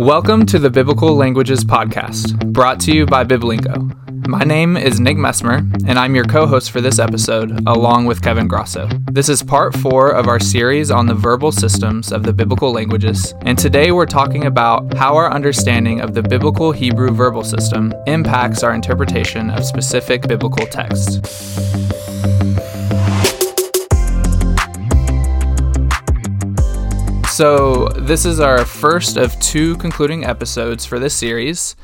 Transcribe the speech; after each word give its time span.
Welcome 0.00 0.46
to 0.46 0.58
the 0.58 0.70
Biblical 0.70 1.14
Languages 1.14 1.62
Podcast, 1.62 2.54
brought 2.54 2.80
to 2.80 2.90
you 2.90 3.04
by 3.04 3.22
Biblingo. 3.22 4.26
My 4.26 4.44
name 4.44 4.78
is 4.78 4.98
Nick 4.98 5.18
Messmer, 5.18 5.58
and 5.86 5.98
I'm 5.98 6.14
your 6.14 6.24
co 6.24 6.46
host 6.46 6.70
for 6.70 6.80
this 6.80 6.98
episode, 6.98 7.68
along 7.68 8.06
with 8.06 8.22
Kevin 8.22 8.48
Grasso. 8.48 8.88
This 9.12 9.28
is 9.28 9.42
part 9.42 9.76
four 9.76 10.08
of 10.12 10.26
our 10.26 10.40
series 10.40 10.90
on 10.90 11.04
the 11.04 11.12
verbal 11.12 11.52
systems 11.52 12.12
of 12.12 12.22
the 12.22 12.32
biblical 12.32 12.72
languages, 12.72 13.34
and 13.42 13.58
today 13.58 13.92
we're 13.92 14.06
talking 14.06 14.46
about 14.46 14.94
how 14.94 15.14
our 15.16 15.30
understanding 15.30 16.00
of 16.00 16.14
the 16.14 16.22
biblical 16.22 16.72
Hebrew 16.72 17.10
verbal 17.10 17.44
system 17.44 17.92
impacts 18.06 18.62
our 18.62 18.72
interpretation 18.72 19.50
of 19.50 19.66
specific 19.66 20.26
biblical 20.26 20.64
texts. 20.64 21.18
So, 27.40 27.88
this 27.96 28.26
is 28.26 28.38
our 28.38 28.66
first 28.66 29.16
of 29.16 29.40
two 29.40 29.78
concluding 29.78 30.26
episodes 30.26 30.84
for 30.84 30.98
this 30.98 31.14
series. 31.14 31.74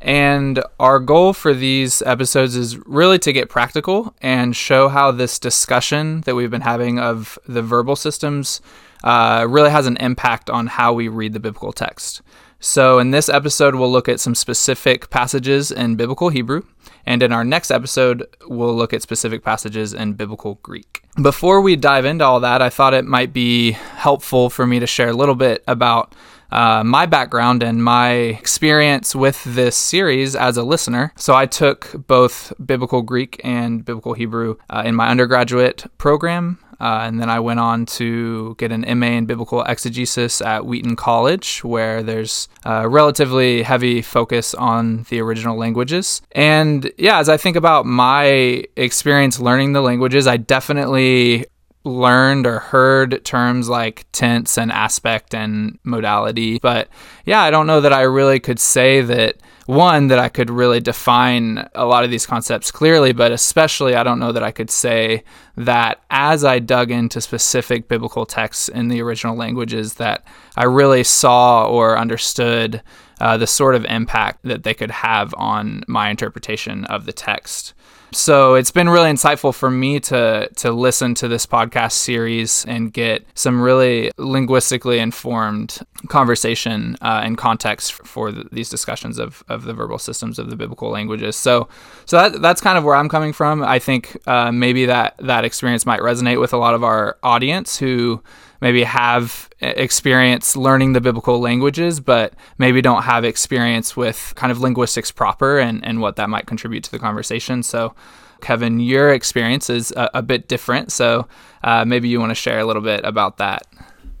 And 0.00 0.60
our 0.80 0.98
goal 0.98 1.34
for 1.34 1.54
these 1.54 2.02
episodes 2.02 2.56
is 2.56 2.76
really 2.78 3.20
to 3.20 3.32
get 3.32 3.48
practical 3.48 4.12
and 4.20 4.56
show 4.56 4.88
how 4.88 5.12
this 5.12 5.38
discussion 5.38 6.22
that 6.22 6.34
we've 6.34 6.50
been 6.50 6.62
having 6.62 6.98
of 6.98 7.38
the 7.46 7.62
verbal 7.62 7.94
systems 7.94 8.60
uh, 9.04 9.46
really 9.48 9.70
has 9.70 9.86
an 9.86 9.98
impact 9.98 10.50
on 10.50 10.66
how 10.66 10.94
we 10.94 11.06
read 11.06 11.32
the 11.32 11.38
biblical 11.38 11.72
text. 11.72 12.20
So, 12.58 12.98
in 12.98 13.12
this 13.12 13.28
episode, 13.28 13.76
we'll 13.76 13.92
look 13.92 14.08
at 14.08 14.18
some 14.18 14.34
specific 14.34 15.10
passages 15.10 15.70
in 15.70 15.94
biblical 15.94 16.30
Hebrew, 16.30 16.64
and 17.08 17.22
in 17.22 17.32
our 17.32 17.42
next 17.42 17.70
episode, 17.70 18.26
we'll 18.46 18.76
look 18.76 18.92
at 18.92 19.00
specific 19.00 19.42
passages 19.42 19.94
in 19.94 20.12
biblical 20.12 20.56
Greek. 20.62 21.02
Before 21.20 21.62
we 21.62 21.74
dive 21.74 22.04
into 22.04 22.22
all 22.22 22.40
that, 22.40 22.60
I 22.60 22.68
thought 22.68 22.92
it 22.92 23.06
might 23.06 23.32
be 23.32 23.72
helpful 23.72 24.50
for 24.50 24.66
me 24.66 24.78
to 24.78 24.86
share 24.86 25.08
a 25.08 25.14
little 25.14 25.34
bit 25.34 25.64
about 25.66 26.14
uh, 26.52 26.84
my 26.84 27.06
background 27.06 27.62
and 27.62 27.82
my 27.82 28.10
experience 28.10 29.14
with 29.14 29.42
this 29.44 29.74
series 29.74 30.36
as 30.36 30.58
a 30.58 30.62
listener. 30.62 31.12
So, 31.16 31.34
I 31.34 31.46
took 31.46 31.94
both 32.06 32.52
biblical 32.64 33.00
Greek 33.00 33.40
and 33.42 33.84
biblical 33.84 34.12
Hebrew 34.12 34.56
uh, 34.68 34.82
in 34.84 34.94
my 34.94 35.08
undergraduate 35.08 35.86
program. 35.96 36.58
Uh, 36.80 37.00
and 37.02 37.20
then 37.20 37.28
I 37.28 37.40
went 37.40 37.60
on 37.60 37.86
to 37.86 38.54
get 38.56 38.72
an 38.72 38.84
MA 38.98 39.06
in 39.06 39.26
biblical 39.26 39.62
exegesis 39.62 40.40
at 40.40 40.64
Wheaton 40.64 40.96
College, 40.96 41.64
where 41.64 42.02
there's 42.02 42.48
a 42.64 42.88
relatively 42.88 43.62
heavy 43.62 44.02
focus 44.02 44.54
on 44.54 45.04
the 45.10 45.20
original 45.20 45.56
languages. 45.56 46.22
And 46.32 46.90
yeah, 46.96 47.18
as 47.18 47.28
I 47.28 47.36
think 47.36 47.56
about 47.56 47.86
my 47.86 48.64
experience 48.76 49.40
learning 49.40 49.72
the 49.72 49.80
languages, 49.80 50.26
I 50.26 50.36
definitely 50.36 51.46
learned 51.84 52.46
or 52.46 52.58
heard 52.58 53.24
terms 53.24 53.68
like 53.68 54.06
tense 54.12 54.58
and 54.58 54.72
aspect 54.72 55.34
and 55.34 55.78
modality. 55.84 56.58
But 56.58 56.88
yeah, 57.24 57.42
I 57.42 57.50
don't 57.50 57.66
know 57.66 57.80
that 57.80 57.92
I 57.92 58.02
really 58.02 58.40
could 58.40 58.58
say 58.58 59.00
that 59.02 59.36
one 59.66 60.08
that 60.08 60.18
I 60.18 60.30
could 60.30 60.48
really 60.48 60.80
define 60.80 61.68
a 61.74 61.84
lot 61.84 62.02
of 62.02 62.10
these 62.10 62.24
concepts 62.24 62.70
clearly, 62.70 63.12
but 63.12 63.32
especially 63.32 63.94
I 63.94 64.02
don't 64.02 64.18
know 64.18 64.32
that 64.32 64.42
I 64.42 64.50
could 64.50 64.70
say 64.70 65.24
that 65.56 66.02
as 66.08 66.42
I 66.42 66.58
dug 66.58 66.90
into 66.90 67.20
specific 67.20 67.86
biblical 67.86 68.24
texts 68.24 68.68
in 68.68 68.88
the 68.88 69.02
original 69.02 69.36
languages 69.36 69.94
that 69.94 70.26
I 70.56 70.64
really 70.64 71.04
saw 71.04 71.66
or 71.66 71.98
understood 71.98 72.82
uh, 73.20 73.36
the 73.36 73.46
sort 73.46 73.74
of 73.74 73.84
impact 73.84 74.40
that 74.44 74.62
they 74.62 74.72
could 74.72 74.90
have 74.90 75.34
on 75.36 75.82
my 75.86 76.08
interpretation 76.08 76.86
of 76.86 77.04
the 77.04 77.12
text. 77.12 77.74
So 78.12 78.54
it's 78.54 78.70
been 78.70 78.88
really 78.88 79.10
insightful 79.10 79.54
for 79.54 79.70
me 79.70 80.00
to 80.00 80.48
to 80.56 80.72
listen 80.72 81.14
to 81.16 81.28
this 81.28 81.46
podcast 81.46 81.92
series 81.92 82.64
and 82.64 82.92
get 82.92 83.26
some 83.34 83.60
really 83.60 84.10
linguistically 84.16 84.98
informed 84.98 85.80
conversation 86.08 86.96
uh, 87.02 87.20
and 87.22 87.36
context 87.36 87.92
for 87.92 88.32
the, 88.32 88.48
these 88.50 88.70
discussions 88.70 89.18
of, 89.18 89.44
of 89.48 89.64
the 89.64 89.74
verbal 89.74 89.98
systems 89.98 90.38
of 90.38 90.48
the 90.48 90.56
biblical 90.56 90.90
languages. 90.90 91.36
So 91.36 91.68
so 92.06 92.16
that, 92.16 92.40
that's 92.40 92.60
kind 92.60 92.78
of 92.78 92.84
where 92.84 92.94
I'm 92.94 93.08
coming 93.08 93.32
from. 93.32 93.62
I 93.62 93.78
think 93.78 94.16
uh, 94.26 94.52
maybe 94.52 94.86
that 94.86 95.16
that 95.18 95.44
experience 95.44 95.84
might 95.84 96.00
resonate 96.00 96.40
with 96.40 96.52
a 96.52 96.58
lot 96.58 96.74
of 96.74 96.82
our 96.82 97.18
audience 97.22 97.78
who 97.78 98.22
maybe 98.60 98.82
have 98.82 99.48
experience 99.60 100.56
learning 100.56 100.92
the 100.92 101.00
biblical 101.00 101.40
languages, 101.40 102.00
but 102.00 102.34
maybe 102.58 102.82
don't 102.82 103.02
have 103.02 103.24
experience 103.24 103.96
with 103.96 104.32
kind 104.36 104.50
of 104.50 104.60
linguistics 104.60 105.10
proper 105.10 105.58
and, 105.58 105.84
and 105.84 106.00
what 106.00 106.16
that 106.16 106.28
might 106.28 106.46
contribute 106.46 106.84
to 106.84 106.90
the 106.90 106.98
conversation. 106.98 107.62
So, 107.62 107.94
Kevin, 108.40 108.80
your 108.80 109.12
experience 109.12 109.70
is 109.70 109.92
a, 109.92 110.10
a 110.14 110.22
bit 110.22 110.48
different. 110.48 110.92
So, 110.92 111.28
uh, 111.62 111.84
maybe 111.84 112.08
you 112.08 112.20
want 112.20 112.30
to 112.30 112.36
share 112.36 112.58
a 112.58 112.64
little 112.64 112.82
bit 112.82 113.04
about 113.04 113.38
that. 113.38 113.66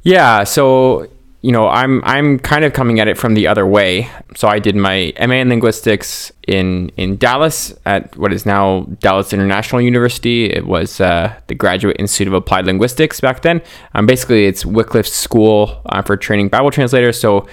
Yeah. 0.02 0.44
So, 0.44 1.08
you 1.40 1.52
know, 1.52 1.68
I'm 1.68 2.02
I'm 2.04 2.38
kind 2.40 2.64
of 2.64 2.72
coming 2.72 2.98
at 2.98 3.06
it 3.06 3.16
from 3.16 3.34
the 3.34 3.46
other 3.46 3.64
way. 3.64 4.10
So 4.34 4.48
I 4.48 4.58
did 4.58 4.74
my 4.74 5.12
MA 5.20 5.34
in 5.34 5.48
linguistics 5.48 6.32
in 6.48 6.90
in 6.96 7.16
Dallas 7.16 7.72
at 7.86 8.16
what 8.16 8.32
is 8.32 8.44
now 8.44 8.82
Dallas 8.98 9.32
International 9.32 9.80
University. 9.80 10.46
It 10.46 10.66
was 10.66 11.00
uh, 11.00 11.32
the 11.46 11.54
Graduate 11.54 11.96
Institute 11.98 12.26
of 12.26 12.34
Applied 12.34 12.66
Linguistics 12.66 13.20
back 13.20 13.42
then. 13.42 13.62
Um, 13.94 14.06
basically, 14.06 14.46
it's 14.46 14.64
Wycliffe's 14.64 15.12
school 15.12 15.80
uh, 15.86 16.02
for 16.02 16.16
training 16.16 16.48
Bible 16.48 16.72
translators. 16.72 17.20
So, 17.20 17.46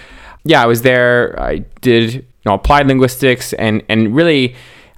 yeah, 0.43 0.63
I 0.63 0.65
was 0.65 0.81
there. 0.81 1.39
I 1.39 1.59
did 1.81 2.13
you 2.13 2.23
know 2.45 2.55
applied 2.55 2.87
linguistics 2.87 3.53
and 3.53 3.83
and 3.87 4.15
really. 4.15 4.55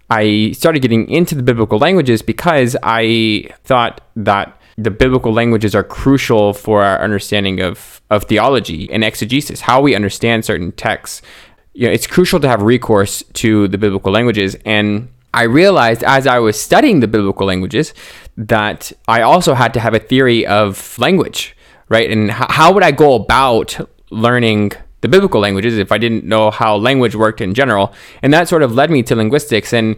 I 0.09 0.53
started 0.53 0.81
getting 0.81 1.09
into 1.09 1.35
the 1.35 1.43
biblical 1.43 1.79
languages 1.79 2.21
because 2.21 2.77
I 2.81 3.49
thought 3.65 3.99
that 4.15 4.56
the 4.77 4.91
biblical 4.91 5.33
languages 5.33 5.73
are 5.73 5.83
crucial 5.83 6.53
for 6.53 6.83
our 6.83 7.01
understanding 7.01 7.59
of, 7.61 8.01
of 8.11 8.25
theology 8.25 8.89
and 8.91 9.03
exegesis, 9.03 9.61
how 9.61 9.81
we 9.81 9.95
understand 9.95 10.45
certain 10.45 10.71
texts. 10.71 11.21
You 11.73 11.87
know, 11.87 11.93
it's 11.93 12.05
crucial 12.05 12.39
to 12.39 12.47
have 12.47 12.61
recourse 12.61 13.23
to 13.33 13.67
the 13.67 13.77
biblical 13.77 14.11
languages. 14.11 14.55
And 14.65 15.09
I 15.33 15.43
realized 15.43 16.03
as 16.03 16.27
I 16.27 16.39
was 16.39 16.59
studying 16.59 16.99
the 16.99 17.07
biblical 17.07 17.47
languages 17.47 17.93
that 18.37 18.91
I 19.07 19.21
also 19.21 19.55
had 19.55 19.73
to 19.73 19.79
have 19.79 19.95
a 19.95 19.99
theory 19.99 20.45
of 20.45 20.97
language, 20.99 21.55
right? 21.89 22.09
And 22.09 22.29
h- 22.29 22.35
how 22.49 22.71
would 22.73 22.83
I 22.83 22.91
go 22.91 23.15
about 23.15 23.77
learning 24.11 24.73
the 25.01 25.07
biblical 25.07 25.41
languages 25.41 25.77
if 25.77 25.91
I 25.91 25.97
didn't 25.97 26.23
know 26.23 26.49
how 26.51 26.75
language 26.75 27.15
worked 27.15 27.41
in 27.41 27.55
general? 27.55 27.93
And 28.21 28.31
that 28.33 28.47
sort 28.47 28.61
of 28.61 28.73
led 28.73 28.91
me 28.91 29.01
to 29.03 29.15
linguistics. 29.15 29.73
And 29.73 29.95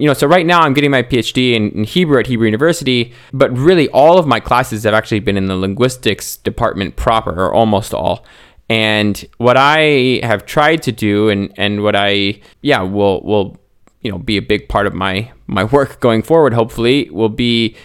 you 0.00 0.06
know, 0.06 0.14
so 0.14 0.26
right 0.26 0.46
now 0.46 0.60
I'm 0.62 0.72
getting 0.72 0.90
my 0.90 1.02
PhD 1.02 1.54
in, 1.54 1.70
in, 1.72 1.84
Hebrew 1.84 2.18
at 2.18 2.26
Hebrew 2.26 2.46
University, 2.46 3.12
but 3.34 3.56
really 3.56 3.86
all 3.90 4.18
of 4.18 4.26
my 4.26 4.40
classes 4.40 4.84
have 4.84 4.94
actually 4.94 5.20
been 5.20 5.36
in 5.36 5.46
the 5.46 5.56
linguistics 5.56 6.38
department 6.38 6.96
proper, 6.96 7.32
or 7.32 7.52
almost 7.52 7.92
all. 7.92 8.24
And 8.70 9.22
what 9.36 9.58
I 9.58 10.20
have 10.22 10.46
tried 10.46 10.82
to 10.84 10.92
do, 10.92 11.28
and 11.28 11.52
and 11.58 11.82
what 11.82 11.94
I 11.94 12.40
yeah 12.62 12.80
will 12.80 13.20
will 13.22 13.58
you 14.00 14.10
know 14.10 14.18
be 14.18 14.38
a 14.38 14.42
big 14.42 14.68
part 14.70 14.86
of 14.86 14.94
my 14.94 15.30
my 15.46 15.64
work 15.64 16.00
going 16.00 16.22
forward, 16.22 16.54
hopefully, 16.54 17.10
will 17.10 17.28
be 17.28 17.76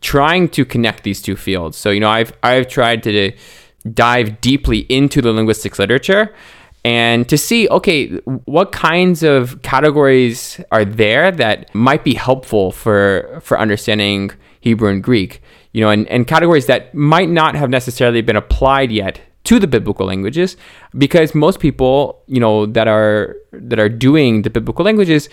trying 0.00 0.48
to 0.50 0.64
connect 0.64 1.02
these 1.02 1.20
two 1.20 1.34
fields. 1.34 1.76
So 1.76 1.90
you 1.90 1.98
know, 1.98 2.10
I've 2.10 2.32
I've 2.44 2.68
tried 2.68 3.02
to 3.02 3.32
dive 3.92 4.40
deeply 4.40 4.80
into 4.88 5.20
the 5.20 5.32
linguistics 5.32 5.78
literature 5.80 6.32
and 6.84 7.28
to 7.28 7.38
see 7.38 7.68
okay 7.68 8.08
what 8.44 8.72
kinds 8.72 9.22
of 9.22 9.60
categories 9.62 10.60
are 10.70 10.84
there 10.84 11.30
that 11.30 11.74
might 11.74 12.04
be 12.04 12.14
helpful 12.14 12.70
for 12.72 13.40
for 13.42 13.58
understanding 13.58 14.30
hebrew 14.60 14.90
and 14.90 15.02
greek 15.02 15.42
you 15.72 15.80
know 15.80 15.90
and, 15.90 16.06
and 16.08 16.26
categories 16.26 16.66
that 16.66 16.94
might 16.94 17.28
not 17.28 17.54
have 17.54 17.70
necessarily 17.70 18.20
been 18.20 18.36
applied 18.36 18.90
yet 18.92 19.20
to 19.44 19.58
the 19.58 19.66
biblical 19.66 20.06
languages 20.06 20.56
because 20.96 21.34
most 21.34 21.60
people 21.60 22.22
you 22.26 22.40
know 22.40 22.66
that 22.66 22.88
are 22.88 23.36
that 23.52 23.78
are 23.78 23.88
doing 23.88 24.42
the 24.42 24.50
biblical 24.50 24.84
languages 24.84 25.28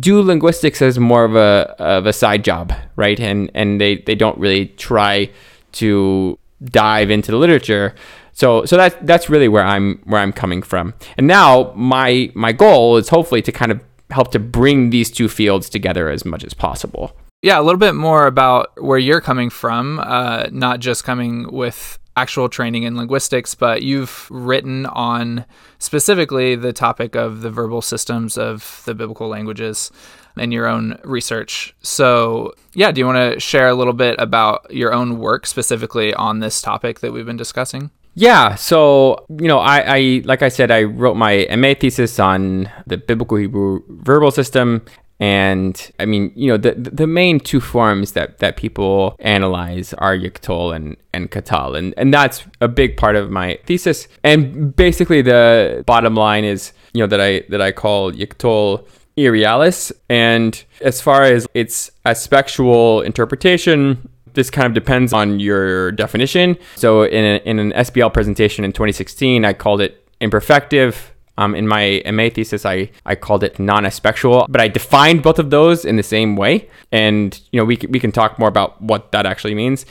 do 0.00 0.22
linguistics 0.22 0.80
as 0.80 0.98
more 0.98 1.24
of 1.24 1.36
a 1.36 1.74
of 1.78 2.06
a 2.06 2.12
side 2.12 2.44
job 2.44 2.72
right? 2.96 3.20
And 3.20 3.50
and 3.54 3.80
they 3.80 3.98
they 3.98 4.14
don't 4.14 4.38
really 4.38 4.66
try 4.66 5.30
to 5.72 6.38
dive 6.64 7.10
into 7.10 7.30
the 7.30 7.36
literature 7.36 7.94
so 8.36 8.66
so 8.66 8.76
that's 8.76 8.94
that's 9.00 9.30
really 9.30 9.48
where 9.48 9.64
I'm 9.64 9.98
where 10.04 10.20
I'm 10.20 10.32
coming 10.32 10.62
from. 10.62 10.92
And 11.16 11.26
now 11.26 11.72
my 11.74 12.30
my 12.34 12.52
goal 12.52 12.98
is 12.98 13.08
hopefully 13.08 13.40
to 13.40 13.50
kind 13.50 13.72
of 13.72 13.82
help 14.10 14.30
to 14.32 14.38
bring 14.38 14.90
these 14.90 15.10
two 15.10 15.26
fields 15.26 15.70
together 15.70 16.10
as 16.10 16.26
much 16.26 16.44
as 16.44 16.52
possible. 16.52 17.16
Yeah, 17.40 17.58
a 17.58 17.62
little 17.62 17.78
bit 17.78 17.94
more 17.94 18.26
about 18.26 18.72
where 18.82 18.98
you're 18.98 19.22
coming 19.22 19.48
from, 19.48 20.00
uh, 20.00 20.48
not 20.52 20.80
just 20.80 21.02
coming 21.02 21.50
with 21.50 21.98
actual 22.18 22.50
training 22.50 22.82
in 22.82 22.94
linguistics, 22.96 23.54
but 23.54 23.82
you've 23.82 24.30
written 24.30 24.84
on 24.86 25.46
specifically 25.78 26.56
the 26.56 26.74
topic 26.74 27.14
of 27.16 27.40
the 27.40 27.50
verbal 27.50 27.80
systems 27.80 28.36
of 28.36 28.82
the 28.84 28.94
biblical 28.94 29.28
languages 29.28 29.90
in 30.36 30.52
your 30.52 30.66
own 30.66 30.98
research. 31.04 31.74
So, 31.80 32.52
yeah, 32.74 32.92
do 32.92 33.00
you 33.00 33.06
want 33.06 33.34
to 33.34 33.40
share 33.40 33.68
a 33.68 33.74
little 33.74 33.94
bit 33.94 34.16
about 34.18 34.70
your 34.70 34.92
own 34.92 35.18
work 35.18 35.46
specifically 35.46 36.12
on 36.12 36.40
this 36.40 36.60
topic 36.60 37.00
that 37.00 37.12
we've 37.12 37.26
been 37.26 37.38
discussing? 37.38 37.90
Yeah, 38.18 38.54
so 38.54 39.26
you 39.28 39.46
know, 39.46 39.58
I, 39.58 39.80
I 39.98 40.22
like 40.24 40.42
I 40.42 40.48
said, 40.48 40.70
I 40.70 40.84
wrote 40.84 41.16
my 41.16 41.46
MA 41.54 41.74
thesis 41.78 42.18
on 42.18 42.70
the 42.86 42.96
biblical 42.96 43.36
Hebrew 43.36 43.82
verbal 43.90 44.30
system, 44.30 44.86
And 45.18 45.90
I 45.98 46.04
mean, 46.04 46.30
you 46.34 46.48
know, 46.48 46.58
the 46.58 46.74
the 46.74 47.06
main 47.06 47.40
two 47.40 47.60
forms 47.60 48.12
that, 48.12 48.38
that 48.38 48.56
people 48.56 49.16
analyze 49.20 49.94
are 49.94 50.14
Yiktol 50.16 50.76
and, 50.76 50.96
and 51.14 51.30
Katal. 51.30 51.76
And, 51.76 51.94
and 51.96 52.12
that's 52.12 52.44
a 52.60 52.68
big 52.68 52.98
part 52.98 53.16
of 53.16 53.30
my 53.30 53.58
thesis. 53.64 54.08
And 54.24 54.76
basically 54.76 55.22
the 55.22 55.84
bottom 55.86 56.14
line 56.14 56.44
is, 56.44 56.72
you 56.92 57.00
know, 57.00 57.06
that 57.06 57.20
I 57.20 57.44
that 57.48 57.62
I 57.62 57.72
call 57.72 58.12
Yiktol 58.12 58.86
irrealis. 59.16 59.90
And 60.10 60.62
as 60.82 61.00
far 61.00 61.22
as 61.22 61.46
its 61.54 61.90
aspectual 62.04 63.00
interpretation, 63.00 64.06
this 64.36 64.50
kind 64.50 64.66
of 64.66 64.74
depends 64.74 65.12
on 65.12 65.40
your 65.40 65.90
definition. 65.92 66.56
So 66.76 67.02
in, 67.02 67.24
a, 67.24 67.36
in 67.44 67.58
an 67.58 67.72
SBL 67.72 68.12
presentation 68.12 68.64
in 68.64 68.72
2016, 68.72 69.44
I 69.44 69.52
called 69.54 69.80
it 69.80 70.06
imperfective. 70.20 70.94
Um, 71.38 71.54
in 71.54 71.66
my 71.66 72.02
MA 72.12 72.28
thesis, 72.30 72.64
I, 72.64 72.90
I 73.04 73.14
called 73.14 73.42
it 73.42 73.58
non-aspectual, 73.58 74.46
but 74.48 74.60
I 74.60 74.68
defined 74.68 75.22
both 75.22 75.38
of 75.38 75.50
those 75.50 75.84
in 75.84 75.96
the 75.96 76.02
same 76.02 76.36
way. 76.36 76.68
And, 76.92 77.38
you 77.50 77.60
know, 77.60 77.64
we, 77.64 77.78
we 77.90 77.98
can 77.98 78.12
talk 78.12 78.38
more 78.38 78.48
about 78.48 78.80
what 78.80 79.12
that 79.12 79.26
actually 79.26 79.54
means. 79.54 79.84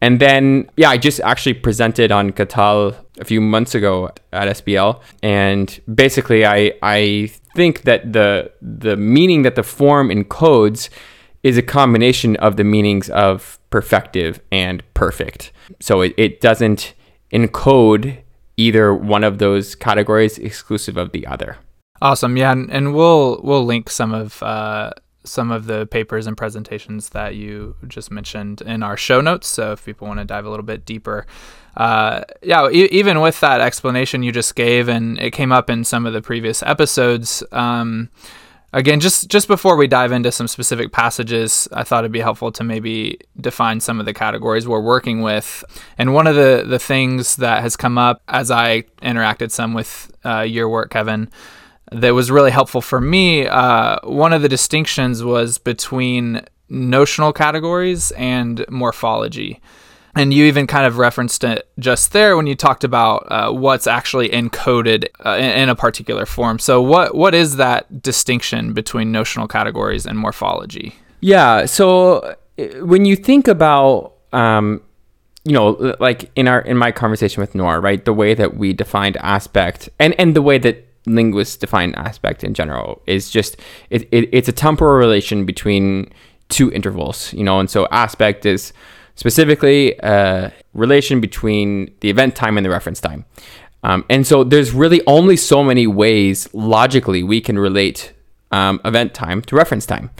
And 0.00 0.20
then, 0.20 0.70
yeah, 0.76 0.90
I 0.90 0.96
just 0.96 1.20
actually 1.20 1.54
presented 1.54 2.12
on 2.12 2.32
Katal 2.32 2.96
a 3.18 3.24
few 3.24 3.40
months 3.40 3.74
ago 3.74 4.10
at 4.32 4.48
SBL. 4.56 5.00
And 5.22 5.80
basically, 5.92 6.46
I, 6.46 6.72
I 6.82 7.32
think 7.54 7.82
that 7.82 8.12
the, 8.12 8.50
the 8.62 8.96
meaning 8.96 9.42
that 9.42 9.56
the 9.56 9.64
form 9.64 10.08
encodes 10.08 10.88
is 11.42 11.56
a 11.56 11.62
combination 11.62 12.36
of 12.36 12.56
the 12.56 12.64
meanings 12.64 13.08
of 13.10 13.57
perfective 13.70 14.40
and 14.50 14.82
perfect. 14.94 15.52
So 15.80 16.00
it, 16.00 16.14
it 16.16 16.40
doesn't 16.40 16.94
encode 17.32 18.22
either 18.56 18.94
one 18.94 19.24
of 19.24 19.38
those 19.38 19.74
categories 19.74 20.38
exclusive 20.38 20.96
of 20.96 21.12
the 21.12 21.26
other. 21.26 21.56
Awesome. 22.00 22.36
Yeah, 22.36 22.52
and, 22.52 22.70
and 22.70 22.94
we'll 22.94 23.40
we'll 23.42 23.64
link 23.64 23.90
some 23.90 24.12
of 24.14 24.42
uh, 24.42 24.92
some 25.24 25.50
of 25.50 25.66
the 25.66 25.86
papers 25.86 26.26
and 26.26 26.36
presentations 26.36 27.10
that 27.10 27.34
you 27.34 27.74
just 27.86 28.10
mentioned 28.10 28.60
in 28.62 28.82
our 28.82 28.96
show 28.96 29.20
notes. 29.20 29.48
So 29.48 29.72
if 29.72 29.84
people 29.84 30.06
want 30.06 30.20
to 30.20 30.24
dive 30.24 30.46
a 30.46 30.50
little 30.50 30.64
bit 30.64 30.84
deeper, 30.84 31.26
uh, 31.76 32.22
yeah, 32.42 32.68
e- 32.68 32.88
even 32.90 33.20
with 33.20 33.40
that 33.40 33.60
explanation 33.60 34.22
you 34.22 34.32
just 34.32 34.54
gave, 34.54 34.88
and 34.88 35.18
it 35.18 35.32
came 35.32 35.52
up 35.52 35.68
in 35.68 35.84
some 35.84 36.06
of 36.06 36.12
the 36.12 36.22
previous 36.22 36.62
episodes. 36.62 37.42
Um, 37.52 38.10
again 38.72 39.00
just 39.00 39.28
just 39.28 39.48
before 39.48 39.76
we 39.76 39.86
dive 39.86 40.12
into 40.12 40.30
some 40.30 40.46
specific 40.46 40.92
passages 40.92 41.68
i 41.72 41.82
thought 41.82 42.04
it'd 42.04 42.12
be 42.12 42.20
helpful 42.20 42.52
to 42.52 42.62
maybe 42.62 43.18
define 43.40 43.80
some 43.80 43.98
of 43.98 44.06
the 44.06 44.12
categories 44.12 44.68
we're 44.68 44.80
working 44.80 45.22
with. 45.22 45.64
And 45.96 46.14
one 46.14 46.26
of 46.26 46.34
the 46.34 46.64
the 46.66 46.78
things 46.78 47.36
that 47.36 47.62
has 47.62 47.76
come 47.76 47.98
up 47.98 48.22
as 48.28 48.50
i 48.50 48.82
interacted 49.02 49.50
some 49.50 49.74
with 49.74 50.12
uh, 50.24 50.40
your 50.40 50.68
work 50.68 50.90
kevin 50.90 51.30
that 51.90 52.10
was 52.10 52.30
really 52.30 52.50
helpful 52.50 52.82
for 52.82 53.00
me 53.00 53.46
uh, 53.46 53.98
one 54.04 54.32
of 54.32 54.42
the 54.42 54.48
distinctions 54.48 55.24
was 55.24 55.58
between 55.58 56.42
notional 56.68 57.32
categories 57.32 58.10
and 58.12 58.64
morphology 58.68 59.60
and 60.18 60.34
you 60.34 60.46
even 60.46 60.66
kind 60.66 60.84
of 60.84 60.98
referenced 60.98 61.44
it 61.44 61.68
just 61.78 62.12
there 62.12 62.36
when 62.36 62.48
you 62.48 62.56
talked 62.56 62.82
about 62.82 63.24
uh, 63.30 63.52
what's 63.52 63.86
actually 63.86 64.28
encoded 64.30 65.06
uh, 65.24 65.36
in, 65.38 65.50
in, 65.52 65.68
a 65.68 65.76
particular 65.76 66.26
form. 66.26 66.58
So, 66.58 66.82
what 66.82 67.14
what 67.14 67.34
is 67.36 67.56
that 67.56 68.02
distinction 68.02 68.72
between 68.72 69.12
notional 69.12 69.46
categories 69.46 70.06
and 70.06 70.18
morphology? 70.18 70.96
Yeah. 71.20 71.66
So, 71.66 72.18
uh, 72.18 72.34
when 72.84 73.04
you 73.04 73.14
think 73.14 73.46
about 73.46 74.14
um, 74.32 74.82
you 75.44 75.52
know, 75.52 75.94
like 76.00 76.30
in 76.34 76.48
our 76.48 76.60
in 76.62 76.76
my 76.76 76.90
conversation 76.90 77.40
with 77.40 77.54
Nora, 77.54 77.78
right, 77.78 78.04
the 78.04 78.12
way 78.12 78.34
that 78.34 78.56
we 78.56 78.72
defined 78.72 79.16
aspect 79.18 79.88
and 80.00 80.18
and 80.18 80.34
the 80.34 80.42
way 80.42 80.58
that 80.58 80.84
linguists 81.06 81.56
define 81.56 81.94
aspect 81.94 82.44
in 82.44 82.52
general 82.52 83.00
is 83.06 83.30
just 83.30 83.56
it, 83.88 84.02
it 84.10 84.28
it's 84.32 84.48
a 84.48 84.52
temporal 84.52 84.98
relation 84.98 85.46
between 85.46 86.10
two 86.48 86.72
intervals, 86.72 87.32
you 87.32 87.44
know, 87.44 87.60
and 87.60 87.70
so 87.70 87.86
aspect 87.92 88.44
is 88.44 88.72
specifically 89.18 89.96
a 89.98 90.52
relation 90.74 91.20
between 91.20 91.92
the 92.00 92.08
event 92.08 92.36
time 92.36 92.56
and 92.56 92.64
the 92.64 92.70
reference 92.70 93.00
time. 93.00 93.24
Um, 93.82 94.04
and 94.08 94.24
so 94.24 94.44
there's 94.44 94.72
really 94.72 95.02
only 95.08 95.36
so 95.36 95.64
many 95.64 95.88
ways 95.88 96.48
logically 96.54 97.24
we 97.24 97.40
can 97.40 97.58
relate 97.58 98.12
um, 98.52 98.80
event 98.84 99.14
time 99.14 99.42
to 99.42 99.56
reference 99.56 99.86
time, 99.86 100.10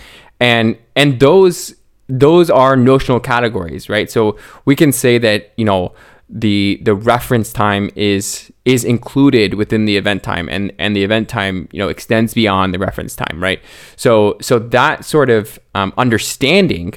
and 0.40 0.76
and 0.96 1.20
those 1.20 1.74
those 2.08 2.50
are 2.50 2.76
notional 2.76 3.20
categories, 3.20 3.88
right? 3.88 4.10
So 4.10 4.36
we 4.64 4.74
can 4.74 4.90
say 4.90 5.16
that 5.18 5.52
you 5.56 5.64
know 5.64 5.94
the 6.28 6.80
the 6.82 6.94
reference 6.94 7.52
time 7.52 7.88
is 7.94 8.52
is 8.64 8.84
included 8.84 9.54
within 9.54 9.84
the 9.84 9.96
event 9.96 10.24
time 10.24 10.48
and 10.48 10.72
and 10.78 10.94
the 10.94 11.04
event 11.04 11.28
time 11.28 11.68
you 11.72 11.78
know 11.78 11.88
extends 11.88 12.34
beyond 12.34 12.74
the 12.74 12.78
reference 12.78 13.16
time 13.16 13.42
right 13.42 13.62
so 13.96 14.36
so 14.38 14.58
that 14.58 15.06
sort 15.06 15.30
of 15.30 15.58
um, 15.74 15.90
understanding 15.96 16.92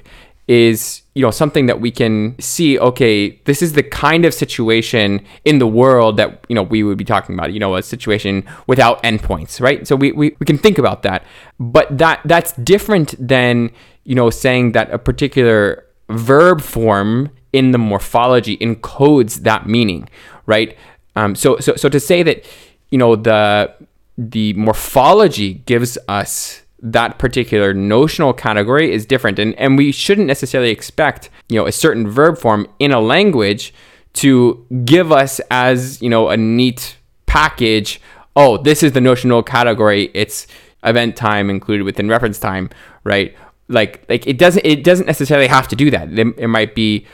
is 0.49 1.00
you 1.13 1.21
know 1.21 1.31
something 1.31 1.65
that 1.65 1.81
we 1.81 1.91
can 1.91 2.35
see 2.39 2.79
okay 2.79 3.31
this 3.45 3.61
is 3.61 3.73
the 3.73 3.83
kind 3.83 4.23
of 4.23 4.33
situation 4.33 5.23
in 5.43 5.59
the 5.59 5.67
world 5.67 6.17
that 6.17 6.45
you 6.47 6.55
know 6.55 6.63
we 6.63 6.83
would 6.83 6.97
be 6.97 7.03
talking 7.03 7.35
about 7.35 7.51
you 7.51 7.59
know 7.59 7.75
a 7.75 7.83
situation 7.83 8.45
without 8.67 9.01
endpoints 9.03 9.61
right? 9.61 9.87
So 9.87 9.95
we, 9.95 10.11
we, 10.11 10.35
we 10.39 10.45
can 10.45 10.57
think 10.57 10.77
about 10.77 11.03
that. 11.03 11.23
But 11.59 11.97
that 11.97 12.21
that's 12.25 12.53
different 12.53 13.15
than 13.19 13.71
you 14.03 14.15
know 14.15 14.29
saying 14.29 14.73
that 14.73 14.91
a 14.91 14.97
particular 14.97 15.85
verb 16.09 16.61
form 16.61 17.29
in 17.53 17.71
the 17.71 17.77
morphology 17.77 18.57
encodes 18.57 19.43
that 19.43 19.67
meaning 19.67 20.09
right? 20.45 20.77
Um, 21.15 21.35
so 21.35 21.57
so 21.59 21.75
so 21.75 21.89
to 21.89 21.99
say 21.99 22.23
that 22.23 22.45
you 22.89 22.97
know 22.97 23.15
the 23.15 23.73
the 24.17 24.53
morphology 24.53 25.55
gives 25.65 25.97
us 26.07 26.60
that 26.81 27.19
particular 27.19 27.73
notional 27.73 28.33
category 28.33 28.91
is 28.91 29.05
different. 29.05 29.39
And, 29.39 29.55
and 29.55 29.77
we 29.77 29.91
shouldn't 29.91 30.27
necessarily 30.27 30.71
expect 30.71 31.29
you 31.49 31.57
know 31.57 31.67
a 31.67 31.71
certain 31.71 32.09
verb 32.09 32.37
form 32.37 32.67
in 32.79 32.91
a 32.91 32.99
language 32.99 33.73
to 34.13 34.65
give 34.83 35.11
us 35.11 35.39
as 35.49 36.01
you 36.01 36.09
know 36.09 36.29
a 36.29 36.35
neat 36.35 36.97
package 37.25 38.01
oh 38.35 38.57
this 38.57 38.83
is 38.83 38.91
the 38.91 39.01
notional 39.01 39.43
category. 39.43 40.11
It's 40.13 40.47
event 40.83 41.15
time 41.15 41.49
included 41.49 41.83
within 41.83 42.09
reference 42.09 42.39
time 42.39 42.69
right? 43.03 43.35
Like 43.67 44.05
like 44.09 44.27
it 44.27 44.37
doesn't 44.37 44.65
it 44.65 44.83
doesn't 44.83 45.05
necessarily 45.05 45.47
have 45.47 45.67
to 45.69 45.75
do 45.75 45.91
that. 45.91 46.15
There, 46.15 46.47
might 46.47 46.75
be 46.75 47.05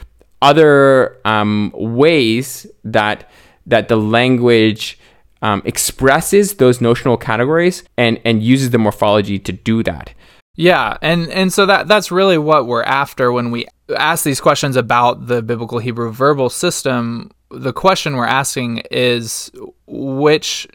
other 0.42 1.18
um, 1.26 1.72
ways 1.76 2.66
that 2.84 3.30
that 3.66 3.88
the 3.88 3.98
language 3.98 5.00
um, 5.42 5.62
expresses 5.66 6.56
those 6.56 6.82
notional 6.82 7.18
categories 7.18 7.84
and 7.98 8.20
and 8.26 8.44
uses 8.44 8.72
the 8.72 8.78
morphology 8.78 9.40
to 9.40 9.52
do 9.52 9.84
that. 9.84 10.14
Yeah, 10.56 10.98
and 11.02 11.30
and 11.30 11.54
so 11.54 11.66
that 11.66 11.88
that's 11.88 12.12
really 12.12 12.38
what 12.38 12.66
we're 12.66 12.84
after 12.84 13.32
when 13.32 13.52
we 13.52 13.68
ask 13.96 14.24
these 14.24 14.42
questions 14.42 14.76
about 14.76 15.28
the 15.28 15.42
biblical 15.42 15.80
Hebrew 15.80 16.12
verbal 16.12 16.50
system. 16.50 17.32
The 17.52 17.74
question 17.74 18.16
we're 18.16 18.26
asking 18.26 18.80
is 18.92 19.52
which 19.86 20.68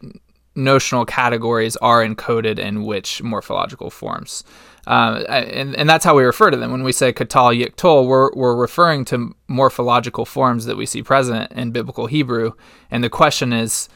notional 0.55 1.05
categories 1.05 1.77
are 1.79 2.05
encoded 2.05 2.59
in 2.59 2.85
which 2.85 3.23
morphological 3.23 3.91
forms. 3.91 4.45
Uh, 4.87 5.23
and, 5.29 5.77
and 5.77 5.89
that's 5.89 6.05
how 6.05 6.17
we 6.17 6.25
refer 6.25 6.51
to 6.51 6.57
them. 6.57 6.73
When 6.73 6.83
we 6.83 6.93
say 6.93 7.13
katal 7.13 7.57
yiktol, 7.57 8.07
we're, 8.07 8.31
we're 8.35 8.57
referring 8.57 9.05
to 9.07 9.35
morphological 9.49 10.25
forms 10.25 10.65
that 10.67 10.77
we 10.77 10.87
see 10.87 11.03
present 11.03 11.53
in 11.53 11.71
biblical 11.71 12.07
Hebrew. 12.07 12.53
And 12.91 13.05
the 13.05 13.11
question 13.11 13.53
is, 13.53 13.89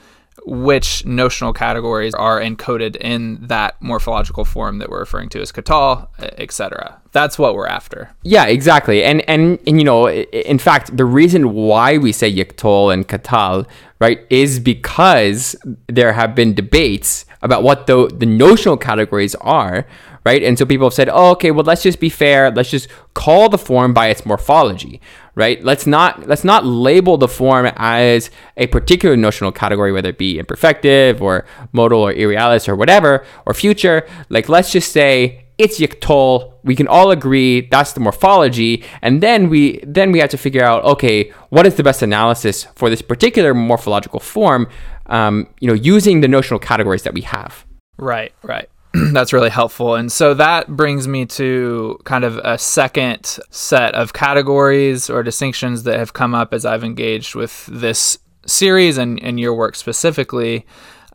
which 0.44 1.04
notional 1.06 1.52
categories 1.52 2.14
are 2.14 2.40
encoded 2.40 2.96
in 2.96 3.46
that 3.46 3.80
morphological 3.80 4.44
form 4.44 4.78
that 4.78 4.90
we're 4.90 5.00
referring 5.00 5.28
to 5.30 5.40
as 5.40 5.52
katal, 5.52 6.08
etc. 6.38 7.00
That's 7.12 7.38
what 7.38 7.54
we're 7.54 7.66
after. 7.66 8.10
Yeah, 8.22 8.46
exactly. 8.46 9.02
And 9.02 9.28
and 9.28 9.58
and 9.66 9.78
you 9.78 9.84
know, 9.84 10.08
in 10.10 10.58
fact, 10.58 10.96
the 10.96 11.04
reason 11.04 11.52
why 11.54 11.98
we 11.98 12.12
say 12.12 12.32
yiktol 12.32 12.92
and 12.92 13.08
katal, 13.08 13.66
right, 13.98 14.20
is 14.30 14.60
because 14.60 15.56
there 15.88 16.12
have 16.12 16.34
been 16.34 16.54
debates 16.54 17.24
about 17.42 17.62
what 17.62 17.86
the 17.86 18.08
the 18.14 18.26
notional 18.26 18.76
categories 18.76 19.34
are, 19.36 19.86
right? 20.24 20.42
And 20.42 20.58
so 20.58 20.66
people 20.66 20.86
have 20.86 20.94
said, 20.94 21.08
oh, 21.08 21.30
okay, 21.32 21.50
well, 21.50 21.64
let's 21.64 21.82
just 21.82 22.00
be 22.00 22.10
fair. 22.10 22.50
Let's 22.50 22.70
just 22.70 22.88
call 23.14 23.48
the 23.48 23.58
form 23.58 23.94
by 23.94 24.08
its 24.08 24.26
morphology, 24.26 25.00
right? 25.36 25.62
Let's 25.62 25.86
not 25.86 26.26
let's 26.26 26.42
not 26.42 26.66
label 26.66 27.16
the 27.16 27.28
form 27.28 27.70
as 27.76 28.30
a 28.56 28.66
particular 28.66 29.16
notional 29.16 29.52
category, 29.52 29.92
whether 29.92 30.08
it 30.08 30.18
be 30.18 30.38
imperfective 30.38 31.20
or 31.20 31.46
modal 31.72 32.00
or 32.00 32.12
irrealis 32.12 32.68
or 32.68 32.74
whatever 32.74 33.24
or 33.44 33.54
future. 33.54 34.08
Like, 34.28 34.48
let's 34.48 34.72
just 34.72 34.90
say 34.90 35.44
it's 35.58 35.78
yiktol. 35.78 36.54
We 36.64 36.74
can 36.74 36.88
all 36.88 37.10
agree 37.10 37.68
that's 37.68 37.92
the 37.92 38.00
morphology, 38.00 38.82
and 39.02 39.22
then 39.22 39.48
we 39.48 39.80
then 39.86 40.10
we 40.10 40.18
have 40.18 40.30
to 40.30 40.38
figure 40.38 40.64
out, 40.64 40.82
okay, 40.84 41.30
what 41.50 41.66
is 41.66 41.76
the 41.76 41.84
best 41.84 42.02
analysis 42.02 42.64
for 42.74 42.90
this 42.90 43.02
particular 43.02 43.54
morphological 43.54 44.20
form? 44.20 44.68
Um, 45.06 45.46
you 45.60 45.68
know, 45.68 45.74
using 45.74 46.20
the 46.20 46.28
notional 46.28 46.58
categories 46.58 47.04
that 47.04 47.14
we 47.14 47.20
have. 47.20 47.64
Right, 47.96 48.32
right. 48.42 48.68
that's 49.12 49.32
really 49.32 49.50
helpful. 49.50 49.94
And 49.94 50.10
so 50.10 50.34
that 50.34 50.68
brings 50.68 51.06
me 51.06 51.26
to 51.26 51.98
kind 52.04 52.24
of 52.24 52.38
a 52.38 52.58
second 52.58 53.38
set 53.50 53.94
of 53.94 54.12
categories 54.12 55.10
or 55.10 55.22
distinctions 55.22 55.82
that 55.84 55.98
have 55.98 56.12
come 56.12 56.34
up 56.34 56.54
as 56.54 56.64
I've 56.64 56.84
engaged 56.84 57.34
with 57.34 57.66
this 57.66 58.18
series 58.46 58.96
and, 58.98 59.22
and 59.22 59.38
your 59.40 59.54
work 59.54 59.76
specifically. 59.76 60.66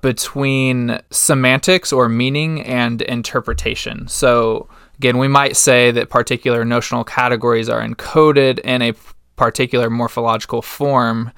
between 0.01 0.99
semantics 1.11 1.93
or 1.93 2.09
meaning 2.09 2.61
and 2.63 3.03
interpretation. 3.03 4.07
So, 4.07 4.67
again, 4.97 5.19
we 5.19 5.27
might 5.27 5.55
say 5.55 5.91
that 5.91 6.09
particular 6.09 6.65
notional 6.65 7.03
categories 7.03 7.69
are 7.69 7.81
encoded 7.87 8.57
in 8.59 8.81
a 8.81 8.93
particular 9.35 9.91
morphological 9.91 10.63
form. 10.63 11.31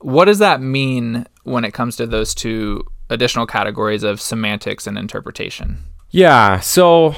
What 0.00 0.24
does 0.24 0.40
that 0.40 0.60
mean 0.60 1.26
when 1.44 1.64
it 1.64 1.72
comes 1.72 1.94
to 1.96 2.06
those 2.06 2.34
two 2.34 2.84
additional 3.10 3.46
categories 3.46 4.02
of 4.02 4.20
semantics 4.20 4.86
and 4.86 4.98
interpretation? 4.98 5.78
Yeah. 6.10 6.60
So, 6.60 7.14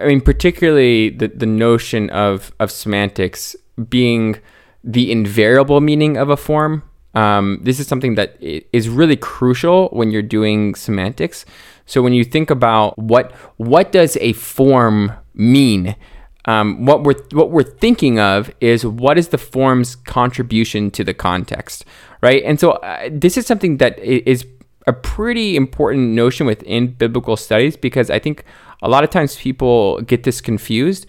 I 0.00 0.06
mean, 0.06 0.20
particularly 0.20 1.10
the, 1.10 1.28
the 1.28 1.46
notion 1.46 2.10
of, 2.10 2.52
of 2.60 2.70
semantics 2.70 3.56
being 3.88 4.40
the 4.84 5.10
invariable 5.12 5.80
meaning 5.80 6.16
of 6.16 6.30
a 6.30 6.36
form. 6.36 6.82
Um, 7.14 7.58
this 7.62 7.80
is 7.80 7.86
something 7.86 8.14
that 8.14 8.36
is 8.40 8.88
really 8.88 9.16
crucial 9.16 9.88
when 9.88 10.10
you're 10.10 10.22
doing 10.22 10.74
semantics. 10.74 11.44
So 11.86 12.02
when 12.02 12.12
you 12.12 12.22
think 12.22 12.50
about 12.50 12.98
what 12.98 13.32
what 13.56 13.92
does 13.92 14.16
a 14.20 14.34
form 14.34 15.12
mean, 15.34 15.96
um, 16.44 16.84
what 16.84 17.02
we're 17.02 17.20
what 17.32 17.50
we're 17.50 17.62
thinking 17.62 18.20
of 18.20 18.50
is 18.60 18.84
what 18.84 19.18
is 19.18 19.28
the 19.28 19.38
form's 19.38 19.96
contribution 19.96 20.90
to 20.92 21.02
the 21.02 21.14
context, 21.14 21.84
right? 22.22 22.42
And 22.44 22.60
so 22.60 22.72
uh, 22.72 23.08
this 23.10 23.36
is 23.36 23.46
something 23.46 23.78
that 23.78 23.98
is 23.98 24.46
a 24.88 24.92
pretty 24.92 25.54
important 25.54 26.08
notion 26.14 26.46
within 26.46 26.88
biblical 26.88 27.36
studies 27.36 27.76
because 27.76 28.10
I 28.10 28.18
think 28.18 28.44
a 28.82 28.88
lot 28.88 29.04
of 29.04 29.10
times 29.10 29.36
people 29.36 30.00
get 30.02 30.24
this 30.24 30.40
confused. 30.40 31.06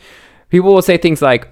People 0.50 0.74
will 0.74 0.81
say 0.81 0.98
things 0.98 1.21
like, 1.21 1.48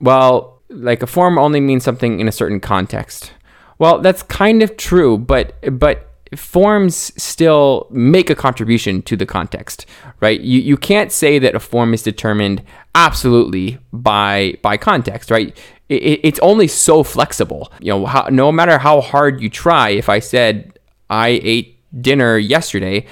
"Well, 0.00 0.60
like 0.68 1.02
a 1.02 1.06
form 1.06 1.38
only 1.38 1.60
means 1.60 1.84
something 1.84 2.20
in 2.20 2.28
a 2.28 2.32
certain 2.32 2.60
context." 2.60 3.32
Well, 3.78 4.00
that's 4.00 4.22
kind 4.22 4.62
of 4.62 4.76
true, 4.76 5.18
but 5.18 5.54
but 5.78 6.08
forms 6.36 7.12
still 7.22 7.86
make 7.90 8.30
a 8.30 8.34
contribution 8.34 9.02
to 9.02 9.16
the 9.16 9.26
context, 9.26 9.86
right? 10.20 10.40
You 10.40 10.60
you 10.60 10.76
can't 10.76 11.12
say 11.12 11.38
that 11.38 11.54
a 11.54 11.60
form 11.60 11.94
is 11.94 12.02
determined 12.02 12.62
absolutely 12.94 13.78
by 13.92 14.54
by 14.62 14.76
context, 14.76 15.30
right? 15.30 15.56
It, 15.88 16.20
it's 16.22 16.40
only 16.40 16.68
so 16.68 17.02
flexible. 17.02 17.70
You 17.80 17.92
know, 17.92 18.06
how, 18.06 18.28
no 18.30 18.50
matter 18.50 18.78
how 18.78 19.00
hard 19.00 19.40
you 19.40 19.50
try, 19.50 19.90
if 19.90 20.08
I 20.08 20.20
said 20.20 20.78
I 21.12 21.40
ate 21.42 21.78
dinner 22.00 22.38
yesterday, 22.38 23.06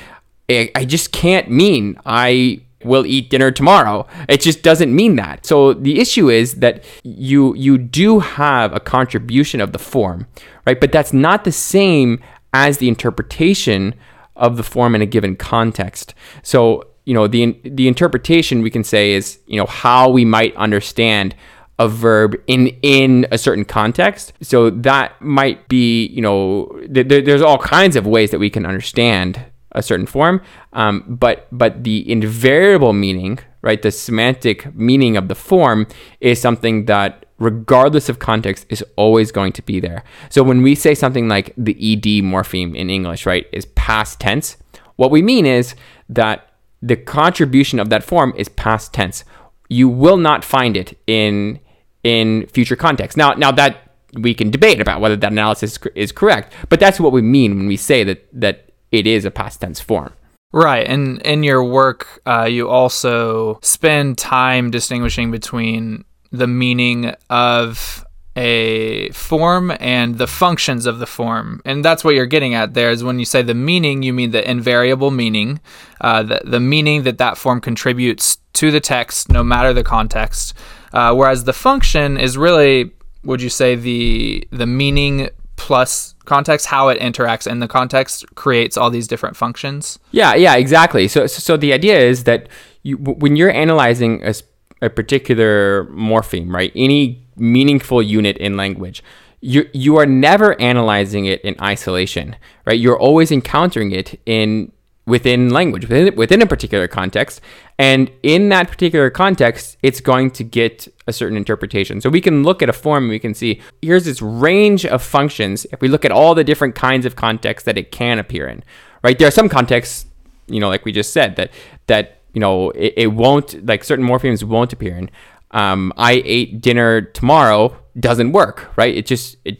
I, 0.48 0.84
just 0.84 1.12
can't 1.12 1.50
mean 1.50 2.00
I 2.06 2.62
will 2.82 3.04
eat 3.04 3.28
dinner 3.28 3.50
tomorrow. 3.50 4.06
It 4.26 4.40
just 4.40 4.62
doesn't 4.62 4.94
mean 4.94 5.16
that. 5.16 5.44
So 5.44 5.74
the 5.74 6.00
issue 6.00 6.30
is 6.30 6.54
that 6.56 6.82
you 7.04 7.54
you 7.54 7.76
do 7.76 8.20
have 8.20 8.72
a 8.74 8.80
contribution 8.80 9.60
of 9.60 9.72
the 9.72 9.78
form, 9.78 10.26
right? 10.66 10.80
But 10.80 10.92
that's 10.92 11.12
not 11.12 11.44
the 11.44 11.52
same 11.52 12.20
as 12.54 12.78
the 12.78 12.88
interpretation 12.88 13.94
of 14.34 14.56
the 14.56 14.62
form 14.62 14.94
in 14.94 15.02
a 15.02 15.06
given 15.06 15.36
context. 15.36 16.14
So, 16.42 16.88
you 17.04 17.12
know, 17.12 17.26
the 17.26 17.54
the 17.64 17.86
interpretation 17.86 18.62
we 18.62 18.70
can 18.70 18.82
say 18.82 19.12
is, 19.12 19.38
you 19.46 19.58
know, 19.58 19.66
how 19.66 20.08
we 20.08 20.24
might 20.24 20.56
understand 20.56 21.36
a 21.80 21.88
verb 21.88 22.36
in 22.46 22.68
in 22.82 23.26
a 23.32 23.38
certain 23.38 23.64
context. 23.64 24.34
So 24.42 24.68
that 24.70 25.20
might 25.20 25.66
be, 25.68 26.06
you 26.08 26.20
know, 26.20 26.70
th- 26.94 27.24
there's 27.24 27.42
all 27.42 27.58
kinds 27.58 27.96
of 27.96 28.06
ways 28.06 28.30
that 28.30 28.38
we 28.38 28.50
can 28.50 28.66
understand 28.66 29.42
a 29.72 29.82
certain 29.82 30.06
form, 30.06 30.42
um, 30.74 31.04
but 31.08 31.48
but 31.50 31.82
the 31.82 32.08
invariable 32.10 32.92
meaning, 32.92 33.38
right, 33.62 33.80
the 33.80 33.90
semantic 33.90 34.74
meaning 34.74 35.16
of 35.16 35.28
the 35.28 35.34
form 35.34 35.86
is 36.20 36.38
something 36.38 36.84
that 36.84 37.24
regardless 37.38 38.10
of 38.10 38.18
context, 38.18 38.66
is 38.68 38.84
always 38.96 39.32
going 39.32 39.52
to 39.52 39.62
be 39.62 39.80
there. 39.80 40.04
So 40.28 40.42
when 40.42 40.60
we 40.60 40.74
say 40.74 40.94
something 40.94 41.28
like 41.28 41.54
the 41.56 41.72
ed 41.72 42.04
morpheme 42.22 42.76
in 42.76 42.90
English, 42.90 43.24
right, 43.24 43.46
is 43.52 43.64
past 43.74 44.20
tense, 44.20 44.58
what 44.96 45.10
we 45.10 45.22
mean 45.22 45.46
is 45.46 45.74
that 46.10 46.50
the 46.82 46.96
contribution 46.96 47.80
of 47.80 47.88
that 47.88 48.04
form 48.04 48.34
is 48.36 48.50
past 48.50 48.92
tense. 48.92 49.24
You 49.70 49.88
will 49.88 50.18
not 50.18 50.44
find 50.44 50.76
it 50.76 50.98
in 51.06 51.60
in 52.02 52.46
future 52.46 52.76
context. 52.76 53.16
Now, 53.16 53.32
now 53.32 53.52
that 53.52 53.90
we 54.14 54.34
can 54.34 54.50
debate 54.50 54.80
about 54.80 55.00
whether 55.00 55.16
that 55.16 55.32
analysis 55.32 55.78
is 55.94 56.12
correct, 56.12 56.52
but 56.68 56.80
that's 56.80 56.98
what 56.98 57.12
we 57.12 57.22
mean 57.22 57.56
when 57.56 57.66
we 57.66 57.76
say 57.76 58.04
that 58.04 58.26
that 58.32 58.70
it 58.90 59.06
is 59.06 59.24
a 59.24 59.30
past 59.30 59.60
tense 59.60 59.80
form. 59.80 60.12
Right. 60.52 60.86
And 60.86 61.22
in 61.22 61.44
your 61.44 61.62
work, 61.62 62.20
uh, 62.26 62.44
you 62.44 62.68
also 62.68 63.60
spend 63.62 64.18
time 64.18 64.70
distinguishing 64.72 65.30
between 65.30 66.04
the 66.32 66.48
meaning 66.48 67.14
of 67.28 68.04
a 68.36 69.10
form 69.10 69.72
and 69.80 70.18
the 70.18 70.26
functions 70.26 70.86
of 70.86 70.98
the 70.98 71.06
form. 71.06 71.60
And 71.64 71.84
that's 71.84 72.02
what 72.02 72.14
you're 72.14 72.26
getting 72.26 72.54
at 72.54 72.74
there 72.74 72.90
is 72.90 73.04
when 73.04 73.18
you 73.18 73.24
say 73.24 73.42
the 73.42 73.54
meaning, 73.54 74.02
you 74.02 74.12
mean 74.12 74.30
the 74.30 74.48
invariable 74.48 75.10
meaning, 75.10 75.60
uh, 76.00 76.22
the, 76.22 76.40
the 76.44 76.60
meaning 76.60 77.02
that 77.04 77.18
that 77.18 77.38
form 77.38 77.60
contributes 77.60 78.38
to 78.54 78.70
the 78.70 78.80
text, 78.80 79.30
no 79.30 79.44
matter 79.44 79.72
the 79.72 79.84
context. 79.84 80.54
Uh, 80.92 81.14
whereas 81.14 81.44
the 81.44 81.52
function 81.52 82.16
is 82.16 82.36
really, 82.36 82.90
would 83.24 83.40
you 83.40 83.50
say, 83.50 83.74
the 83.74 84.46
the 84.50 84.66
meaning 84.66 85.28
plus 85.56 86.14
context, 86.24 86.66
how 86.66 86.88
it 86.88 86.98
interacts 87.00 87.46
in 87.46 87.60
the 87.60 87.68
context 87.68 88.24
creates 88.34 88.76
all 88.76 88.90
these 88.90 89.06
different 89.06 89.36
functions? 89.36 89.98
Yeah, 90.10 90.34
yeah, 90.34 90.56
exactly. 90.56 91.06
So, 91.06 91.26
so 91.26 91.56
the 91.56 91.72
idea 91.72 91.98
is 91.98 92.24
that 92.24 92.48
you, 92.82 92.96
when 92.96 93.36
you're 93.36 93.50
analyzing 93.50 94.24
a 94.24 94.34
a 94.82 94.90
particular 94.90 95.84
morpheme, 95.86 96.52
right? 96.52 96.72
Any 96.74 97.22
meaningful 97.36 98.02
unit 98.02 98.36
in 98.38 98.56
language. 98.56 99.02
You, 99.40 99.68
you 99.72 99.96
are 99.98 100.06
never 100.06 100.60
analyzing 100.60 101.26
it 101.26 101.40
in 101.42 101.56
isolation, 101.60 102.36
right? 102.66 102.78
You're 102.78 102.98
always 102.98 103.32
encountering 103.32 103.92
it 103.92 104.20
in 104.26 104.72
within 105.10 105.50
language, 105.50 105.88
within, 105.88 106.14
within 106.16 106.40
a 106.40 106.46
particular 106.46 106.88
context. 106.88 107.40
And 107.78 108.10
in 108.22 108.48
that 108.50 108.68
particular 108.68 109.10
context, 109.10 109.76
it's 109.82 110.00
going 110.00 110.30
to 110.32 110.44
get 110.44 110.88
a 111.06 111.12
certain 111.12 111.36
interpretation. 111.36 112.00
So 112.00 112.08
we 112.08 112.20
can 112.20 112.42
look 112.42 112.62
at 112.62 112.68
a 112.68 112.72
form 112.72 113.04
and 113.04 113.10
we 113.10 113.18
can 113.18 113.34
see 113.34 113.60
here's 113.82 114.04
this 114.04 114.22
range 114.22 114.86
of 114.86 115.02
functions. 115.02 115.66
If 115.72 115.80
we 115.80 115.88
look 115.88 116.04
at 116.04 116.12
all 116.12 116.34
the 116.34 116.44
different 116.44 116.74
kinds 116.74 117.04
of 117.04 117.16
contexts 117.16 117.66
that 117.66 117.76
it 117.76 117.90
can 117.90 118.18
appear 118.18 118.46
in, 118.46 118.62
right? 119.02 119.18
There 119.18 119.28
are 119.28 119.32
some 119.32 119.48
contexts, 119.48 120.06
you 120.46 120.60
know, 120.60 120.68
like 120.68 120.84
we 120.84 120.92
just 120.92 121.12
said, 121.12 121.36
that 121.36 121.50
that 121.86 122.20
you 122.32 122.40
know, 122.40 122.70
it, 122.70 122.94
it 122.96 123.06
won't 123.08 123.66
like 123.66 123.82
certain 123.84 124.06
morphemes 124.06 124.44
won't 124.44 124.72
appear 124.72 124.96
in. 124.96 125.10
Um, 125.50 125.92
I 125.96 126.22
ate 126.24 126.60
dinner 126.60 127.00
tomorrow 127.00 127.76
doesn't 127.98 128.32
work, 128.32 128.70
right? 128.76 128.94
It 128.94 129.06
just 129.06 129.36
it 129.44 129.58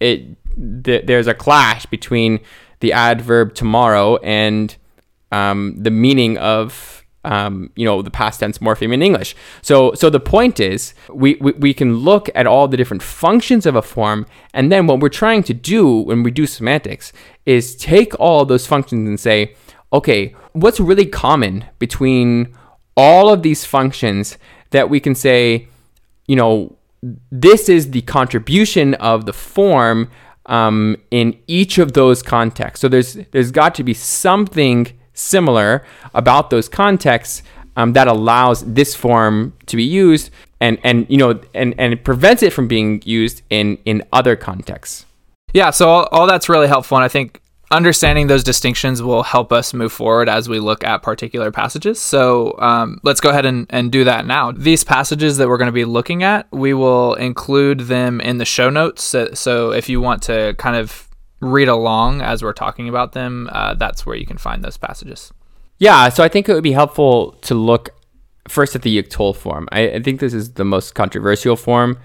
it 0.00 0.36
th- 0.84 1.06
there's 1.06 1.26
a 1.26 1.34
clash 1.34 1.86
between 1.86 2.40
the 2.80 2.92
adverb 2.92 3.54
tomorrow 3.54 4.16
and 4.18 4.76
um, 5.32 5.74
the 5.76 5.90
meaning 5.90 6.38
of 6.38 7.04
um, 7.24 7.70
you 7.76 7.84
know 7.84 8.00
the 8.00 8.10
past 8.10 8.40
tense 8.40 8.58
morpheme 8.58 8.94
in 8.94 9.02
English. 9.02 9.34
So 9.62 9.92
so 9.94 10.08
the 10.08 10.20
point 10.20 10.60
is 10.60 10.94
we, 11.12 11.36
we 11.40 11.52
we 11.52 11.74
can 11.74 11.96
look 11.96 12.30
at 12.34 12.46
all 12.46 12.68
the 12.68 12.76
different 12.76 13.02
functions 13.02 13.66
of 13.66 13.74
a 13.76 13.82
form, 13.82 14.26
and 14.54 14.70
then 14.72 14.86
what 14.86 15.00
we're 15.00 15.08
trying 15.08 15.42
to 15.44 15.54
do 15.54 16.00
when 16.00 16.22
we 16.22 16.30
do 16.30 16.46
semantics 16.46 17.12
is 17.44 17.76
take 17.76 18.18
all 18.20 18.44
those 18.44 18.66
functions 18.66 19.08
and 19.08 19.20
say 19.20 19.54
okay, 19.92 20.34
what's 20.52 20.80
really 20.80 21.06
common 21.06 21.64
between 21.78 22.54
all 22.96 23.32
of 23.32 23.42
these 23.42 23.64
functions 23.64 24.38
that 24.70 24.90
we 24.90 25.00
can 25.00 25.14
say, 25.14 25.68
you 26.26 26.36
know, 26.36 26.76
this 27.30 27.68
is 27.68 27.92
the 27.92 28.02
contribution 28.02 28.94
of 28.94 29.24
the 29.24 29.32
form 29.32 30.10
um, 30.46 30.96
in 31.10 31.38
each 31.46 31.78
of 31.78 31.92
those 31.92 32.22
contexts. 32.22 32.80
So 32.80 32.88
there's 32.88 33.14
there's 33.30 33.50
got 33.50 33.74
to 33.76 33.84
be 33.84 33.94
something 33.94 34.97
similar 35.18 35.84
about 36.14 36.50
those 36.50 36.68
contexts 36.68 37.42
um, 37.76 37.92
that 37.92 38.08
allows 38.08 38.64
this 38.64 38.94
form 38.94 39.52
to 39.66 39.76
be 39.76 39.84
used 39.84 40.30
and 40.60 40.78
and 40.82 41.06
you 41.08 41.16
know 41.16 41.40
and 41.54 41.74
and 41.78 41.92
it 41.92 42.04
prevents 42.04 42.42
it 42.42 42.52
from 42.52 42.68
being 42.68 43.02
used 43.04 43.42
in 43.50 43.78
in 43.84 44.02
other 44.12 44.36
contexts. 44.36 45.06
Yeah, 45.52 45.70
so 45.70 45.88
all, 45.88 46.08
all 46.12 46.26
that's 46.26 46.48
really 46.48 46.68
helpful, 46.68 46.98
and 46.98 47.04
I 47.04 47.08
think 47.08 47.40
understanding 47.70 48.26
those 48.26 48.44
distinctions 48.44 49.02
will 49.02 49.22
help 49.22 49.52
us 49.52 49.74
move 49.74 49.92
forward 49.92 50.28
as 50.28 50.48
we 50.48 50.58
look 50.58 50.84
at 50.84 51.02
particular 51.02 51.50
passages. 51.50 51.98
So 51.98 52.54
um, 52.58 52.98
let's 53.02 53.20
go 53.20 53.30
ahead 53.30 53.46
and, 53.46 53.66
and 53.70 53.92
do 53.92 54.04
that 54.04 54.26
now. 54.26 54.52
These 54.52 54.84
passages 54.84 55.36
that 55.36 55.48
we're 55.48 55.58
going 55.58 55.66
to 55.66 55.72
be 55.72 55.84
looking 55.84 56.22
at, 56.22 56.50
we 56.50 56.72
will 56.72 57.14
include 57.14 57.80
them 57.80 58.20
in 58.20 58.38
the 58.38 58.44
show 58.44 58.70
notes. 58.70 59.02
So, 59.02 59.34
so 59.34 59.72
if 59.72 59.88
you 59.88 60.00
want 60.00 60.22
to 60.24 60.54
kind 60.58 60.76
of 60.76 61.07
read 61.40 61.68
along 61.68 62.20
as 62.20 62.42
we're 62.42 62.52
talking 62.52 62.88
about 62.88 63.12
them, 63.12 63.48
uh, 63.52 63.74
that's 63.74 64.04
where 64.04 64.16
you 64.16 64.26
can 64.26 64.38
find 64.38 64.62
those 64.64 64.76
passages. 64.76 65.32
Yeah, 65.78 66.08
so 66.08 66.24
I 66.24 66.28
think 66.28 66.48
it 66.48 66.54
would 66.54 66.64
be 66.64 66.72
helpful 66.72 67.32
to 67.42 67.54
look 67.54 67.90
first 68.48 68.74
at 68.74 68.82
the 68.82 69.02
Yiktol 69.02 69.36
form. 69.36 69.68
I, 69.70 69.90
I 69.90 70.02
think 70.02 70.20
this 70.20 70.34
is 70.34 70.54
the 70.54 70.64
most 70.64 70.94
controversial 70.94 71.54
form, 71.54 71.98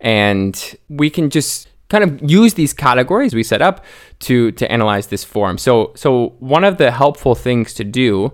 and 0.00 0.76
we 0.88 1.08
can 1.08 1.30
just 1.30 1.68
kind 1.88 2.04
of 2.04 2.30
use 2.30 2.54
these 2.54 2.72
categories 2.72 3.34
we 3.34 3.42
set 3.42 3.62
up 3.62 3.84
to 4.18 4.50
to 4.52 4.70
analyze 4.70 5.08
this 5.08 5.24
form. 5.24 5.58
So 5.58 5.92
so 5.94 6.34
one 6.40 6.64
of 6.64 6.76
the 6.78 6.90
helpful 6.90 7.34
things 7.34 7.72
to 7.74 7.84
do 7.84 8.32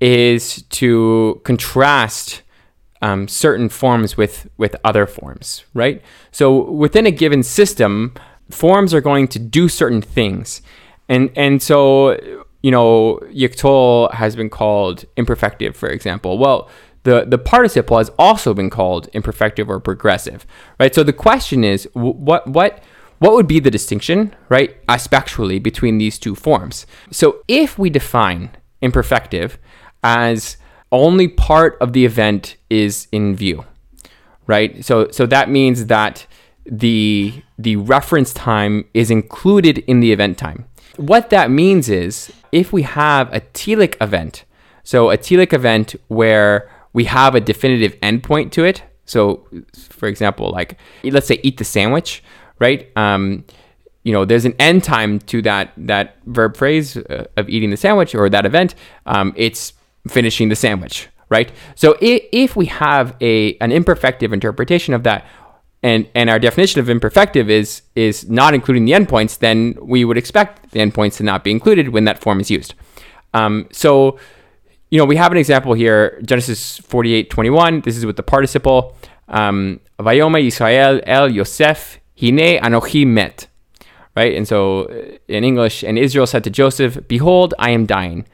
is 0.00 0.62
to 0.62 1.40
contrast 1.44 2.42
um, 3.02 3.28
certain 3.28 3.68
forms 3.68 4.16
with 4.16 4.48
with 4.56 4.74
other 4.84 5.06
forms, 5.06 5.64
right? 5.74 6.02
So 6.32 6.70
within 6.70 7.06
a 7.06 7.10
given 7.10 7.42
system, 7.42 8.14
forms 8.50 8.94
are 8.94 9.00
going 9.00 9.28
to 9.28 9.38
do 9.38 9.68
certain 9.68 10.02
things, 10.02 10.62
And 11.08 11.30
and 11.36 11.62
so 11.62 12.16
you 12.62 12.70
know, 12.70 13.20
yiktol 13.30 14.12
has 14.12 14.34
been 14.34 14.50
called 14.50 15.04
imperfective, 15.16 15.76
for 15.76 15.88
example. 15.88 16.36
Well, 16.38 16.68
the, 17.04 17.24
the 17.24 17.38
participle 17.38 17.98
has 17.98 18.10
also 18.18 18.54
been 18.54 18.70
called 18.70 19.08
imperfective 19.12 19.68
or 19.68 19.78
progressive, 19.78 20.44
right? 20.80 20.92
So 20.92 21.04
the 21.04 21.12
question 21.12 21.62
is, 21.62 21.88
what 21.92 22.46
what 22.48 22.82
what 23.18 23.32
would 23.32 23.46
be 23.46 23.60
the 23.60 23.70
distinction, 23.70 24.34
right, 24.48 24.76
aspectually 24.88 25.58
between 25.58 25.98
these 25.98 26.18
two 26.18 26.34
forms? 26.34 26.86
So 27.10 27.42
if 27.46 27.78
we 27.78 27.88
define 27.88 28.50
imperfective 28.82 29.58
as 30.02 30.56
only 30.90 31.28
part 31.28 31.78
of 31.80 31.92
the 31.92 32.04
event 32.04 32.56
is 32.68 33.06
in 33.12 33.36
view, 33.36 33.64
right? 34.46 34.84
So 34.84 35.10
so 35.12 35.26
that 35.26 35.48
means 35.48 35.86
that 35.86 36.26
the 36.70 37.42
the 37.58 37.76
reference 37.76 38.32
time 38.34 38.84
is 38.92 39.10
included 39.10 39.78
in 39.78 40.00
the 40.00 40.12
event 40.12 40.38
time. 40.38 40.66
What 40.96 41.30
that 41.30 41.50
means 41.50 41.88
is 41.88 42.32
if 42.52 42.72
we 42.72 42.82
have 42.82 43.32
a 43.32 43.40
telic 43.40 43.96
event, 44.00 44.44
so 44.82 45.10
a 45.10 45.18
telic 45.18 45.52
event 45.52 45.94
where 46.08 46.70
we 46.92 47.04
have 47.04 47.34
a 47.34 47.40
definitive 47.40 47.98
endpoint 48.00 48.50
to 48.52 48.64
it. 48.64 48.82
So, 49.04 49.46
for 49.90 50.08
example, 50.08 50.50
like 50.50 50.78
let's 51.04 51.26
say 51.26 51.38
eat 51.42 51.58
the 51.58 51.64
sandwich, 51.64 52.22
right? 52.58 52.90
Um, 52.96 53.44
you 54.02 54.12
know, 54.12 54.24
there's 54.24 54.44
an 54.44 54.54
end 54.58 54.84
time 54.84 55.18
to 55.20 55.42
that 55.42 55.72
that 55.76 56.16
verb 56.26 56.56
phrase 56.56 56.96
uh, 56.96 57.26
of 57.36 57.48
eating 57.48 57.70
the 57.70 57.76
sandwich 57.76 58.14
or 58.14 58.28
that 58.30 58.46
event. 58.46 58.74
Um, 59.04 59.34
it's 59.36 59.72
finishing 60.08 60.48
the 60.48 60.56
sandwich, 60.56 61.08
right? 61.28 61.50
So 61.74 61.96
if, 62.00 62.22
if 62.32 62.56
we 62.56 62.66
have 62.66 63.14
a 63.20 63.56
an 63.58 63.70
imperfective 63.70 64.32
interpretation 64.32 64.94
of 64.94 65.02
that, 65.02 65.26
and 65.82 66.08
and 66.14 66.30
our 66.30 66.38
definition 66.38 66.80
of 66.80 66.86
imperfective 66.86 67.48
is 67.48 67.82
is 67.94 68.28
not 68.28 68.54
including 68.54 68.84
the 68.84 68.92
endpoints, 68.92 69.38
then 69.38 69.76
we 69.80 70.04
would 70.04 70.18
expect 70.18 70.70
the 70.72 70.80
endpoints 70.80 71.16
to 71.18 71.22
not 71.22 71.44
be 71.44 71.50
included 71.50 71.90
when 71.90 72.04
that 72.04 72.18
form 72.18 72.40
is 72.40 72.50
used. 72.50 72.74
Um, 73.34 73.68
so 73.70 74.18
you 74.90 74.98
know, 74.98 75.04
we 75.04 75.16
have 75.16 75.32
an 75.32 75.38
example 75.38 75.74
here, 75.74 76.20
Genesis 76.24 76.78
48, 76.78 77.28
21. 77.28 77.80
This 77.80 77.96
is 77.96 78.06
with 78.06 78.16
the 78.16 78.22
participle. 78.22 78.96
Um, 79.28 79.80
Vayoma 79.98 80.40
Yisrael 80.44 81.02
el 81.06 81.28
Yosef 81.28 81.98
hine 82.20 82.60
anochi 82.60 83.06
met. 83.06 83.48
Right? 84.14 84.34
And 84.34 84.46
so 84.46 84.84
uh, 84.84 85.18
in 85.28 85.44
English, 85.44 85.82
and 85.82 85.98
Israel 85.98 86.26
said 86.26 86.44
to 86.44 86.50
Joseph, 86.50 87.06
Behold, 87.08 87.52
I 87.58 87.70
am 87.70 87.84
dying. 87.84 88.26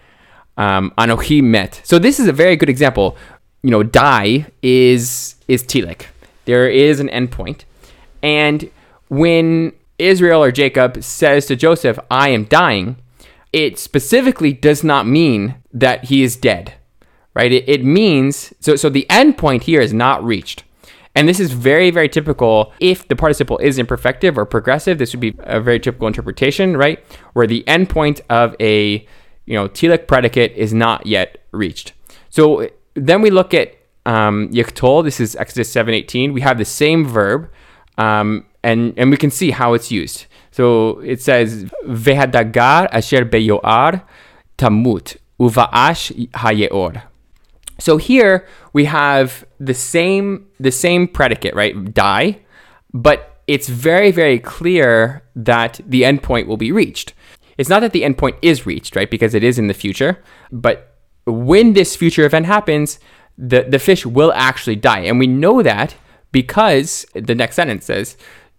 Um, 0.57 0.93
anochi 0.99 1.43
met. 1.43 1.81
So 1.85 1.99
this 1.99 2.21
is 2.21 2.29
a 2.29 2.33
very 2.33 2.57
good 2.57 2.69
example. 2.69 3.17
You 3.63 3.71
know, 3.71 3.83
die 3.83 4.47
is 4.63 5.37
is 5.49 5.63
telic. 5.65 6.12
There 6.45 6.69
is 6.69 7.01
an 7.01 7.09
endpoint. 7.09 7.65
And 8.23 8.71
when 9.09 9.73
Israel 9.99 10.43
or 10.43 10.53
Jacob 10.53 11.03
says 11.03 11.47
to 11.47 11.57
Joseph, 11.57 11.99
I 12.11 12.31
am 12.31 12.45
dying, 12.45 12.97
it 13.53 13.79
specifically 13.79 14.53
does 14.53 14.83
not 14.83 15.07
mean 15.07 15.57
that 15.73 16.05
he 16.05 16.23
is 16.23 16.37
dead, 16.37 16.75
right? 17.35 17.53
It, 17.53 17.69
it 17.69 17.85
means, 17.85 18.53
so, 18.61 18.77
so 18.77 18.89
the 18.89 19.09
end 19.11 19.37
point 19.39 19.65
here 19.65 19.81
is 19.81 19.93
not 19.93 20.25
reached. 20.25 20.65
And 21.15 21.29
this 21.29 21.39
is 21.39 21.53
very, 21.53 21.91
very 21.91 22.09
typical. 22.09 22.73
If 22.81 23.07
the 23.09 23.17
participle 23.17 23.59
is 23.59 23.79
imperfective 23.79 24.39
or 24.39 24.47
progressive, 24.47 24.99
this 24.99 25.13
would 25.13 25.21
be 25.21 25.35
a 25.41 25.61
very 25.61 25.79
typical 25.79 26.07
interpretation, 26.07 26.77
right? 26.77 27.05
Where 27.35 27.47
the 27.47 27.65
endpoint 27.67 28.23
of 28.31 28.57
a 28.59 29.07
you 29.45 29.55
know 29.55 29.69
telic 29.69 30.07
predicate 30.07 30.53
is 30.53 30.73
not 30.73 31.07
yet 31.07 31.39
reached. 31.51 31.93
So 32.31 32.69
then 32.95 33.21
we 33.21 33.31
look 33.31 33.53
at 33.53 33.75
um, 34.07 34.49
yiktol. 34.49 35.05
This 35.05 35.21
is 35.21 35.37
Exodus 35.37 35.71
seven 35.71 35.95
eighteen. 35.95 36.33
We 36.33 36.41
have 36.41 36.59
the 36.59 36.65
same 36.65 37.07
verb, 37.07 37.51
um, 37.99 38.45
and 38.63 38.95
and 38.97 39.11
we 39.11 39.17
can 39.17 39.31
see 39.31 39.51
how 39.51 39.75
it's 39.75 39.91
used. 39.91 40.27
So 40.51 40.99
it 41.01 41.21
says, 41.23 41.65
Vehadagar 41.87 42.89
asher 42.93 43.25
beyoar 43.25 44.03
tamut 44.59 45.17
uva'ash 45.41 46.31
hayeor. 46.31 47.03
So 47.79 47.97
here 47.97 48.47
we 48.73 48.85
have 48.85 49.45
the 49.59 49.75
same 49.75 50.47
the 50.61 50.71
same 50.71 51.09
predicate, 51.09 51.55
right? 51.55 51.95
Die, 51.95 52.39
but 52.93 53.41
it's 53.47 53.69
very 53.69 54.13
very 54.13 54.39
clear 54.39 55.23
that 55.35 55.81
the 55.87 56.03
endpoint 56.03 56.47
will 56.47 56.59
be 56.59 56.71
reached. 56.71 57.15
It's 57.59 57.69
not 57.69 57.81
that 57.81 57.93
the 57.93 58.03
endpoint 58.03 58.37
is 58.43 58.67
reached, 58.67 58.95
right? 58.95 59.11
Because 59.11 59.35
it 59.35 59.43
is 59.43 59.59
in 59.59 59.67
the 59.67 59.75
future, 59.75 60.23
but 60.51 60.97
when 61.27 61.73
this 61.73 61.97
future 61.97 62.25
event 62.25 62.47
happens, 62.47 62.99
the 63.37 63.63
the 63.63 63.79
fish 63.79 64.05
will 64.07 64.33
actually 64.35 64.77
die, 64.77 65.01
and 65.01 65.19
we 65.19 65.27
know 65.27 65.63
that 65.63 65.95
because 66.31 67.07
the 67.15 67.35
next 67.35 67.57
sentence 67.57 67.85
says 67.87 68.17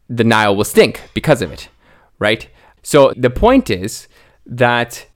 the 0.09 0.23
Nile 0.23 0.55
will 0.55 0.63
stink 0.63 1.01
because 1.13 1.41
of 1.41 1.51
it 1.51 1.69
right? 2.23 2.47
So 2.81 3.13
the 3.15 3.29
point 3.29 3.69
is 3.69 4.07
that 4.45 5.07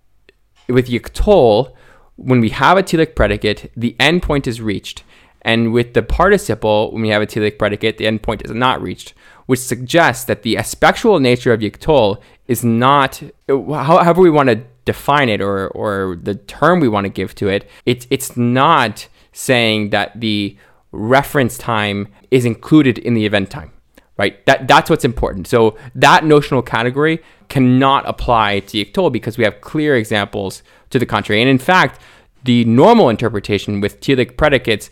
with 0.67 0.87
yiktol, 0.87 1.73
when 2.15 2.39
we 2.41 2.49
have 2.49 2.77
a 2.77 2.83
telic 2.83 3.15
predicate, 3.15 3.71
the 3.75 3.95
endpoint 3.99 4.45
is 4.47 4.61
reached. 4.61 5.03
And 5.41 5.71
with 5.71 5.93
the 5.93 6.01
participle, 6.01 6.91
when 6.91 7.01
we 7.03 7.09
have 7.09 7.21
a 7.21 7.27
telic 7.27 7.57
predicate, 7.57 7.97
the 7.97 8.05
endpoint 8.05 8.43
is 8.43 8.51
not 8.51 8.81
reached, 8.81 9.13
which 9.45 9.59
suggests 9.59 10.25
that 10.25 10.43
the 10.43 10.57
aspectual 10.57 11.19
nature 11.19 11.53
of 11.53 11.61
yiktol 11.61 12.21
is 12.47 12.63
not, 12.63 13.21
however 13.47 14.21
we 14.21 14.29
want 14.29 14.49
to 14.49 14.63
define 14.83 15.29
it 15.29 15.41
or, 15.41 15.69
or 15.69 16.17
the 16.21 16.35
term 16.35 16.79
we 16.81 16.89
want 16.89 17.05
to 17.05 17.09
give 17.09 17.35
to 17.35 17.47
it, 17.47 17.69
it's, 17.85 18.07
it's 18.09 18.35
not 18.35 19.07
saying 19.37 19.91
that 19.91 20.19
the 20.19 20.57
reference 20.91 21.57
time 21.57 22.07
is 22.31 22.45
included 22.45 22.97
in 22.97 23.13
the 23.13 23.25
event 23.25 23.49
time 23.49 23.71
right? 24.17 24.43
That 24.45 24.67
that's 24.67 24.89
what's 24.89 25.05
important. 25.05 25.47
So 25.47 25.77
that 25.95 26.25
notional 26.25 26.61
category 26.61 27.21
cannot 27.49 28.07
apply 28.07 28.61
to 28.61 28.83
yiktol 28.83 29.11
because 29.11 29.37
we 29.37 29.43
have 29.43 29.61
clear 29.61 29.95
examples 29.95 30.63
to 30.89 30.99
the 30.99 31.05
contrary. 31.05 31.41
And 31.41 31.49
in 31.49 31.59
fact, 31.59 32.01
the 32.43 32.65
normal 32.65 33.09
interpretation 33.09 33.79
with 33.79 33.99
telic 34.01 34.37
predicates 34.37 34.89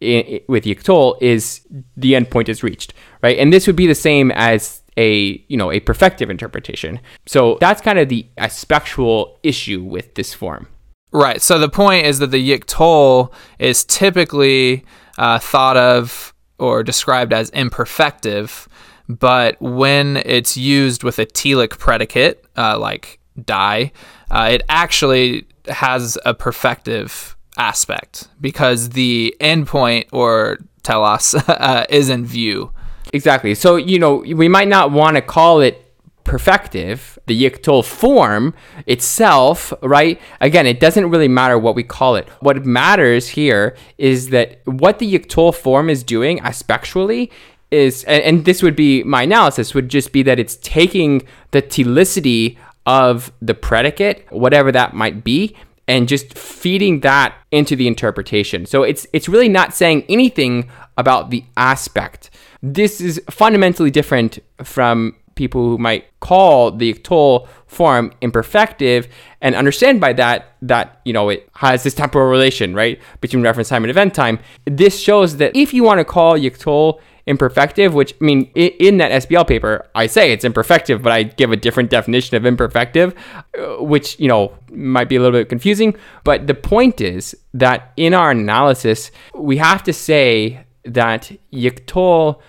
in, 0.00 0.40
with 0.48 0.64
yiktol 0.64 1.20
is 1.20 1.66
the 1.96 2.12
endpoint 2.12 2.48
is 2.48 2.62
reached, 2.62 2.94
right? 3.22 3.38
And 3.38 3.52
this 3.52 3.66
would 3.66 3.76
be 3.76 3.86
the 3.86 3.94
same 3.94 4.30
as 4.32 4.82
a 4.96 5.44
you 5.48 5.56
know 5.56 5.70
a 5.70 5.80
perfective 5.80 6.30
interpretation. 6.30 7.00
So 7.26 7.58
that's 7.60 7.80
kind 7.80 7.98
of 7.98 8.08
the 8.08 8.26
aspectual 8.38 9.38
issue 9.42 9.82
with 9.82 10.14
this 10.14 10.32
form. 10.32 10.68
Right. 11.12 11.42
So 11.42 11.58
the 11.58 11.68
point 11.68 12.06
is 12.06 12.20
that 12.20 12.30
the 12.30 12.50
yiktol 12.50 13.32
is 13.58 13.84
typically 13.84 14.84
uh, 15.18 15.38
thought 15.38 15.76
of 15.76 16.32
or 16.58 16.82
described 16.82 17.32
as 17.32 17.50
imperfective, 17.50 18.68
but 19.08 19.60
when 19.60 20.18
it's 20.18 20.56
used 20.56 21.02
with 21.02 21.18
a 21.18 21.26
telic 21.26 21.78
predicate, 21.78 22.44
uh, 22.56 22.78
like 22.78 23.18
die, 23.44 23.92
uh, 24.30 24.48
it 24.52 24.62
actually 24.68 25.46
has 25.68 26.16
a 26.24 26.34
perfective 26.34 27.34
aspect 27.56 28.28
because 28.40 28.90
the 28.90 29.34
endpoint 29.40 30.06
or 30.12 30.58
telos 30.82 31.34
uh, 31.48 31.84
is 31.88 32.08
in 32.08 32.24
view. 32.24 32.72
Exactly. 33.12 33.54
So, 33.54 33.76
you 33.76 33.98
know, 33.98 34.16
we 34.16 34.48
might 34.48 34.68
not 34.68 34.92
want 34.92 35.16
to 35.16 35.22
call 35.22 35.60
it 35.60 35.89
perfective, 36.24 37.18
the 37.26 37.42
yiktol 37.42 37.84
form 37.84 38.54
itself, 38.86 39.72
right? 39.82 40.20
Again, 40.40 40.66
it 40.66 40.80
doesn't 40.80 41.10
really 41.10 41.28
matter 41.28 41.58
what 41.58 41.74
we 41.74 41.82
call 41.82 42.16
it. 42.16 42.28
What 42.40 42.64
matters 42.64 43.28
here 43.28 43.76
is 43.98 44.30
that 44.30 44.60
what 44.64 44.98
the 44.98 45.12
yiktol 45.12 45.54
form 45.54 45.90
is 45.90 46.02
doing 46.02 46.40
aspectually 46.40 47.30
is, 47.70 48.04
and, 48.04 48.22
and 48.22 48.44
this 48.44 48.62
would 48.62 48.76
be 48.76 49.02
my 49.04 49.22
analysis, 49.22 49.74
would 49.74 49.88
just 49.88 50.12
be 50.12 50.22
that 50.24 50.38
it's 50.38 50.56
taking 50.56 51.22
the 51.52 51.62
telicity 51.62 52.58
of 52.86 53.32
the 53.40 53.54
predicate, 53.54 54.26
whatever 54.30 54.72
that 54.72 54.94
might 54.94 55.22
be, 55.22 55.54
and 55.86 56.08
just 56.08 56.38
feeding 56.38 57.00
that 57.00 57.34
into 57.50 57.74
the 57.74 57.88
interpretation. 57.88 58.64
So 58.64 58.84
it's 58.84 59.06
it's 59.12 59.28
really 59.28 59.48
not 59.48 59.74
saying 59.74 60.04
anything 60.08 60.70
about 60.96 61.30
the 61.30 61.44
aspect. 61.56 62.30
This 62.62 63.00
is 63.00 63.20
fundamentally 63.28 63.90
different 63.90 64.38
from 64.62 65.16
people 65.42 65.62
who 65.68 65.78
might 65.78 66.02
call 66.20 66.70
the 66.70 66.92
yiktol 66.92 67.48
form 67.66 68.12
imperfective 68.20 69.08
and 69.40 69.54
understand 69.54 70.00
by 70.00 70.12
that 70.12 70.38
that 70.60 71.00
you 71.04 71.12
know 71.16 71.26
it 71.34 71.48
has 71.54 71.82
this 71.82 71.94
temporal 71.94 72.28
relation 72.36 72.74
right 72.74 72.96
between 73.20 73.42
reference 73.42 73.68
time 73.70 73.84
and 73.84 73.90
event 73.90 74.12
time. 74.14 74.38
This 74.66 74.94
shows 75.08 75.38
that 75.38 75.56
if 75.56 75.72
you 75.74 75.82
want 75.82 75.98
to 75.98 76.04
call 76.04 76.38
yiktol 76.46 77.00
imperfective 77.26 77.92
which 77.92 78.12
i 78.20 78.24
mean 78.24 78.40
in 78.54 78.96
that 78.96 79.10
sbl 79.22 79.46
paper 79.46 79.86
i 79.94 80.06
say 80.06 80.32
it's 80.32 80.44
imperfective 80.44 81.02
but 81.02 81.12
i 81.12 81.22
give 81.22 81.52
a 81.52 81.56
different 81.66 81.90
definition 81.90 82.34
of 82.34 82.42
imperfective 82.42 83.14
uh, 83.58 83.84
which 83.92 84.18
you 84.18 84.26
know 84.26 84.52
might 84.70 85.08
be 85.08 85.16
a 85.16 85.20
little 85.20 85.38
bit 85.38 85.48
confusing. 85.48 85.96
But 86.24 86.46
the 86.46 86.54
point 86.54 87.00
is 87.00 87.36
that 87.54 87.92
in 87.96 88.14
our 88.14 88.30
analysis 88.30 89.10
we 89.34 89.56
have 89.58 89.82
to 89.84 89.92
say 89.92 90.64
that 90.84 91.30
yiktol 91.52 92.40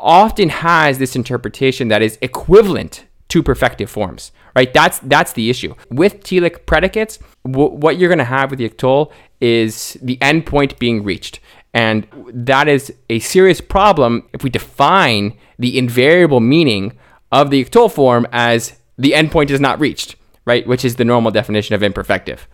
often 0.00 0.48
has 0.48 0.98
this 0.98 1.16
interpretation 1.16 1.88
that 1.88 2.02
is 2.02 2.18
equivalent 2.20 3.04
to 3.28 3.42
perfective 3.42 3.88
forms, 3.88 4.32
right? 4.54 4.72
That's 4.72 4.98
that's 5.00 5.32
the 5.32 5.50
issue 5.50 5.74
with 5.90 6.22
telic 6.22 6.66
predicates. 6.66 7.18
W- 7.44 7.70
what 7.70 7.98
you're 7.98 8.08
going 8.08 8.18
to 8.18 8.24
have 8.24 8.50
with 8.50 8.60
yiktol 8.60 9.10
is 9.40 9.98
the 10.02 10.16
endpoint 10.18 10.78
being 10.78 11.02
reached, 11.02 11.40
and 11.72 12.06
that 12.32 12.68
is 12.68 12.92
a 13.10 13.18
serious 13.18 13.60
problem 13.60 14.28
if 14.32 14.42
we 14.44 14.50
define 14.50 15.36
the 15.58 15.78
invariable 15.78 16.40
meaning 16.40 16.96
of 17.32 17.50
the 17.50 17.64
yiktol 17.64 17.90
form 17.90 18.26
as 18.32 18.78
the 18.98 19.12
endpoint 19.12 19.50
is 19.50 19.60
not 19.60 19.80
reached, 19.80 20.16
right? 20.44 20.66
Which 20.66 20.84
is 20.84 20.96
the 20.96 21.04
normal 21.04 21.30
definition 21.30 21.74
of 21.74 21.80
imperfective. 21.80 22.46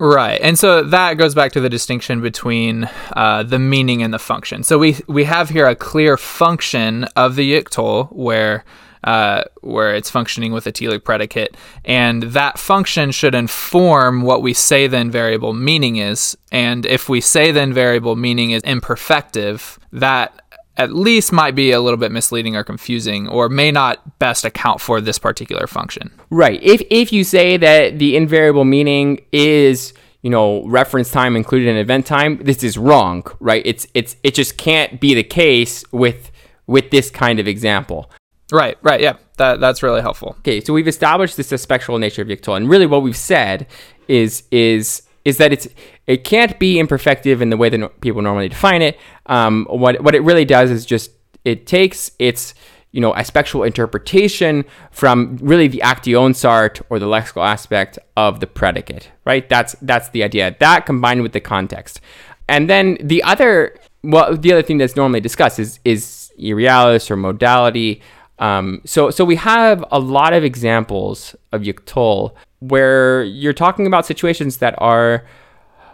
Right, 0.00 0.40
and 0.42 0.58
so 0.58 0.82
that 0.82 1.14
goes 1.14 1.36
back 1.36 1.52
to 1.52 1.60
the 1.60 1.68
distinction 1.68 2.20
between 2.20 2.90
uh, 3.14 3.44
the 3.44 3.60
meaning 3.60 4.02
and 4.02 4.12
the 4.12 4.18
function. 4.18 4.64
So 4.64 4.76
we 4.76 4.96
we 5.06 5.22
have 5.24 5.50
here 5.50 5.68
a 5.68 5.76
clear 5.76 6.16
function 6.16 7.04
of 7.14 7.36
the 7.36 7.54
yiktol 7.54 8.12
where 8.12 8.64
uh, 9.04 9.44
where 9.60 9.94
it's 9.94 10.10
functioning 10.10 10.52
with 10.52 10.66
a 10.66 10.72
telic 10.72 11.04
predicate, 11.04 11.56
and 11.84 12.24
that 12.24 12.58
function 12.58 13.12
should 13.12 13.36
inform 13.36 14.22
what 14.22 14.42
we 14.42 14.52
say 14.52 14.88
then 14.88 15.10
variable 15.12 15.52
meaning 15.52 15.96
is. 15.96 16.36
And 16.50 16.86
if 16.86 17.08
we 17.08 17.20
say 17.20 17.52
then 17.52 17.72
variable 17.72 18.16
meaning 18.16 18.50
is 18.50 18.62
imperfective, 18.62 19.78
that 19.92 20.40
at 20.76 20.92
least 20.92 21.32
might 21.32 21.54
be 21.54 21.70
a 21.70 21.80
little 21.80 21.96
bit 21.96 22.10
misleading 22.10 22.56
or 22.56 22.64
confusing 22.64 23.28
or 23.28 23.48
may 23.48 23.70
not 23.70 24.18
best 24.18 24.44
account 24.44 24.80
for 24.80 25.00
this 25.00 25.18
particular 25.18 25.66
function. 25.66 26.10
Right. 26.30 26.60
If 26.62 26.82
if 26.90 27.12
you 27.12 27.24
say 27.24 27.56
that 27.56 27.98
the 27.98 28.16
invariable 28.16 28.64
meaning 28.64 29.20
is 29.32 29.92
you 30.22 30.30
know 30.30 30.66
reference 30.66 31.10
time 31.10 31.36
included 31.36 31.68
in 31.68 31.76
event 31.76 32.06
time, 32.06 32.38
this 32.42 32.62
is 32.62 32.76
wrong, 32.76 33.24
right? 33.40 33.62
It's 33.64 33.86
it's 33.94 34.16
it 34.22 34.34
just 34.34 34.56
can't 34.56 35.00
be 35.00 35.14
the 35.14 35.22
case 35.24 35.84
with 35.92 36.32
with 36.66 36.90
this 36.90 37.10
kind 37.10 37.38
of 37.38 37.46
example. 37.46 38.10
Right, 38.52 38.76
right, 38.82 39.00
yeah. 39.00 39.16
That 39.36 39.60
that's 39.60 39.82
really 39.82 40.00
helpful. 40.00 40.36
Okay, 40.40 40.60
so 40.60 40.72
we've 40.72 40.88
established 40.88 41.36
this 41.36 41.48
spectral 41.60 41.98
nature 41.98 42.22
of 42.22 42.28
yiktol, 42.28 42.56
and 42.56 42.68
really 42.68 42.86
what 42.86 43.02
we've 43.02 43.16
said 43.16 43.66
is 44.06 44.44
is 44.50 45.02
is 45.24 45.38
that 45.38 45.52
it's 45.52 45.68
it 46.06 46.24
can't 46.24 46.58
be 46.58 46.76
imperfective 46.76 47.40
in 47.40 47.50
the 47.50 47.56
way 47.56 47.68
that 47.68 48.00
people 48.00 48.22
normally 48.22 48.48
define 48.48 48.82
it. 48.82 48.98
Um, 49.26 49.66
what 49.70 50.02
what 50.02 50.14
it 50.14 50.20
really 50.20 50.44
does 50.44 50.70
is 50.70 50.84
just 50.84 51.10
it 51.44 51.66
takes 51.66 52.10
its 52.18 52.54
you 52.92 53.00
know 53.00 53.14
aspectual 53.14 53.64
interpretation 53.64 54.64
from 54.90 55.36
really 55.40 55.68
the 55.68 55.82
Aktionsart 55.84 56.82
or 56.90 56.98
the 56.98 57.06
lexical 57.06 57.46
aspect 57.46 57.98
of 58.16 58.40
the 58.40 58.46
predicate, 58.46 59.10
right? 59.24 59.48
That's 59.48 59.74
that's 59.82 60.10
the 60.10 60.22
idea. 60.22 60.56
That 60.60 60.86
combined 60.86 61.22
with 61.22 61.32
the 61.32 61.40
context, 61.40 62.00
and 62.48 62.68
then 62.68 62.98
the 63.00 63.22
other 63.22 63.76
well 64.02 64.36
the 64.36 64.52
other 64.52 64.62
thing 64.62 64.78
that's 64.78 64.96
normally 64.96 65.20
discussed 65.20 65.58
is 65.58 65.80
is 65.84 66.32
irrealis 66.38 67.10
or 67.10 67.16
modality. 67.16 68.02
Um, 68.38 68.82
so 68.84 69.10
so 69.10 69.24
we 69.24 69.36
have 69.36 69.84
a 69.90 69.98
lot 69.98 70.32
of 70.32 70.44
examples 70.44 71.34
of 71.52 71.62
yiktol 71.62 72.34
where 72.68 73.22
you're 73.24 73.52
talking 73.52 73.86
about 73.86 74.06
situations 74.06 74.58
that 74.58 74.74
are 74.78 75.24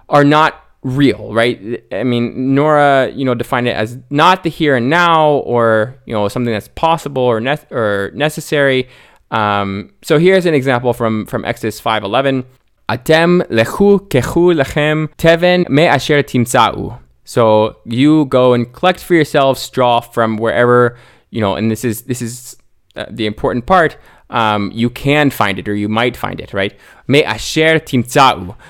are 0.08 0.24
not 0.24 0.64
real, 0.82 1.32
right? 1.32 1.84
I 1.92 2.04
mean, 2.04 2.54
Nora, 2.54 3.10
you 3.14 3.24
know, 3.24 3.34
defined 3.34 3.68
it 3.68 3.76
as 3.76 3.98
not 4.10 4.42
the 4.42 4.50
here 4.50 4.76
and 4.76 4.88
now, 4.88 5.28
or 5.28 5.96
you 6.06 6.14
know, 6.14 6.28
something 6.28 6.52
that's 6.52 6.68
possible 6.68 7.22
or 7.22 7.40
ne- 7.40 7.66
or 7.70 8.10
necessary. 8.14 8.88
Um, 9.30 9.92
so 10.02 10.18
here's 10.18 10.46
an 10.46 10.54
example 10.54 10.92
from 10.92 11.26
from 11.26 11.44
Exodus 11.44 11.80
5:11. 11.80 12.44
Atem 12.88 13.42
lechu 13.48 14.00
kechu 14.08 14.54
lechem 14.60 15.08
teven 15.16 15.68
me 15.68 15.84
asher 15.84 16.22
timsa'u. 16.22 16.98
So 17.24 17.76
you 17.84 18.24
go 18.24 18.54
and 18.54 18.72
collect 18.72 19.00
for 19.00 19.14
yourselves 19.14 19.60
straw 19.60 20.00
from 20.00 20.36
wherever 20.36 20.96
you 21.30 21.40
know, 21.40 21.54
and 21.54 21.70
this 21.70 21.84
is 21.84 22.02
this 22.02 22.20
is 22.20 22.56
uh, 22.96 23.06
the 23.08 23.26
important 23.26 23.66
part 23.66 23.96
um, 24.30 24.70
you 24.72 24.88
can 24.88 25.30
find 25.30 25.58
it 25.58 25.68
or 25.68 25.74
you 25.74 25.88
might 25.88 26.16
find 26.16 26.40
it, 26.40 26.54
right? 26.54 26.74
Asher. 27.12 27.80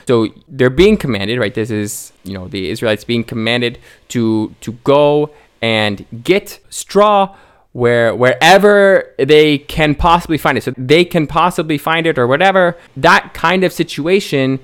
So 0.07 0.29
they're 0.49 0.71
being 0.71 0.97
commanded, 0.97 1.39
right? 1.39 1.55
This 1.55 1.71
is, 1.71 2.13
you 2.25 2.33
know, 2.33 2.49
the 2.49 2.71
Israelites 2.71 3.05
being 3.05 3.25
commanded 3.25 3.79
to 4.09 4.55
to 4.63 4.73
go 4.85 5.31
and 5.63 6.07
get 6.25 6.61
straw 6.71 7.37
where 7.73 8.15
wherever 8.15 9.15
they 9.19 9.59
can 9.59 9.95
possibly 9.95 10.39
find 10.39 10.57
it. 10.59 10.65
So 10.65 10.73
they 10.77 11.05
can 11.05 11.27
possibly 11.27 11.79
find 11.79 12.07
it 12.07 12.19
or 12.19 12.27
whatever. 12.27 12.79
That 12.97 13.35
kind 13.35 13.63
of 13.63 13.73
situation 13.73 14.59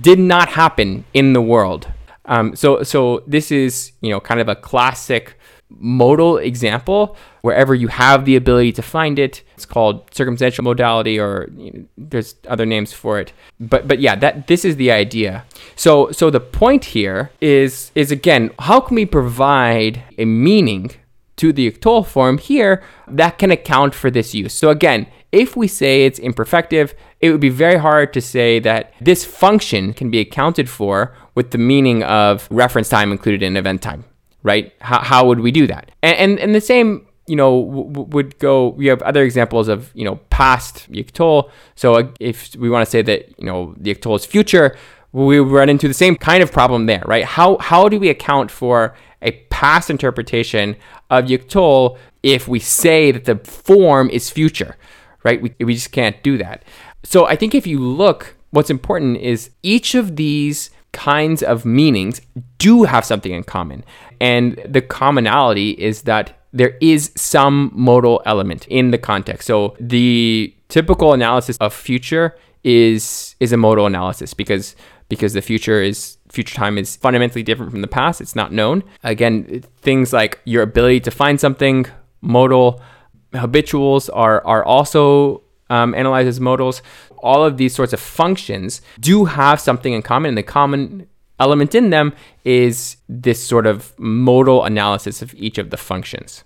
did 0.00 0.18
not 0.18 0.50
happen 0.50 1.04
in 1.14 1.32
the 1.32 1.40
world. 1.40 1.86
Um, 2.24 2.56
so 2.56 2.82
so 2.82 3.22
this 3.26 3.52
is, 3.52 3.92
you 4.00 4.10
know, 4.10 4.20
kind 4.20 4.40
of 4.40 4.48
a 4.48 4.56
classic 4.56 5.36
modal 5.70 6.36
example 6.38 7.16
wherever 7.42 7.74
you 7.74 7.88
have 7.88 8.24
the 8.24 8.36
ability 8.36 8.72
to 8.72 8.82
find 8.82 9.18
it. 9.18 9.42
It's 9.54 9.66
called 9.66 10.12
circumstantial 10.14 10.64
modality, 10.64 11.18
or 11.18 11.48
you 11.56 11.70
know, 11.72 11.84
there's 11.96 12.34
other 12.48 12.66
names 12.66 12.92
for 12.92 13.18
it. 13.18 13.32
But 13.58 13.88
but 13.88 14.00
yeah, 14.00 14.16
that 14.16 14.46
this 14.46 14.64
is 14.64 14.76
the 14.76 14.90
idea. 14.90 15.44
So 15.76 16.10
so 16.12 16.30
the 16.30 16.40
point 16.40 16.86
here 16.86 17.30
is 17.40 17.92
is 17.94 18.10
again, 18.10 18.50
how 18.58 18.80
can 18.80 18.94
we 18.94 19.06
provide 19.06 20.02
a 20.18 20.24
meaning 20.24 20.90
to 21.36 21.52
the 21.52 21.70
yiktol 21.70 22.06
form 22.06 22.38
here 22.38 22.82
that 23.08 23.38
can 23.38 23.50
account 23.50 23.94
for 23.94 24.10
this 24.10 24.34
use? 24.34 24.52
So 24.52 24.70
again, 24.70 25.06
if 25.32 25.56
we 25.56 25.68
say 25.68 26.04
it's 26.04 26.18
imperfective, 26.18 26.94
it 27.20 27.30
would 27.30 27.40
be 27.40 27.50
very 27.50 27.78
hard 27.78 28.12
to 28.14 28.20
say 28.20 28.58
that 28.60 28.92
this 29.00 29.24
function 29.24 29.92
can 29.92 30.10
be 30.10 30.18
accounted 30.18 30.68
for 30.68 31.14
with 31.34 31.52
the 31.52 31.58
meaning 31.58 32.02
of 32.02 32.48
reference 32.50 32.88
time 32.88 33.12
included 33.12 33.42
in 33.42 33.56
event 33.56 33.80
time 33.80 34.04
right? 34.42 34.72
How, 34.80 35.00
how 35.00 35.26
would 35.26 35.40
we 35.40 35.50
do 35.50 35.66
that? 35.66 35.90
And, 36.02 36.16
and, 36.16 36.40
and 36.40 36.54
the 36.54 36.60
same, 36.60 37.06
you 37.30 37.36
know, 37.36 37.52
w- 37.64 38.06
would 38.14 38.38
go, 38.38 38.52
we 38.80 38.86
have 38.86 39.00
other 39.02 39.22
examples 39.22 39.68
of, 39.68 39.90
you 39.94 40.04
know, 40.04 40.16
past 40.30 40.90
yiktol. 40.90 41.48
So 41.76 41.94
uh, 41.94 42.08
if 42.18 42.54
we 42.56 42.68
want 42.68 42.84
to 42.84 42.90
say 42.90 43.02
that, 43.02 43.20
you 43.38 43.46
know, 43.46 43.74
the 43.78 43.94
yiktol 43.94 44.16
is 44.16 44.26
future, 44.26 44.76
we 45.12 45.38
run 45.38 45.68
into 45.68 45.86
the 45.86 45.94
same 45.94 46.16
kind 46.16 46.42
of 46.42 46.50
problem 46.50 46.86
there, 46.86 47.04
right? 47.06 47.24
How, 47.24 47.56
how 47.58 47.88
do 47.88 48.00
we 48.00 48.08
account 48.08 48.50
for 48.50 48.94
a 49.22 49.32
past 49.50 49.90
interpretation 49.90 50.76
of 51.08 51.26
yiktol 51.26 51.98
if 52.22 52.48
we 52.48 52.58
say 52.58 53.12
that 53.12 53.24
the 53.24 53.36
form 53.36 54.10
is 54.10 54.28
future, 54.28 54.76
right? 55.22 55.40
We, 55.40 55.54
we 55.64 55.74
just 55.74 55.92
can't 55.92 56.20
do 56.22 56.36
that. 56.38 56.64
So 57.04 57.26
I 57.26 57.36
think 57.36 57.54
if 57.54 57.66
you 57.66 57.78
look, 57.78 58.36
what's 58.50 58.70
important 58.70 59.18
is 59.18 59.50
each 59.62 59.94
of 59.94 60.16
these 60.16 60.70
kinds 60.92 61.42
of 61.42 61.64
meanings 61.64 62.20
do 62.58 62.82
have 62.82 63.04
something 63.04 63.32
in 63.32 63.44
common. 63.44 63.84
And 64.20 64.60
the 64.68 64.82
commonality 64.82 65.70
is 65.70 66.02
that 66.02 66.39
there 66.52 66.76
is 66.80 67.12
some 67.16 67.70
modal 67.74 68.22
element 68.26 68.66
in 68.68 68.90
the 68.90 68.98
context. 68.98 69.46
So 69.46 69.76
the 69.78 70.54
typical 70.68 71.12
analysis 71.12 71.56
of 71.58 71.72
future 71.72 72.36
is 72.62 73.34
is 73.40 73.52
a 73.52 73.56
modal 73.56 73.86
analysis 73.86 74.34
because 74.34 74.76
because 75.08 75.32
the 75.32 75.42
future 75.42 75.82
is 75.82 76.18
future 76.30 76.54
time 76.54 76.78
is 76.78 76.96
fundamentally 76.96 77.42
different 77.42 77.70
from 77.72 77.80
the 77.80 77.88
past. 77.88 78.20
It's 78.20 78.36
not 78.36 78.52
known. 78.52 78.84
Again, 79.02 79.62
things 79.78 80.12
like 80.12 80.40
your 80.44 80.62
ability 80.62 81.00
to 81.00 81.10
find 81.10 81.40
something 81.40 81.86
modal 82.20 82.80
habituals 83.34 84.08
are 84.08 84.44
are 84.46 84.64
also 84.64 85.42
um, 85.68 85.94
analyzed 85.94 86.28
as 86.28 86.40
modals. 86.40 86.82
All 87.18 87.44
of 87.44 87.56
these 87.56 87.74
sorts 87.74 87.92
of 87.92 88.00
functions 88.00 88.80
do 88.98 89.26
have 89.26 89.60
something 89.60 89.92
in 89.92 90.02
common, 90.02 90.30
and 90.30 90.38
the 90.38 90.42
common 90.42 91.06
element 91.40 91.74
in 91.74 91.90
them 91.90 92.12
is 92.44 92.96
this 93.08 93.42
sort 93.42 93.66
of 93.66 93.98
modal 93.98 94.64
analysis 94.64 95.22
of 95.22 95.34
each 95.34 95.58
of 95.58 95.70
the 95.70 95.76
functions. 95.76 96.44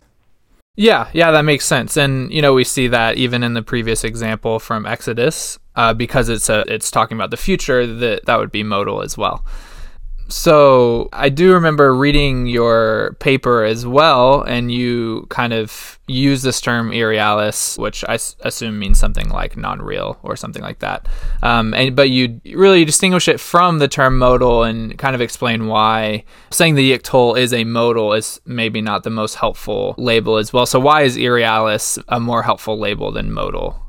Yeah, 0.76 1.08
yeah, 1.12 1.30
that 1.30 1.42
makes 1.42 1.66
sense. 1.66 1.96
And 1.96 2.32
you 2.32 2.42
know, 2.42 2.54
we 2.54 2.64
see 2.64 2.88
that 2.88 3.16
even 3.16 3.42
in 3.42 3.54
the 3.54 3.62
previous 3.62 4.02
example 4.02 4.58
from 4.58 4.86
Exodus, 4.86 5.58
uh, 5.76 5.94
because 5.94 6.28
it's 6.28 6.48
a, 6.48 6.64
it's 6.66 6.90
talking 6.90 7.16
about 7.16 7.30
the 7.30 7.36
future, 7.36 7.86
that 7.86 8.26
that 8.26 8.38
would 8.38 8.50
be 8.50 8.62
modal 8.62 9.02
as 9.02 9.16
well. 9.16 9.44
So 10.28 11.08
I 11.12 11.28
do 11.28 11.52
remember 11.52 11.94
reading 11.94 12.46
your 12.46 13.16
paper 13.20 13.62
as 13.62 13.86
well, 13.86 14.42
and 14.42 14.72
you 14.72 15.26
kind 15.28 15.52
of 15.52 15.98
use 16.06 16.42
this 16.42 16.60
term 16.60 16.92
irrealis, 16.92 17.78
which 17.78 18.04
I 18.08 18.14
s- 18.14 18.36
assume 18.40 18.78
means 18.78 18.98
something 18.98 19.28
like 19.28 19.56
non-real 19.56 20.18
or 20.22 20.36
something 20.36 20.62
like 20.62 20.78
that. 20.80 21.06
Um, 21.42 21.74
and 21.74 21.94
but 21.94 22.10
you 22.10 22.40
really 22.54 22.84
distinguish 22.84 23.28
it 23.28 23.38
from 23.38 23.78
the 23.78 23.88
term 23.88 24.18
modal 24.18 24.62
and 24.62 24.98
kind 24.98 25.14
of 25.14 25.20
explain 25.20 25.66
why 25.66 26.24
saying 26.50 26.74
the 26.74 26.92
yiktol 26.92 27.38
is 27.38 27.52
a 27.52 27.64
modal 27.64 28.12
is 28.14 28.40
maybe 28.46 28.80
not 28.80 29.02
the 29.02 29.10
most 29.10 29.36
helpful 29.36 29.94
label 29.98 30.36
as 30.36 30.52
well. 30.52 30.66
So 30.66 30.80
why 30.80 31.02
is 31.02 31.16
irrealis 31.16 31.98
a 32.08 32.18
more 32.18 32.42
helpful 32.42 32.78
label 32.78 33.12
than 33.12 33.30
modal? 33.32 33.80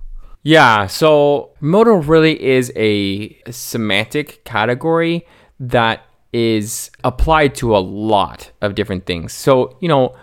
Yeah, 0.43 0.85
so 0.87 1.51
modal 1.59 1.97
really 1.97 2.41
is 2.43 2.71
a 2.75 3.35
semantic 3.49 4.43
category 4.43 5.25
that 5.59 6.03
is 6.35 6.91
applied 7.05 7.55
to 7.55 7.73
a 7.73 7.79
lot 7.79 8.51
of 8.61 8.75
different 8.75 9.05
things. 9.05 9.31
So, 9.31 9.77
you 9.79 9.87
know, 9.87 10.13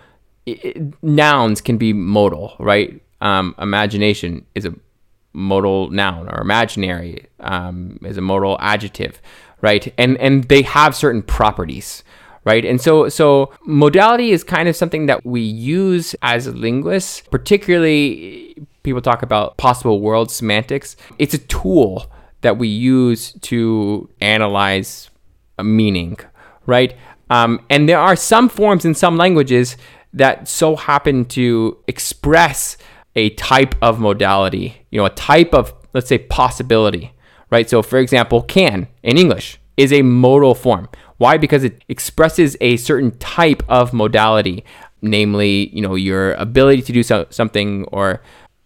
it, 0.45 0.93
nouns 1.01 1.59
can 1.59 1.77
be 1.77 1.91
modal, 1.91 2.55
right? 2.59 3.01
Um, 3.19 3.55
imagination 3.57 4.45
is 4.53 4.65
a 4.65 4.75
modal 5.33 5.89
noun, 5.89 6.29
or 6.29 6.39
imaginary 6.39 7.25
um, 7.39 7.97
is 8.03 8.15
a 8.17 8.21
modal 8.21 8.57
adjective, 8.59 9.19
right? 9.61 9.91
And 9.97 10.15
and 10.19 10.43
they 10.43 10.61
have 10.61 10.95
certain 10.95 11.23
properties, 11.23 12.03
right? 12.45 12.63
And 12.63 12.79
so 12.79 13.09
so 13.09 13.51
modality 13.65 14.29
is 14.29 14.43
kind 14.43 14.69
of 14.69 14.75
something 14.75 15.07
that 15.07 15.25
we 15.25 15.41
use 15.41 16.15
as 16.21 16.47
linguists, 16.47 17.21
particularly 17.31 18.55
people 18.83 19.01
talk 19.01 19.23
about 19.23 19.57
possible 19.57 19.99
world 19.99 20.29
semantics. 20.29 20.95
It's 21.17 21.33
a 21.33 21.39
tool 21.39 22.05
that 22.41 22.59
we 22.59 22.67
use 22.67 23.31
to 23.41 24.09
analyze 24.21 25.09
meaning, 25.63 26.17
right? 26.65 26.95
Um, 27.29 27.65
and 27.69 27.87
there 27.87 27.99
are 27.99 28.15
some 28.15 28.49
forms 28.49 28.85
in 28.85 28.93
some 28.93 29.17
languages 29.17 29.77
that 30.13 30.47
so 30.47 30.75
happen 30.75 31.25
to 31.25 31.77
express 31.87 32.77
a 33.15 33.31
type 33.31 33.75
of 33.81 33.99
modality, 33.99 34.85
you 34.91 34.99
know, 34.99 35.05
a 35.05 35.09
type 35.09 35.53
of 35.53 35.73
let's 35.93 36.07
say, 36.07 36.17
possibility, 36.17 37.13
right? 37.49 37.69
So, 37.69 37.81
for 37.81 37.99
example, 37.99 38.41
can 38.41 38.87
in 39.03 39.17
English 39.17 39.59
is 39.77 39.93
a 39.93 40.01
modal 40.01 40.55
form. 40.55 40.89
Why? 41.17 41.37
Because 41.37 41.63
it 41.63 41.83
expresses 41.87 42.57
a 42.59 42.77
certain 42.77 43.17
type 43.19 43.63
of 43.69 43.93
modality, 43.93 44.65
namely, 45.01 45.69
you 45.69 45.81
know, 45.81 45.95
your 45.95 46.33
ability 46.33 46.81
to 46.83 46.91
do 46.91 47.03
so, 47.03 47.27
something, 47.29 47.85
or 47.85 48.21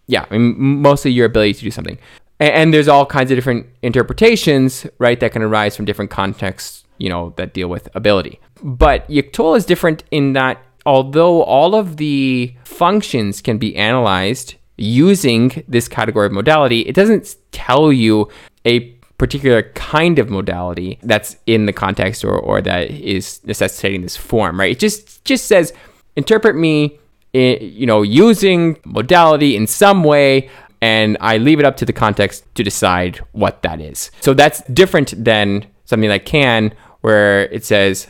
yeah, 0.06 0.24
I 0.30 0.38
mean, 0.38 0.82
mostly 0.82 1.12
your 1.12 1.26
ability 1.26 1.54
to 1.54 1.60
do 1.60 1.70
something. 1.70 1.98
And, 2.40 2.52
and 2.52 2.74
there's 2.74 2.88
all 2.88 3.06
kinds 3.06 3.30
of 3.30 3.36
different 3.36 3.66
interpretations, 3.82 4.86
right, 4.98 5.20
that 5.20 5.32
can 5.32 5.42
arise 5.42 5.76
from 5.76 5.84
different 5.84 6.10
contexts, 6.10 6.84
you 6.98 7.08
know, 7.08 7.32
that 7.36 7.54
deal 7.54 7.68
with 7.68 7.88
ability. 7.94 8.40
But 8.62 9.08
Yiktol 9.08 9.56
is 9.56 9.64
different 9.64 10.04
in 10.10 10.32
that 10.34 10.62
although 10.86 11.42
all 11.42 11.74
of 11.74 11.96
the 11.96 12.54
functions 12.64 13.40
can 13.40 13.58
be 13.58 13.76
analyzed 13.76 14.54
using 14.76 15.64
this 15.68 15.88
category 15.88 16.26
of 16.26 16.32
modality, 16.32 16.80
it 16.82 16.94
doesn't 16.94 17.36
tell 17.52 17.92
you 17.92 18.28
a 18.64 18.80
particular 19.18 19.64
kind 19.74 20.18
of 20.18 20.30
modality 20.30 20.98
that's 21.02 21.36
in 21.46 21.66
the 21.66 21.72
context 21.72 22.24
or, 22.24 22.38
or 22.38 22.62
that 22.62 22.88
is 22.90 23.44
necessitating 23.44 24.02
this 24.02 24.16
form, 24.16 24.58
right? 24.58 24.72
It 24.72 24.78
just 24.78 25.24
just 25.24 25.46
says 25.46 25.72
interpret 26.16 26.56
me, 26.56 26.98
eh, 27.34 27.58
you 27.60 27.84
know, 27.84 28.02
using 28.02 28.78
modality 28.84 29.56
in 29.56 29.66
some 29.66 30.04
way, 30.04 30.48
and 30.80 31.16
I 31.20 31.38
leave 31.38 31.58
it 31.58 31.64
up 31.64 31.76
to 31.78 31.84
the 31.84 31.92
context 31.92 32.44
to 32.54 32.62
decide 32.62 33.18
what 33.32 33.62
that 33.62 33.80
is. 33.80 34.10
So 34.20 34.32
that's 34.34 34.62
different 34.64 35.12
than 35.22 35.66
something 35.84 36.08
like 36.08 36.24
can, 36.24 36.72
where 37.00 37.44
it 37.46 37.64
says 37.64 38.08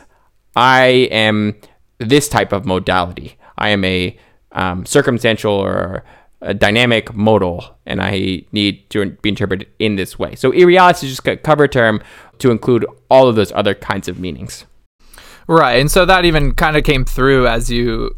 I 0.55 1.07
am 1.11 1.55
this 1.99 2.27
type 2.27 2.51
of 2.51 2.65
modality. 2.65 3.37
I 3.57 3.69
am 3.69 3.83
a 3.83 4.17
um, 4.53 4.85
circumstantial 4.85 5.53
or 5.53 6.03
a 6.41 6.53
dynamic 6.53 7.13
modal, 7.13 7.77
and 7.85 8.01
I 8.01 8.43
need 8.51 8.89
to 8.91 9.11
be 9.21 9.29
interpreted 9.29 9.67
in 9.77 9.95
this 9.97 10.17
way. 10.17 10.35
So 10.35 10.51
irrealis 10.51 11.03
is 11.03 11.09
just 11.09 11.27
a 11.27 11.35
cover 11.35 11.67
term 11.67 12.01
to 12.39 12.51
include 12.51 12.85
all 13.09 13.27
of 13.27 13.35
those 13.35 13.51
other 13.51 13.73
kinds 13.75 14.07
of 14.07 14.19
meanings. 14.19 14.65
Right, 15.47 15.79
and 15.79 15.89
so 15.89 16.05
that 16.05 16.25
even 16.25 16.53
kind 16.53 16.77
of 16.77 16.83
came 16.83 17.05
through 17.05 17.47
as 17.47 17.69
you 17.69 18.15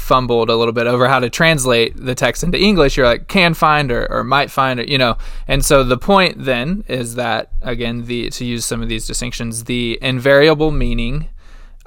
fumbled 0.00 0.50
a 0.50 0.56
little 0.56 0.72
bit 0.72 0.86
over 0.86 1.08
how 1.08 1.20
to 1.20 1.30
translate 1.30 1.96
the 1.96 2.14
text 2.14 2.42
into 2.42 2.58
English. 2.58 2.96
You're 2.96 3.06
like 3.06 3.28
can 3.28 3.54
find 3.54 3.92
or, 3.92 4.10
or 4.10 4.24
might 4.24 4.50
find, 4.50 4.80
or, 4.80 4.84
you 4.84 4.98
know. 4.98 5.16
And 5.46 5.64
so 5.64 5.84
the 5.84 5.98
point 5.98 6.44
then 6.44 6.84
is 6.88 7.14
that 7.14 7.52
again, 7.62 8.06
the 8.06 8.30
to 8.30 8.44
use 8.44 8.64
some 8.64 8.82
of 8.82 8.88
these 8.88 9.06
distinctions, 9.06 9.64
the 9.64 9.98
invariable 10.02 10.70
meaning 10.70 11.28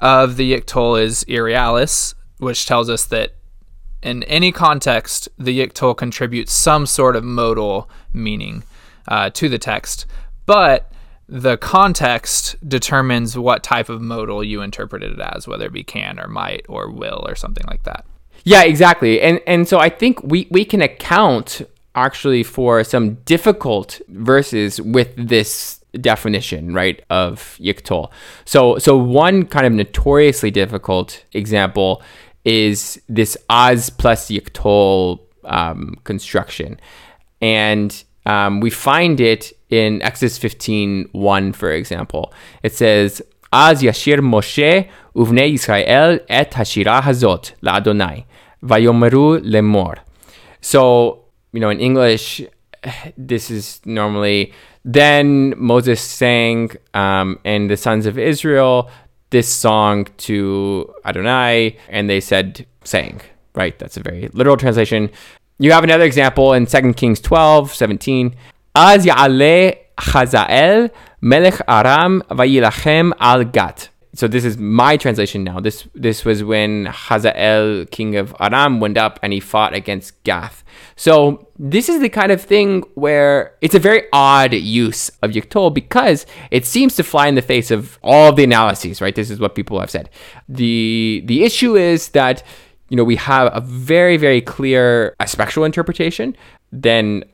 of 0.00 0.36
the 0.36 0.52
yiktol 0.52 1.00
is 1.00 1.24
irrealis, 1.24 2.14
which 2.38 2.66
tells 2.66 2.88
us 2.88 3.04
that 3.06 3.34
in 4.02 4.22
any 4.24 4.52
context, 4.52 5.28
the 5.38 5.58
yiktol 5.58 5.96
contributes 5.96 6.52
some 6.52 6.86
sort 6.86 7.16
of 7.16 7.24
modal 7.24 7.88
meaning 8.12 8.62
uh, 9.08 9.30
to 9.30 9.48
the 9.48 9.58
text, 9.58 10.06
but 10.46 10.90
the 11.28 11.56
context 11.56 12.56
determines 12.68 13.36
what 13.36 13.62
type 13.62 13.88
of 13.88 14.00
modal 14.00 14.44
you 14.44 14.60
interpreted 14.60 15.12
it 15.12 15.20
as, 15.20 15.48
whether 15.48 15.66
it 15.66 15.72
be 15.72 15.84
can 15.84 16.20
or 16.20 16.28
might 16.28 16.66
or 16.68 16.90
will 16.90 17.24
or 17.26 17.34
something 17.34 17.64
like 17.68 17.84
that. 17.84 18.04
Yeah, 18.44 18.62
exactly. 18.62 19.20
And 19.20 19.40
and 19.46 19.66
so 19.66 19.78
I 19.78 19.88
think 19.88 20.22
we 20.22 20.46
we 20.50 20.64
can 20.64 20.82
account 20.82 21.62
actually 21.94 22.42
for 22.42 22.84
some 22.84 23.14
difficult 23.24 24.00
verses 24.08 24.80
with 24.80 25.14
this 25.16 25.80
definition, 26.00 26.74
right, 26.74 27.02
of 27.08 27.56
yiktol. 27.60 28.10
So 28.44 28.78
so 28.78 28.96
one 28.96 29.46
kind 29.46 29.66
of 29.66 29.72
notoriously 29.72 30.50
difficult 30.50 31.24
example 31.32 32.02
is 32.44 33.00
this 33.08 33.38
az 33.48 33.88
plus 33.88 34.30
yiktol 34.30 35.20
um, 35.44 35.96
construction. 36.04 36.78
And 37.40 38.04
um, 38.26 38.60
we 38.60 38.70
find 38.70 39.20
it 39.20 39.52
in 39.70 40.02
Exodus 40.02 40.38
15 40.38 41.08
1, 41.12 41.52
for 41.52 41.72
example. 41.72 42.32
It 42.62 42.74
says, 42.74 43.22
Az 43.52 43.82
yashir 43.82 44.18
Moshe 44.18 44.88
uvnei 45.14 45.52
Yisrael 45.52 46.20
et 46.28 46.50
hashira 46.52 47.00
hazot 47.02 47.52
La 47.62 47.76
Adonai 47.76 48.26
vayomeru 48.62 49.40
lemor. 49.44 49.98
So, 50.60 51.24
you 51.52 51.60
know, 51.60 51.70
in 51.70 51.80
English, 51.80 52.42
this 53.16 53.50
is 53.50 53.80
normally 53.84 54.52
then 54.84 55.54
Moses 55.56 56.00
sang 56.00 56.70
um, 56.92 57.38
and 57.44 57.70
the 57.70 57.76
sons 57.76 58.06
of 58.06 58.18
Israel 58.18 58.90
this 59.30 59.48
song 59.48 60.06
to 60.16 60.94
Adonai, 61.04 61.76
and 61.88 62.08
they 62.08 62.20
said 62.20 62.66
sang, 62.84 63.20
right? 63.56 63.76
That's 63.80 63.96
a 63.96 64.00
very 64.00 64.28
literal 64.32 64.56
translation. 64.56 65.10
You 65.58 65.72
have 65.72 65.82
another 65.82 66.04
example 66.04 66.52
in 66.52 66.66
2 66.66 66.94
Kings 66.94 67.20
12, 67.20 67.74
17. 67.74 68.34
Az 68.74 69.06
ya'aleh 69.06 69.76
Chazael 69.98 70.90
melech 71.20 71.60
Aram 71.68 72.22
vayilachem 72.30 73.12
al 73.20 73.44
Gat 73.44 73.90
so 74.14 74.28
this 74.28 74.44
is 74.44 74.56
my 74.56 74.96
translation 74.96 75.42
now. 75.42 75.58
This 75.58 75.88
this 75.94 76.24
was 76.24 76.44
when 76.44 76.86
Hazael, 76.86 77.84
king 77.86 78.14
of 78.14 78.34
Aram, 78.38 78.78
went 78.78 78.96
up 78.96 79.18
and 79.22 79.32
he 79.32 79.40
fought 79.40 79.74
against 79.74 80.22
Gath. 80.22 80.62
So 80.94 81.48
this 81.58 81.88
is 81.88 82.00
the 82.00 82.08
kind 82.08 82.30
of 82.30 82.40
thing 82.40 82.82
where 82.94 83.56
it's 83.60 83.74
a 83.74 83.80
very 83.80 84.04
odd 84.12 84.54
use 84.54 85.10
of 85.22 85.32
Yiktol 85.32 85.74
because 85.74 86.26
it 86.52 86.64
seems 86.64 86.94
to 86.96 87.02
fly 87.02 87.26
in 87.26 87.34
the 87.34 87.42
face 87.42 87.72
of 87.72 87.98
all 88.02 88.32
the 88.32 88.44
analyses, 88.44 89.00
right? 89.00 89.14
This 89.14 89.30
is 89.30 89.40
what 89.40 89.56
people 89.56 89.80
have 89.80 89.90
said. 89.90 90.08
The 90.48 91.22
the 91.26 91.42
issue 91.42 91.74
is 91.76 92.10
that 92.10 92.44
you 92.90 92.96
know 92.96 93.04
we 93.04 93.16
have 93.16 93.50
a 93.52 93.60
very 93.60 94.16
very 94.16 94.40
clear 94.40 95.16
aspectual 95.18 95.64
interpretation. 95.64 96.36
Then 96.70 97.24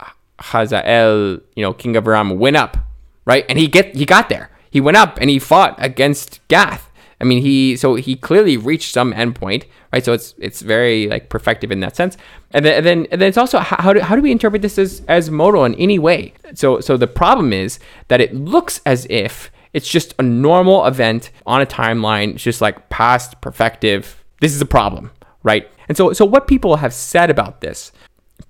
Hazael, 0.40 1.38
you 1.54 1.62
know, 1.62 1.72
king 1.72 1.96
of 1.96 2.06
Aram, 2.06 2.38
went 2.38 2.56
up, 2.56 2.76
right, 3.24 3.44
and 3.48 3.58
he 3.58 3.68
get 3.68 3.94
he 3.94 4.04
got 4.04 4.28
there 4.28 4.50
he 4.70 4.80
went 4.80 4.96
up 4.96 5.18
and 5.20 5.28
he 5.28 5.38
fought 5.38 5.74
against 5.78 6.46
Gath. 6.48 6.90
I 7.20 7.24
mean, 7.24 7.42
he 7.42 7.76
so 7.76 7.96
he 7.96 8.16
clearly 8.16 8.56
reached 8.56 8.94
some 8.94 9.12
endpoint, 9.12 9.64
right? 9.92 10.02
So 10.02 10.12
it's 10.14 10.34
it's 10.38 10.62
very 10.62 11.08
like 11.08 11.28
perfective 11.28 11.70
in 11.70 11.80
that 11.80 11.96
sense. 11.96 12.16
And 12.52 12.64
then 12.64 12.74
and 12.78 12.86
then, 12.86 13.06
and 13.10 13.20
then 13.20 13.28
it's 13.28 13.36
also 13.36 13.58
how 13.58 13.92
do, 13.92 14.00
how 14.00 14.16
do 14.16 14.22
we 14.22 14.32
interpret 14.32 14.62
this 14.62 14.78
as 14.78 15.02
as 15.06 15.30
modal 15.30 15.64
in 15.64 15.74
any 15.74 15.98
way? 15.98 16.32
So 16.54 16.80
so 16.80 16.96
the 16.96 17.06
problem 17.06 17.52
is 17.52 17.78
that 18.08 18.22
it 18.22 18.34
looks 18.34 18.80
as 18.86 19.06
if 19.10 19.50
it's 19.74 19.88
just 19.88 20.14
a 20.18 20.22
normal 20.22 20.86
event 20.86 21.30
on 21.46 21.60
a 21.60 21.66
timeline, 21.66 22.34
it's 22.34 22.42
just 22.42 22.60
like 22.62 22.88
past 22.88 23.40
perfective. 23.42 24.14
This 24.40 24.54
is 24.54 24.62
a 24.62 24.66
problem, 24.66 25.10
right? 25.42 25.68
And 25.88 25.96
so 25.96 26.14
so 26.14 26.24
what 26.24 26.46
people 26.46 26.76
have 26.76 26.94
said 26.94 27.28
about 27.28 27.60
this, 27.60 27.92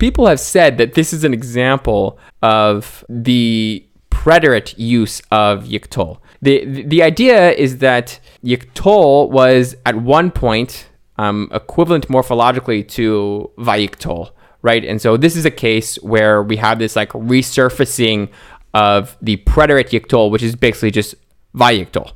people 0.01 0.27
have 0.27 0.41
said 0.41 0.79
that 0.79 0.95
this 0.95 1.13
is 1.13 1.23
an 1.23 1.33
example 1.33 2.19
of 2.43 3.05
the 3.09 3.87
preterite 4.11 4.77
use 4.77 5.23
of 5.31 5.65
yiktol. 5.65 6.19
The, 6.43 6.65
the 6.65 7.03
idea 7.03 7.53
is 7.53 7.79
that 7.79 8.19
yiktol 8.45 9.31
was 9.31 9.77
at 9.87 9.97
one 9.97 10.31
point 10.31 10.89
um, 11.19 11.49
equivalent 11.53 12.09
morphologically 12.09 12.89
to 12.89 13.51
vayiktol, 13.59 14.31
right? 14.63 14.85
And 14.85 15.01
so 15.01 15.17
this 15.17 15.37
is 15.37 15.45
a 15.45 15.51
case 15.51 15.97
where 16.03 16.43
we 16.43 16.57
have 16.57 16.79
this 16.79 16.97
like 16.97 17.11
resurfacing 17.11 18.31
of 18.73 19.17
the 19.21 19.37
preterite 19.39 19.91
yiktol, 19.91 20.31
which 20.31 20.43
is 20.43 20.57
basically 20.57 20.91
just 20.91 21.15
vayiktol. 21.55 22.13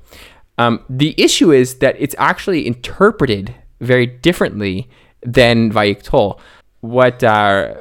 Um, 0.56 0.84
the 0.88 1.14
issue 1.18 1.52
is 1.52 1.76
that 1.76 1.96
it's 1.98 2.14
actually 2.18 2.66
interpreted 2.66 3.54
very 3.80 4.06
differently 4.06 4.88
than 5.22 5.70
vayiktol. 5.70 6.38
What 6.84 7.24
uh, 7.24 7.76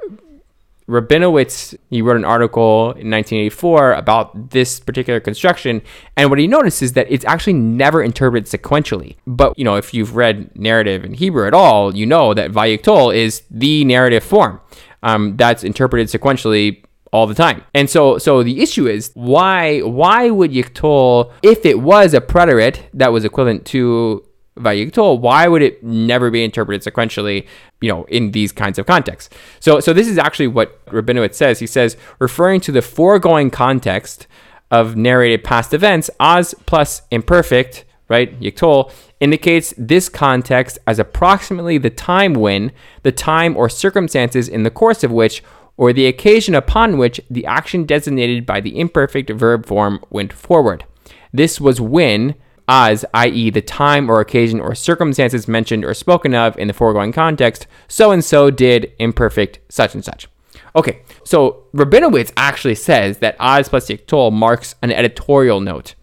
Rabinowitz, 0.88 1.78
he 1.90 2.02
wrote 2.02 2.16
an 2.16 2.24
article 2.24 2.92
in 2.92 3.12
1984 3.12 3.94
about 3.94 4.52
this 4.52 4.80
particular 4.80 5.20
construction, 5.20 5.82
and 6.16 6.30
what 6.30 6.40
he 6.40 6.48
noticed 6.48 6.82
is 6.82 6.94
that 6.94 7.08
it's 7.10 7.26
actually 7.26 7.54
never 7.54 8.02
interpreted 8.02 8.50
sequentially. 8.50 9.18
But 9.28 9.58
you 9.58 9.66
know, 9.66 9.76
if 9.76 9.94
you've 9.94 10.16
read 10.16 10.58
narrative 10.58 11.04
in 11.04 11.14
Hebrew 11.14 11.48
at 11.48 11.54
all, 11.54 11.96
you 11.96 12.06
know 12.06 12.34
that 12.34 12.52
Vayiktol 12.52 13.14
is 13.14 13.44
the 13.52 13.84
narrative 13.86 14.24
form 14.24 14.62
um, 15.04 15.36
that's 15.36 15.64
interpreted 15.64 16.08
sequentially 16.08 16.84
all 17.12 17.28
the 17.28 17.36
time. 17.36 17.64
And 17.74 17.90
so 17.90 18.18
so 18.18 18.42
the 18.42 18.62
issue 18.62 18.88
is 18.88 19.12
why 19.14 19.80
why 19.82 20.30
would 20.30 20.52
Yiktol, 20.52 21.32
if 21.44 21.66
it 21.66 21.80
was 21.80 22.14
a 22.14 22.22
preterite 22.22 22.80
that 22.94 23.12
was 23.12 23.24
equivalent 23.26 23.66
to 23.68 24.26
Why 24.56 25.48
would 25.48 25.62
it 25.62 25.84
never 25.84 26.30
be 26.30 26.44
interpreted 26.44 26.82
sequentially, 26.82 27.48
you 27.82 27.90
know, 27.90 28.04
in 28.06 28.32
these 28.32 28.52
kinds 28.52 28.78
of 28.78 28.86
contexts? 28.86 29.36
So, 29.60 29.80
so 29.80 29.94
this 29.94 30.08
is 30.08 30.18
actually 30.18 30.48
what 30.48 30.86
Rabinowitz 30.88 31.36
says. 31.36 31.60
He 31.60 31.68
says, 31.68 31.98
referring 32.20 32.62
to 32.62 32.72
the 32.72 32.82
foregoing 32.82 33.50
context 33.50 34.28
of 34.72 34.96
narrated 34.96 35.44
past 35.44 35.74
events, 35.74 36.10
az 36.20 36.56
plus 36.66 37.02
imperfect, 37.12 37.86
right, 38.10 38.40
yiktol, 38.40 38.92
indicates 39.20 39.74
this 39.78 40.10
context 40.10 40.78
as 40.86 41.00
approximately 41.00 41.78
the 41.78 41.90
time 41.90 42.34
when, 42.34 42.72
the 43.04 43.12
time 43.12 43.56
or 43.56 43.70
circumstances 43.70 44.50
in 44.50 44.64
the 44.64 44.72
course 44.72 45.04
of 45.04 45.12
which, 45.12 45.44
or 45.78 45.94
the 45.94 46.06
occasion 46.06 46.54
upon 46.54 46.98
which 46.98 47.20
the 47.30 47.46
action 47.46 47.86
designated 47.86 48.46
by 48.46 48.60
the 48.60 48.80
imperfect 48.80 49.30
verb 49.32 49.66
form 49.66 50.00
went 50.10 50.32
forward. 50.32 50.86
This 51.32 51.60
was 51.60 51.82
when 51.82 52.36
az, 52.68 53.06
i.e., 53.14 53.50
the 53.50 53.62
time 53.62 54.10
or 54.10 54.20
occasion 54.20 54.60
or 54.60 54.76
circumstances 54.76 55.48
mentioned 55.48 55.84
or 55.84 55.94
spoken 55.94 56.34
of 56.34 56.58
in 56.58 56.68
the 56.68 56.74
foregoing 56.74 57.12
context, 57.12 57.68
so 57.88 58.12
and 58.12 58.24
so 58.24 58.50
did 58.50 58.92
imperfect 59.00 59.60
such 59.70 59.94
and 59.94 60.04
such. 60.04 60.28
Okay, 60.76 61.02
so 61.24 61.66
Rabinowitz 61.74 62.32
actually 62.36 62.76
says 62.76 63.20
that 63.20 63.36
az 63.40 63.70
plus 63.70 63.88
Yiktol 63.88 64.32
marks 64.32 64.76
an 64.82 64.92
editorial 64.92 65.60
note. 65.60 65.94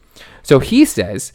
So 0.42 0.58
he 0.58 0.84
says, 0.84 1.32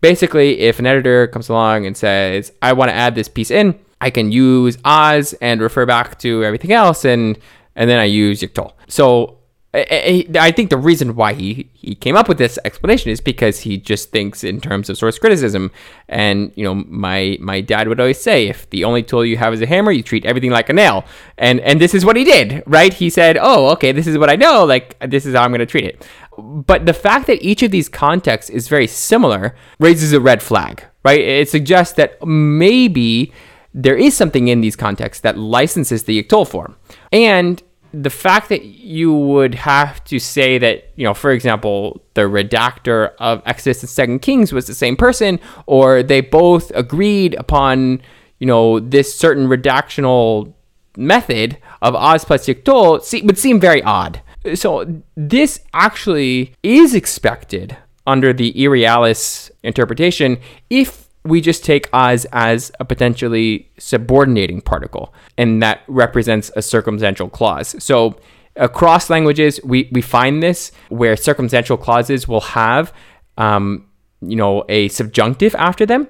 basically, 0.00 0.60
if 0.60 0.78
an 0.78 0.86
editor 0.86 1.26
comes 1.26 1.48
along 1.48 1.86
and 1.86 1.96
says, 1.96 2.52
I 2.62 2.72
want 2.72 2.90
to 2.90 2.94
add 2.94 3.14
this 3.14 3.28
piece 3.28 3.50
in, 3.50 3.78
I 4.00 4.10
can 4.10 4.32
use 4.32 4.78
az 4.84 5.34
and 5.40 5.60
refer 5.60 5.84
back 5.84 6.18
to 6.20 6.44
everything 6.44 6.72
else, 6.72 7.04
and 7.04 7.38
and 7.74 7.88
then 7.88 7.98
I 7.98 8.04
use 8.04 8.40
Yiktol. 8.40 8.72
So 8.88 9.37
I 9.74 10.50
think 10.56 10.70
the 10.70 10.78
reason 10.78 11.14
why 11.14 11.34
he, 11.34 11.68
he 11.74 11.94
came 11.94 12.16
up 12.16 12.26
with 12.26 12.38
this 12.38 12.58
explanation 12.64 13.10
is 13.10 13.20
because 13.20 13.60
he 13.60 13.76
just 13.76 14.10
thinks 14.10 14.42
in 14.42 14.62
terms 14.62 14.88
of 14.88 14.96
source 14.96 15.18
criticism. 15.18 15.70
And, 16.08 16.52
you 16.54 16.64
know, 16.64 16.74
my 16.74 17.36
my 17.38 17.60
dad 17.60 17.86
would 17.86 18.00
always 18.00 18.18
say, 18.18 18.48
if 18.48 18.68
the 18.70 18.84
only 18.84 19.02
tool 19.02 19.26
you 19.26 19.36
have 19.36 19.52
is 19.52 19.60
a 19.60 19.66
hammer, 19.66 19.92
you 19.92 20.02
treat 20.02 20.24
everything 20.24 20.50
like 20.50 20.70
a 20.70 20.72
nail. 20.72 21.04
And 21.36 21.60
and 21.60 21.82
this 21.82 21.94
is 21.94 22.02
what 22.02 22.16
he 22.16 22.24
did, 22.24 22.62
right? 22.66 22.94
He 22.94 23.10
said, 23.10 23.36
oh, 23.38 23.68
okay, 23.72 23.92
this 23.92 24.06
is 24.06 24.16
what 24.16 24.30
I 24.30 24.36
know. 24.36 24.64
Like, 24.64 24.98
this 25.06 25.26
is 25.26 25.34
how 25.34 25.42
I'm 25.42 25.50
going 25.50 25.58
to 25.58 25.66
treat 25.66 25.84
it. 25.84 26.06
But 26.38 26.86
the 26.86 26.94
fact 26.94 27.26
that 27.26 27.42
each 27.42 27.62
of 27.62 27.70
these 27.70 27.90
contexts 27.90 28.48
is 28.48 28.68
very 28.68 28.86
similar 28.86 29.54
raises 29.78 30.14
a 30.14 30.20
red 30.20 30.42
flag, 30.42 30.82
right? 31.04 31.20
It 31.20 31.50
suggests 31.50 31.94
that 31.96 32.24
maybe 32.26 33.34
there 33.74 33.96
is 33.96 34.16
something 34.16 34.48
in 34.48 34.62
these 34.62 34.76
contexts 34.76 35.20
that 35.22 35.36
licenses 35.36 36.04
the 36.04 36.22
Yiktol 36.22 36.48
form. 36.48 36.76
And 37.12 37.62
the 37.92 38.10
fact 38.10 38.48
that 38.50 38.64
you 38.64 39.12
would 39.12 39.54
have 39.54 40.04
to 40.04 40.18
say 40.18 40.58
that, 40.58 40.92
you 40.96 41.04
know, 41.04 41.14
for 41.14 41.30
example, 41.30 42.02
the 42.14 42.22
redactor 42.22 43.12
of 43.18 43.42
Exodus 43.46 43.82
and 43.82 43.90
Second 43.90 44.20
Kings 44.20 44.52
was 44.52 44.66
the 44.66 44.74
same 44.74 44.96
person, 44.96 45.40
or 45.66 46.02
they 46.02 46.20
both 46.20 46.70
agreed 46.74 47.34
upon, 47.34 48.02
you 48.38 48.46
know, 48.46 48.78
this 48.80 49.14
certain 49.14 49.48
redactional 49.48 50.52
method 50.96 51.58
of 51.80 51.94
az 51.94 52.24
plus 52.24 52.46
Yiktol 52.46 53.24
would 53.24 53.38
seem 53.38 53.60
very 53.60 53.82
odd. 53.82 54.20
So 54.54 55.02
this 55.16 55.60
actually 55.72 56.54
is 56.62 56.94
expected 56.94 57.76
under 58.06 58.32
the 58.32 58.52
Irrealis 58.52 59.50
interpretation 59.62 60.38
if 60.70 61.07
we 61.28 61.40
just 61.40 61.64
take 61.64 61.88
az 61.92 62.26
as 62.32 62.72
a 62.80 62.84
potentially 62.84 63.70
subordinating 63.78 64.60
particle, 64.60 65.12
and 65.36 65.62
that 65.62 65.80
represents 65.86 66.50
a 66.56 66.62
circumstantial 66.62 67.28
clause. 67.28 67.76
So 67.82 68.16
across 68.56 69.10
languages, 69.10 69.60
we, 69.64 69.88
we 69.92 70.02
find 70.02 70.42
this 70.42 70.72
where 70.88 71.16
circumstantial 71.16 71.76
clauses 71.76 72.26
will 72.26 72.40
have, 72.40 72.92
um, 73.36 73.86
you 74.20 74.36
know, 74.36 74.64
a 74.68 74.88
subjunctive 74.88 75.54
after 75.54 75.86
them. 75.86 76.08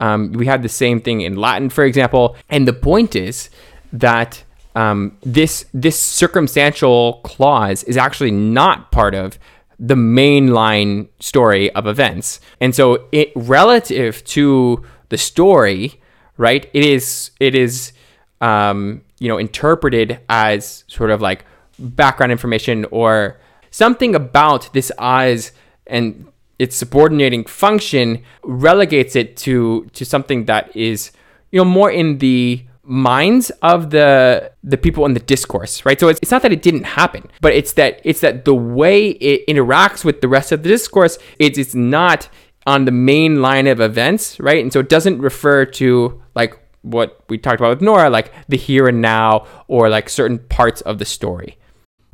Um, 0.00 0.32
we 0.32 0.46
have 0.46 0.62
the 0.62 0.68
same 0.68 1.00
thing 1.00 1.22
in 1.22 1.36
Latin, 1.36 1.70
for 1.70 1.84
example. 1.84 2.36
And 2.48 2.68
the 2.68 2.72
point 2.72 3.16
is 3.16 3.50
that 3.92 4.44
um, 4.76 5.16
this 5.22 5.66
this 5.74 5.98
circumstantial 5.98 7.20
clause 7.24 7.82
is 7.84 7.96
actually 7.96 8.30
not 8.30 8.92
part 8.92 9.14
of 9.14 9.38
the 9.78 9.94
mainline 9.94 11.08
story 11.20 11.70
of 11.72 11.86
events. 11.86 12.40
And 12.60 12.74
so 12.74 13.06
it 13.12 13.32
relative 13.36 14.24
to 14.24 14.84
the 15.08 15.18
story, 15.18 16.00
right? 16.36 16.68
It 16.72 16.84
is 16.84 17.30
it 17.38 17.54
is 17.54 17.92
um, 18.40 19.02
you 19.18 19.28
know 19.28 19.38
interpreted 19.38 20.20
as 20.28 20.84
sort 20.88 21.10
of 21.10 21.20
like 21.20 21.44
background 21.78 22.32
information 22.32 22.86
or 22.90 23.38
something 23.70 24.14
about 24.14 24.72
this 24.72 24.90
az 24.98 25.52
and 25.86 26.26
its 26.58 26.76
subordinating 26.76 27.44
function 27.44 28.22
relegates 28.42 29.14
it 29.14 29.36
to 29.36 29.84
to 29.92 30.04
something 30.04 30.46
that 30.46 30.74
is 30.76 31.12
you 31.52 31.58
know 31.58 31.64
more 31.64 31.90
in 31.90 32.18
the 32.18 32.64
minds 32.88 33.50
of 33.62 33.90
the 33.90 34.50
the 34.62 34.76
people 34.76 35.04
in 35.04 35.14
the 35.14 35.20
discourse 35.20 35.84
right? 35.84 36.00
So 36.00 36.08
it's, 36.08 36.18
it's 36.22 36.30
not 36.30 36.42
that 36.42 36.52
it 36.52 36.62
didn't 36.62 36.84
happen 36.84 37.28
but 37.40 37.52
it's 37.52 37.74
that 37.74 38.00
it's 38.04 38.20
that 38.20 38.44
the 38.44 38.54
way 38.54 39.10
it 39.10 39.46
interacts 39.46 40.04
with 40.04 40.20
the 40.20 40.28
rest 40.28 40.52
of 40.52 40.62
the 40.62 40.68
discourse 40.68 41.18
it's 41.38 41.58
it's 41.58 41.74
not 41.74 42.28
on 42.66 42.84
the 42.84 42.90
main 42.90 43.42
line 43.42 43.66
of 43.66 43.80
events 43.80 44.40
right? 44.40 44.62
And 44.62 44.72
so 44.72 44.80
it 44.80 44.88
doesn't 44.88 45.20
refer 45.20 45.64
to 45.66 46.22
like 46.34 46.58
what 46.82 47.22
we 47.28 47.38
talked 47.38 47.60
about 47.60 47.70
with 47.70 47.82
Nora 47.82 48.10
like 48.10 48.32
the 48.48 48.56
here 48.56 48.88
and 48.88 49.02
now 49.02 49.46
or 49.66 49.88
like 49.88 50.08
certain 50.08 50.38
parts 50.38 50.80
of 50.82 50.98
the 50.98 51.04
story. 51.04 51.58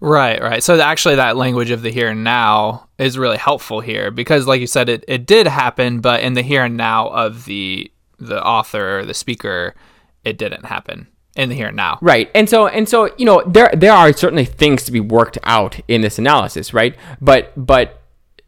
Right, 0.01 0.43
right. 0.43 0.63
So 0.63 0.79
actually, 0.79 1.15
that 1.15 1.37
language 1.37 1.71
of 1.71 1.81
the 1.81 1.91
here 1.91 2.11
and 2.11 2.25
now 2.25 2.89
is 2.99 3.17
really 3.17 3.39
helpful 3.39 3.81
here 3.81 4.11
because, 4.11 4.47
like 4.47 4.61
you 4.61 4.67
said, 4.67 4.91
it, 4.91 5.03
it 5.09 5.25
did 5.25 5.47
happen, 5.47 6.01
but 6.01 6.21
in 6.21 6.35
the 6.35 6.43
here 6.43 6.63
and 6.65 6.77
now 6.77 7.09
of 7.09 7.47
the 7.47 7.91
the 8.19 8.45
author 8.45 8.99
or 8.99 9.05
the 9.07 9.15
speaker, 9.15 9.75
it 10.25 10.39
didn't 10.39 10.67
happen 10.67 11.09
in 11.37 11.49
the 11.49 11.55
here 11.55 11.69
and 11.69 11.77
now. 11.77 11.99
Right. 12.01 12.31
And 12.35 12.49
so 12.49 12.67
and 12.67 12.89
so, 12.89 13.11
you 13.17 13.25
know, 13.25 13.43
there 13.47 13.71
there 13.77 13.93
are 13.93 14.13
certainly 14.13 14.45
things 14.45 14.85
to 14.85 14.93
be 14.93 15.01
worked 15.01 15.39
out 15.45 15.81
in 15.89 16.01
this 16.01 16.19
analysis, 16.19 16.73
right? 16.73 16.97
But 17.21 17.53
but 17.57 18.01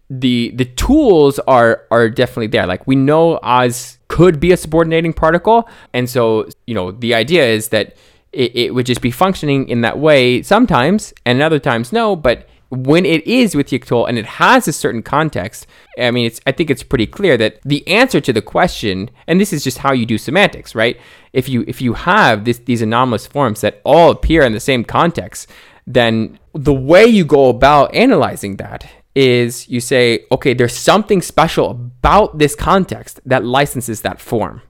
the 0.08 0.52
the 0.54 0.64
tools 0.64 1.38
are 1.40 1.84
are 1.90 2.08
definitely 2.08 2.46
there. 2.48 2.66
Like 2.66 2.86
we 2.86 2.96
know 2.96 3.38
az 3.42 3.98
could 4.08 4.38
be 4.38 4.52
a 4.52 4.56
subordinating 4.56 5.12
particle, 5.12 5.68
and 5.92 6.08
so 6.08 6.48
you 6.66 6.74
know 6.74 6.92
the 6.92 7.14
idea 7.14 7.44
is 7.44 7.68
that 7.68 7.96
it, 8.32 8.54
it 8.54 8.74
would 8.74 8.86
just 8.86 9.00
be 9.00 9.10
functioning 9.10 9.68
in 9.68 9.80
that 9.80 9.98
way 9.98 10.42
sometimes, 10.42 11.12
and 11.24 11.42
other 11.42 11.58
times 11.58 11.92
no. 11.92 12.14
But 12.14 12.48
when 12.68 13.06
it 13.06 13.26
is 13.26 13.54
with 13.54 13.68
Yiktol 13.68 14.08
and 14.08 14.18
it 14.18 14.26
has 14.26 14.66
a 14.66 14.72
certain 14.72 15.02
context, 15.02 15.66
I 15.98 16.10
mean, 16.10 16.26
it's 16.26 16.40
I 16.46 16.52
think 16.52 16.70
it's 16.70 16.82
pretty 16.82 17.06
clear 17.06 17.36
that 17.36 17.60
the 17.64 17.86
answer 17.86 18.20
to 18.20 18.32
the 18.32 18.42
question, 18.42 19.10
and 19.26 19.40
this 19.40 19.52
is 19.52 19.62
just 19.62 19.78
how 19.78 19.92
you 19.92 20.06
do 20.06 20.18
semantics, 20.18 20.74
right? 20.74 20.98
If 21.32 21.48
you 21.48 21.64
if 21.68 21.80
you 21.80 21.94
have 21.94 22.44
this, 22.44 22.58
these 22.58 22.82
anomalous 22.82 23.26
forms 23.26 23.60
that 23.60 23.80
all 23.84 24.10
appear 24.10 24.42
in 24.42 24.52
the 24.52 24.60
same 24.60 24.84
context, 24.84 25.48
then 25.86 26.38
the 26.54 26.74
way 26.74 27.06
you 27.06 27.24
go 27.24 27.48
about 27.48 27.94
analyzing 27.94 28.56
that 28.56 28.86
is 29.14 29.68
you 29.68 29.80
say, 29.80 30.26
okay, 30.32 30.52
there's 30.52 30.76
something 30.76 31.22
special 31.22 31.70
about 31.70 32.38
this 32.38 32.54
context 32.54 33.20
that 33.24 33.44
licenses 33.44 34.02
that 34.02 34.20
form 34.20 34.62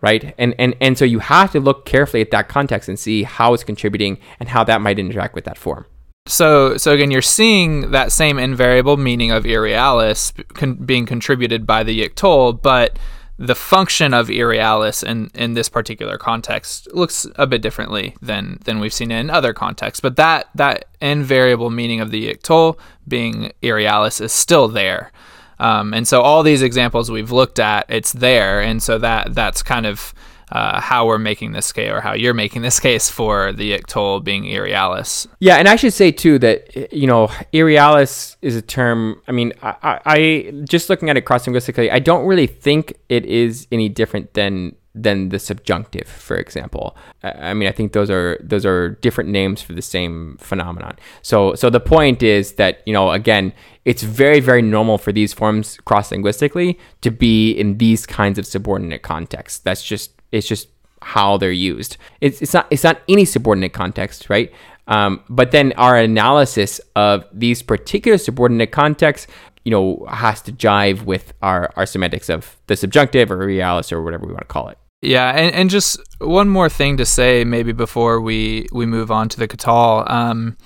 right? 0.00 0.34
And 0.36 0.54
and 0.58 0.74
and 0.80 0.98
so 0.98 1.04
you 1.04 1.20
have 1.20 1.52
to 1.52 1.60
look 1.60 1.86
carefully 1.86 2.20
at 2.20 2.32
that 2.32 2.48
context 2.48 2.88
and 2.88 2.98
see 2.98 3.22
how 3.22 3.54
it's 3.54 3.62
contributing 3.62 4.18
and 4.40 4.48
how 4.48 4.64
that 4.64 4.80
might 4.80 4.98
interact 4.98 5.34
with 5.34 5.44
that 5.44 5.56
form. 5.56 5.86
So, 6.26 6.76
so 6.76 6.92
again, 6.92 7.10
you're 7.10 7.20
seeing 7.20 7.90
that 7.90 8.12
same 8.12 8.38
invariable 8.38 8.96
meaning 8.96 9.32
of 9.32 9.44
irrealis 9.44 10.32
con- 10.54 10.74
being 10.74 11.04
contributed 11.04 11.66
by 11.66 11.82
the 11.82 12.00
Yiktol, 12.00 12.62
but 12.62 12.98
the 13.38 13.54
function 13.56 14.14
of 14.14 14.30
irrealis 14.30 15.02
in, 15.02 15.30
in 15.34 15.54
this 15.54 15.68
particular 15.68 16.16
context 16.16 16.86
looks 16.94 17.26
a 17.36 17.46
bit 17.46 17.60
differently 17.60 18.14
than 18.22 18.58
than 18.64 18.78
we've 18.78 18.92
seen 18.92 19.10
in 19.10 19.30
other 19.30 19.52
contexts. 19.52 20.00
But 20.00 20.14
that 20.16 20.48
that 20.54 20.84
invariable 21.00 21.70
meaning 21.70 22.00
of 22.00 22.12
the 22.12 22.32
Yiktol 22.32 22.78
being 23.08 23.52
irrealis 23.60 24.20
is 24.20 24.32
still 24.32 24.68
there. 24.68 25.10
Um, 25.58 25.92
and 25.92 26.06
so 26.06 26.22
all 26.22 26.42
these 26.42 26.62
examples 26.62 27.10
we've 27.10 27.32
looked 27.32 27.58
at, 27.58 27.86
it's 27.88 28.12
there, 28.12 28.60
and 28.60 28.80
so 28.80 28.96
that 28.98 29.34
that's 29.34 29.62
kind 29.62 29.86
of 29.86 30.14
uh, 30.52 30.80
how 30.80 31.06
we're 31.06 31.18
making 31.18 31.52
this 31.52 31.72
case 31.72 31.90
or 31.90 32.00
how 32.00 32.12
you're 32.12 32.34
making 32.34 32.60
this 32.60 32.78
case 32.78 33.08
for 33.08 33.52
the 33.52 33.72
Yiktol 33.72 34.22
being 34.22 34.44
Irrealis. 34.44 35.26
Yeah, 35.40 35.56
and 35.56 35.66
I 35.66 35.76
should 35.76 35.94
say 35.94 36.12
too 36.12 36.38
that 36.40 36.92
you 36.92 37.06
know 37.06 37.28
Irrealis 37.52 38.36
is 38.42 38.54
a 38.54 38.62
term. 38.62 39.20
I 39.26 39.32
mean, 39.32 39.54
I, 39.62 40.00
I 40.04 40.52
just 40.64 40.90
looking 40.90 41.08
at 41.08 41.16
it 41.16 41.22
cross 41.22 41.46
linguistically, 41.46 41.90
I 41.90 41.98
don't 41.98 42.26
really 42.26 42.46
think 42.46 42.94
it 43.08 43.24
is 43.24 43.66
any 43.72 43.88
different 43.88 44.34
than 44.34 44.76
than 44.94 45.30
the 45.30 45.38
subjunctive, 45.38 46.06
for 46.06 46.36
example. 46.36 46.96
I 47.22 47.54
mean, 47.54 47.66
I 47.66 47.72
think 47.72 47.94
those 47.94 48.10
are 48.10 48.38
those 48.42 48.66
are 48.66 48.90
different 49.00 49.30
names 49.30 49.62
for 49.62 49.72
the 49.72 49.80
same 49.80 50.36
phenomenon. 50.38 50.98
So, 51.22 51.54
so 51.54 51.70
the 51.70 51.80
point 51.80 52.22
is 52.22 52.54
that 52.54 52.82
you 52.84 52.92
know, 52.92 53.10
again, 53.10 53.54
it's 53.86 54.02
very 54.02 54.40
very 54.40 54.60
normal 54.60 54.98
for 54.98 55.12
these 55.12 55.32
forms 55.32 55.78
cross 55.86 56.10
linguistically 56.10 56.78
to 57.00 57.10
be 57.10 57.52
in 57.52 57.78
these 57.78 58.04
kinds 58.04 58.38
of 58.38 58.44
subordinate 58.44 59.02
contexts. 59.02 59.60
That's 59.60 59.82
just 59.82 60.21
it's 60.32 60.48
just 60.48 60.68
how 61.02 61.36
they're 61.36 61.52
used. 61.52 61.96
It's, 62.20 62.42
it's 62.42 62.54
not 62.54 62.66
it's 62.70 62.84
not 62.84 63.02
any 63.08 63.24
subordinate 63.24 63.72
context, 63.72 64.28
right? 64.30 64.52
Um, 64.88 65.22
but 65.28 65.52
then 65.52 65.72
our 65.74 65.96
analysis 65.96 66.80
of 66.96 67.24
these 67.32 67.62
particular 67.62 68.18
subordinate 68.18 68.72
contexts, 68.72 69.26
you 69.64 69.70
know, 69.70 70.06
has 70.10 70.42
to 70.42 70.52
jive 70.52 71.04
with 71.04 71.32
our, 71.40 71.70
our 71.76 71.86
semantics 71.86 72.28
of 72.28 72.56
the 72.66 72.76
subjunctive 72.76 73.30
or 73.30 73.38
realis 73.38 73.92
or 73.92 74.02
whatever 74.02 74.26
we 74.26 74.32
want 74.32 74.42
to 74.42 74.52
call 74.52 74.68
it. 74.68 74.78
Yeah, 75.00 75.30
and, 75.30 75.54
and 75.54 75.70
just 75.70 76.00
one 76.20 76.48
more 76.48 76.68
thing 76.68 76.96
to 76.96 77.04
say, 77.04 77.44
maybe 77.44 77.72
before 77.72 78.20
we, 78.20 78.66
we 78.72 78.86
move 78.86 79.10
on 79.10 79.28
to 79.30 79.38
the 79.38 79.48
Qatal. 79.48 80.08
Um, 80.10 80.56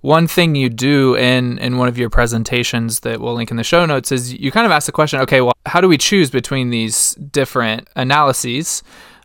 one 0.00 0.26
thing 0.26 0.54
you 0.54 0.68
do 0.68 1.14
in 1.14 1.58
in 1.58 1.78
one 1.78 1.88
of 1.88 1.96
your 1.96 2.10
presentations 2.10 3.00
that 3.00 3.20
we'll 3.20 3.34
link 3.34 3.50
in 3.50 3.56
the 3.56 3.64
show 3.64 3.86
notes 3.86 4.10
is 4.10 4.34
you 4.34 4.50
kind 4.50 4.66
of 4.66 4.72
ask 4.72 4.86
the 4.86 4.92
question, 4.92 5.20
okay, 5.20 5.40
well, 5.40 5.52
how 5.64 5.80
do 5.80 5.88
we 5.88 5.96
choose 5.96 6.28
between 6.28 6.70
these 6.70 7.14
different 7.14 7.88
analyses? 7.94 8.82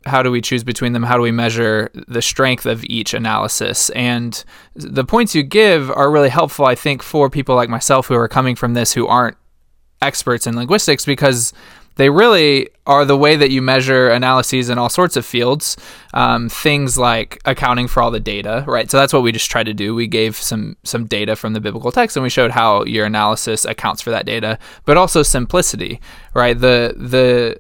How 0.08 0.24
do 0.24 0.32
we 0.32 0.42
choose 0.42 0.64
between 0.64 0.94
them? 0.94 1.04
How 1.04 1.16
do 1.16 1.22
we 1.22 1.32
measure 1.32 1.92
the 2.08 2.22
strength 2.22 2.66
of 2.66 2.84
each 2.86 3.14
analysis? 3.14 3.90
And 3.92 4.44
the 4.76 5.04
points 5.04 5.36
you 5.36 5.44
give 5.44 5.92
are 5.92 6.12
really 6.12 6.30
helpful, 6.30 6.66
I 6.66 6.76
think, 6.76 7.04
for 7.04 7.30
people 7.30 7.56
like 7.56 7.70
myself 7.70 8.08
who 8.08 8.16
are 8.16 8.28
coming 8.28 8.56
from 8.56 8.74
this 8.74 8.94
who 8.94 9.08
aren't 9.08 9.38
experts 10.02 10.48
in 10.48 10.56
linguistics 10.56 11.06
because 11.06 11.54
they 11.98 12.10
really 12.10 12.70
are 12.86 13.06
the 13.06 13.18
way 13.18 13.36
that 13.36 13.50
you 13.52 13.62
measure 13.62 14.10
analyses 14.10 14.70
in 14.70 14.78
all 14.78 14.90
sorts 14.90 15.18
of 15.18 15.26
fields. 15.26 15.76
Um, 16.14 16.48
things 16.48 16.98
like 16.98 17.40
accounting 17.46 17.88
for 17.88 18.02
all 18.02 18.12
the 18.12 18.20
data, 18.20 18.64
right? 18.68 18.90
So 18.90 18.98
that's 18.98 19.12
what 19.12 19.24
we 19.24 19.32
just 19.32 19.52
tried 19.52 19.66
to 19.66 19.74
do. 19.74 19.94
We 19.94 20.08
gave 20.08 20.36
some 20.36 20.78
some 20.84 21.06
data 21.06 21.36
from 21.36 21.54
the 21.54 21.60
biblical 21.60 21.92
text, 21.92 22.16
and 22.16 22.24
we 22.24 22.30
showed 22.30 22.52
how 22.52 22.86
your 22.86 23.06
analysis 23.06 23.66
accounts 23.66 24.02
for 24.02 24.12
that 24.12 24.26
data, 24.26 24.58
but 24.86 24.96
also 24.96 25.24
simplicity, 25.24 26.00
right? 26.34 26.58
The 26.58 26.94
the 26.96 27.60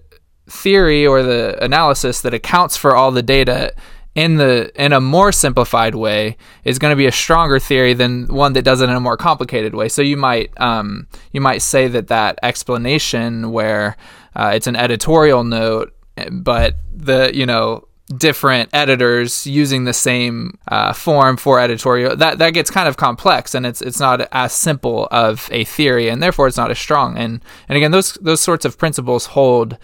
theory 0.49 1.05
or 1.05 1.23
the 1.23 1.61
analysis 1.63 2.21
that 2.21 2.33
accounts 2.33 2.77
for 2.77 2.95
all 2.95 3.11
the 3.11 3.23
data 3.23 3.73
in 4.17 4.37
the 4.37 4.71
in 4.75 4.93
a 4.93 4.99
more 4.99 5.31
simplified 5.31 5.93
way 5.93 6.35
is 6.63 6.79
going 6.79 6.91
to 6.91 6.95
be 6.95 7.05
a 7.05 7.11
stronger 7.11 7.59
theory 7.59 7.93
than 7.93 8.27
one 8.27 8.53
that 8.53 8.63
does 8.63 8.81
it 8.81 8.89
in 8.89 8.95
a 8.95 8.99
more 8.99 9.15
complicated 9.15 9.75
way. 9.75 9.87
So 9.87 10.01
you 10.01 10.17
might 10.17 10.51
um, 10.59 11.07
you 11.33 11.39
might 11.39 11.61
say 11.61 11.87
that 11.87 12.07
that 12.07 12.39
explanation 12.41 13.51
where 13.51 13.95
uh, 14.35 14.51
it's 14.55 14.65
an 14.65 14.75
editorial 14.75 15.43
note, 15.43 15.95
but 16.31 16.75
the 16.91 17.29
you 17.31 17.45
know 17.45 17.87
different 18.15 18.69
editors 18.73 19.45
using 19.45 19.83
the 19.83 19.93
same 19.93 20.57
uh, 20.69 20.93
form 20.93 21.35
for 21.35 21.59
editorial 21.59 22.15
that 22.15 22.37
that 22.37 22.51
gets 22.51 22.71
kind 22.71 22.87
of 22.87 22.95
complex 22.95 23.53
and 23.53 23.65
it's 23.65 23.81
it's 23.81 23.99
not 23.99 24.21
as 24.31 24.53
simple 24.53 25.09
of 25.11 25.49
a 25.51 25.65
theory 25.65 26.07
and 26.07 26.23
therefore 26.23 26.47
it's 26.47 26.55
not 26.55 26.71
as 26.71 26.79
strong 26.79 27.17
and 27.17 27.41
and 27.67 27.75
again 27.75 27.91
those 27.91 28.13
those 28.21 28.39
sorts 28.39 28.63
of 28.63 28.77
principles 28.77 29.25
hold 29.27 29.77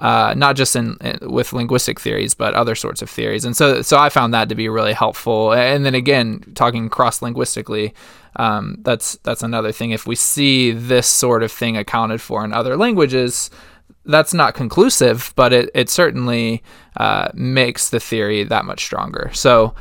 uh, 0.00 0.34
not 0.36 0.56
just 0.56 0.74
in, 0.74 0.96
with 1.22 1.52
linguistic 1.52 2.00
theories, 2.00 2.34
but 2.34 2.54
other 2.54 2.74
sorts 2.74 3.02
of 3.02 3.10
theories. 3.10 3.44
And 3.44 3.56
so, 3.56 3.82
so 3.82 3.98
I 3.98 4.08
found 4.08 4.32
that 4.32 4.48
to 4.48 4.54
be 4.54 4.68
really 4.68 4.94
helpful. 4.94 5.52
And 5.52 5.84
then 5.84 5.94
again, 5.94 6.42
talking 6.54 6.88
cross 6.88 7.20
linguistically, 7.20 7.94
um, 8.36 8.78
that's 8.80 9.16
that's 9.22 9.42
another 9.42 9.72
thing. 9.72 9.90
If 9.90 10.06
we 10.06 10.16
see 10.16 10.72
this 10.72 11.06
sort 11.06 11.42
of 11.42 11.52
thing 11.52 11.76
accounted 11.76 12.20
for 12.20 12.44
in 12.44 12.52
other 12.52 12.76
languages, 12.76 13.50
that's 14.06 14.32
not 14.32 14.54
conclusive, 14.54 15.32
but 15.36 15.52
it 15.52 15.70
it 15.74 15.90
certainly 15.90 16.62
uh, 16.96 17.28
makes 17.34 17.90
the 17.90 18.00
theory 18.00 18.44
that 18.44 18.64
much 18.64 18.84
stronger. 18.84 19.30
So 19.34 19.74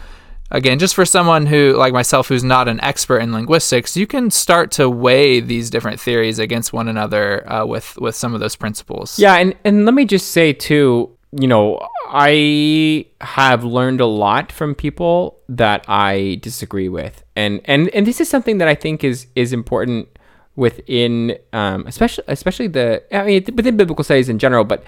again, 0.52 0.80
just 0.80 0.95
for 0.95 1.06
someone 1.06 1.45
who, 1.45 1.74
like 1.78 1.93
myself, 1.93 2.28
who's 2.28 2.43
not 2.43 2.68
an 2.68 2.80
expert 2.82 3.20
in 3.20 3.32
linguistics, 3.32 3.95
you 3.95 4.08
can 4.08 4.32
start 4.32 4.72
to 4.72 4.89
weigh 4.89 5.39
these 5.39 5.70
different 5.70 6.00
theories 6.00 6.39
against 6.39 6.74
one 6.74 6.88
another 6.88 7.50
uh, 7.52 7.66
with 7.66 7.97
with 7.97 8.16
some 8.16 8.34
of 8.34 8.39
those 8.39 8.56
principles. 8.56 9.20
Yeah, 9.20 9.36
and 9.36 9.56
and 9.64 9.86
let 9.86 9.93
me 9.93 10.06
just 10.06 10.32
say 10.32 10.54
too, 10.54 11.16
you 11.32 11.47
know, 11.47 11.80
I 12.08 13.06
have 13.22 13.64
learned 13.64 14.02
a 14.02 14.08
lot 14.08 14.52
from 14.52 14.76
people 14.76 15.39
that 15.50 15.86
I 15.88 16.39
disagree 16.41 16.89
with, 16.89 17.24
and 17.36 17.62
and 17.66 17.89
and 17.89 18.06
this 18.06 18.20
is 18.22 18.30
something 18.30 18.58
that 18.58 18.68
I 18.68 18.76
think 18.76 19.04
is 19.04 19.28
is 19.36 19.54
important 19.54 20.08
within, 20.56 21.38
um, 21.54 21.86
especially 21.88 22.24
especially 22.28 22.68
the 22.68 23.04
I 23.16 23.24
mean 23.24 23.45
within 23.56 23.78
biblical 23.78 24.04
studies 24.04 24.30
in 24.30 24.39
general, 24.39 24.64
but 24.64 24.84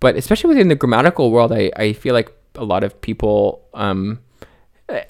but 0.00 0.16
especially 0.16 0.48
within 0.48 0.68
the 0.68 0.74
grammatical 0.74 1.30
world, 1.30 1.52
I 1.52 1.70
I 1.76 1.92
feel 1.92 2.14
like 2.14 2.32
a 2.54 2.64
lot 2.64 2.84
of 2.84 3.00
people 3.00 3.66
um 3.72 4.18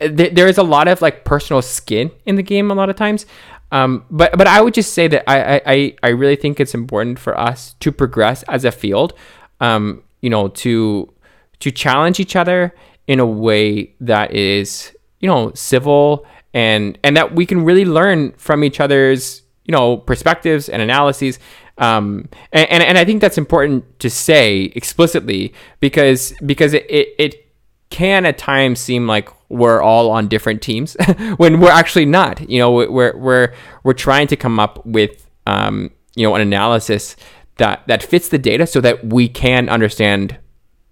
there 0.01 0.49
is 0.49 0.59
a 0.59 0.62
lot 0.62 0.89
of 0.89 1.03
like 1.03 1.24
personal 1.24 1.62
skin 1.62 2.11
in 2.26 2.37
the 2.37 2.43
game 2.43 2.70
a 2.70 2.74
lot 2.74 2.91
of 2.91 2.97
times. 2.97 3.26
Um, 3.70 4.05
but 4.11 4.37
but 4.37 4.47
I 4.47 4.61
would 4.61 4.74
just 4.74 4.93
say 4.93 5.09
that 5.09 5.28
I, 5.28 5.62
I 5.64 5.97
I 6.03 6.09
really 6.09 6.37
think 6.37 6.61
it's 6.61 6.74
important 6.74 7.18
for 7.18 7.39
us 7.39 7.74
to 7.80 7.91
progress 7.91 8.43
as 8.45 8.64
a 8.64 8.70
field. 8.72 9.14
Um, 9.61 10.03
you 10.20 10.30
know, 10.30 10.49
to 10.49 11.12
to 11.61 11.70
challenge 11.70 12.20
each 12.20 12.37
other 12.37 12.74
in 13.07 13.18
a 13.18 13.26
way 13.26 13.95
that 14.01 14.35
is 14.35 14.95
you 15.20 15.28
know 15.28 15.53
civil 15.55 16.26
and 16.53 16.99
and 17.03 17.16
that 17.16 17.35
we 17.35 17.47
can 17.47 17.64
really 17.64 17.85
learn 17.85 18.33
from 18.33 18.62
each 18.62 18.78
other's 18.78 19.43
you 19.64 19.72
know 19.72 19.97
perspectives 19.97 20.68
and 20.68 20.83
analyses. 20.83 21.39
Um, 21.78 22.28
and, 22.53 22.70
and, 22.70 22.83
and 22.83 22.99
I 22.99 23.05
think 23.05 23.22
that's 23.22 23.39
important 23.39 23.99
to 24.01 24.11
say 24.11 24.64
explicitly 24.76 25.55
because 25.80 26.35
because 26.45 26.74
it, 26.74 26.85
it, 26.91 27.14
it 27.18 27.53
can 27.89 28.26
at 28.26 28.39
times 28.39 28.80
seem 28.80 29.07
like 29.07 29.28
we're 29.53 29.83
all 29.83 30.11
on 30.11 30.29
different 30.29 30.63
teams 30.63 30.97
when 31.37 31.61
we're 31.61 31.71
actually 31.71 32.07
not. 32.07 32.49
You 32.49 32.59
know, 32.59 32.73
we're 32.73 33.17
we're 33.17 33.55
we're 33.85 33.93
trying 33.93 34.27
to 34.29 34.37
come 34.37 34.59
up 34.59 34.85
with 34.85 35.29
um, 35.47 35.91
you 36.17 36.27
know 36.27 36.35
an 36.35 36.41
analysis 36.41 37.17
that 37.59 37.87
that 37.87 38.03
fits 38.03 38.29
the 38.29 38.39
data 38.39 38.67
so 38.67 38.81
that 38.81 39.05
we 39.05 39.29
can 39.29 39.69
understand 39.69 40.39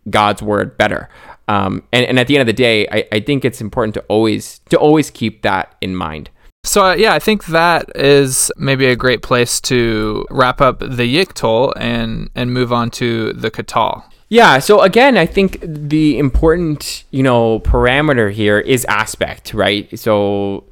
God's 0.09 0.43
word 0.43 0.77
better. 0.77 1.09
Um, 1.49 1.83
and, 1.93 2.07
and 2.07 2.19
at 2.19 2.29
the 2.29 2.37
end 2.37 2.43
of 2.43 2.47
the 2.47 2.53
day, 2.53 2.87
I, 2.89 3.09
I 3.11 3.21
think 3.21 3.45
it's 3.45 3.61
important 3.61 3.95
to 3.95 4.01
always 4.03 4.61
to 4.71 4.79
always 4.79 5.11
keep 5.11 5.43
that 5.43 5.75
in 5.81 5.97
mind. 5.97 6.31
So 6.63 6.91
uh, 6.91 6.95
yeah, 6.95 7.15
I 7.15 7.19
think 7.19 7.47
that 7.47 7.91
is 7.97 8.53
maybe 8.57 8.87
a 8.87 8.95
great 8.95 9.23
place 9.23 9.61
to 9.63 10.27
wrap 10.31 10.61
up 10.61 10.81
the 10.81 11.17
Yiktol 11.17 11.73
and 11.77 12.31
and 12.35 12.53
move 12.53 12.73
on 12.73 12.91
to 12.93 13.33
the 13.33 13.51
Katal. 13.51 14.05
Yeah. 14.31 14.61
So 14.61 14.81
again, 14.81 15.18
I 15.18 15.26
think 15.26 15.59
the 15.61 16.16
important, 16.16 17.03
you 17.11 17.22
know, 17.22 17.59
parameter 17.61 18.33
here 18.33 18.61
is 18.61 18.85
aspect, 18.85 19.53
right? 19.53 19.87
So 19.99 20.64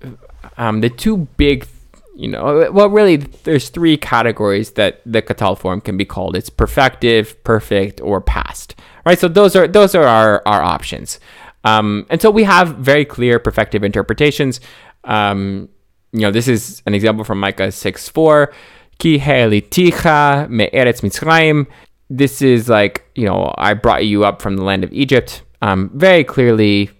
um, 0.56 0.80
the 0.80 0.88
two 0.88 1.28
big, 1.36 1.66
you 2.14 2.28
know, 2.28 2.70
well, 2.70 2.88
really, 2.88 3.16
there's 3.16 3.68
three 3.68 3.96
categories 3.96 4.72
that 4.72 5.00
the 5.04 5.22
Katal 5.22 5.58
form 5.58 5.80
can 5.80 5.96
be 5.96 6.04
called. 6.04 6.36
It's 6.36 6.50
perfective, 6.50 7.34
perfect, 7.42 8.00
or 8.00 8.20
past, 8.20 8.76
right? 9.04 9.18
So 9.18 9.26
those 9.26 9.56
are 9.56 9.66
those 9.66 9.94
are 9.96 10.04
our 10.04 10.40
our 10.46 10.62
options. 10.62 11.18
Um, 11.64 12.06
and 12.10 12.22
so 12.22 12.30
we 12.30 12.44
have 12.44 12.76
very 12.76 13.04
clear 13.04 13.40
perfective 13.40 13.82
interpretations. 13.84 14.60
Um, 15.02 15.68
you 16.12 16.20
know, 16.20 16.30
this 16.30 16.46
is 16.46 16.80
an 16.86 16.94
example 16.94 17.24
from 17.24 17.40
Micah 17.40 17.72
6 17.72 18.08
4. 18.08 18.52
Ki 18.98 19.18
ticha 19.18 20.48
me'eretz 20.48 21.02
Mitzrayim 21.02 21.66
this 22.10 22.42
is 22.42 22.68
like, 22.68 23.04
you 23.14 23.26
know, 23.26 23.54
I 23.58 23.74
brought 23.74 24.06
you 24.06 24.24
up 24.24 24.40
from 24.40 24.56
the 24.56 24.62
land 24.62 24.84
of 24.84 24.92
Egypt. 24.92 25.42
Um, 25.60 25.90
very 25.94 26.24
clearly, 26.24 26.90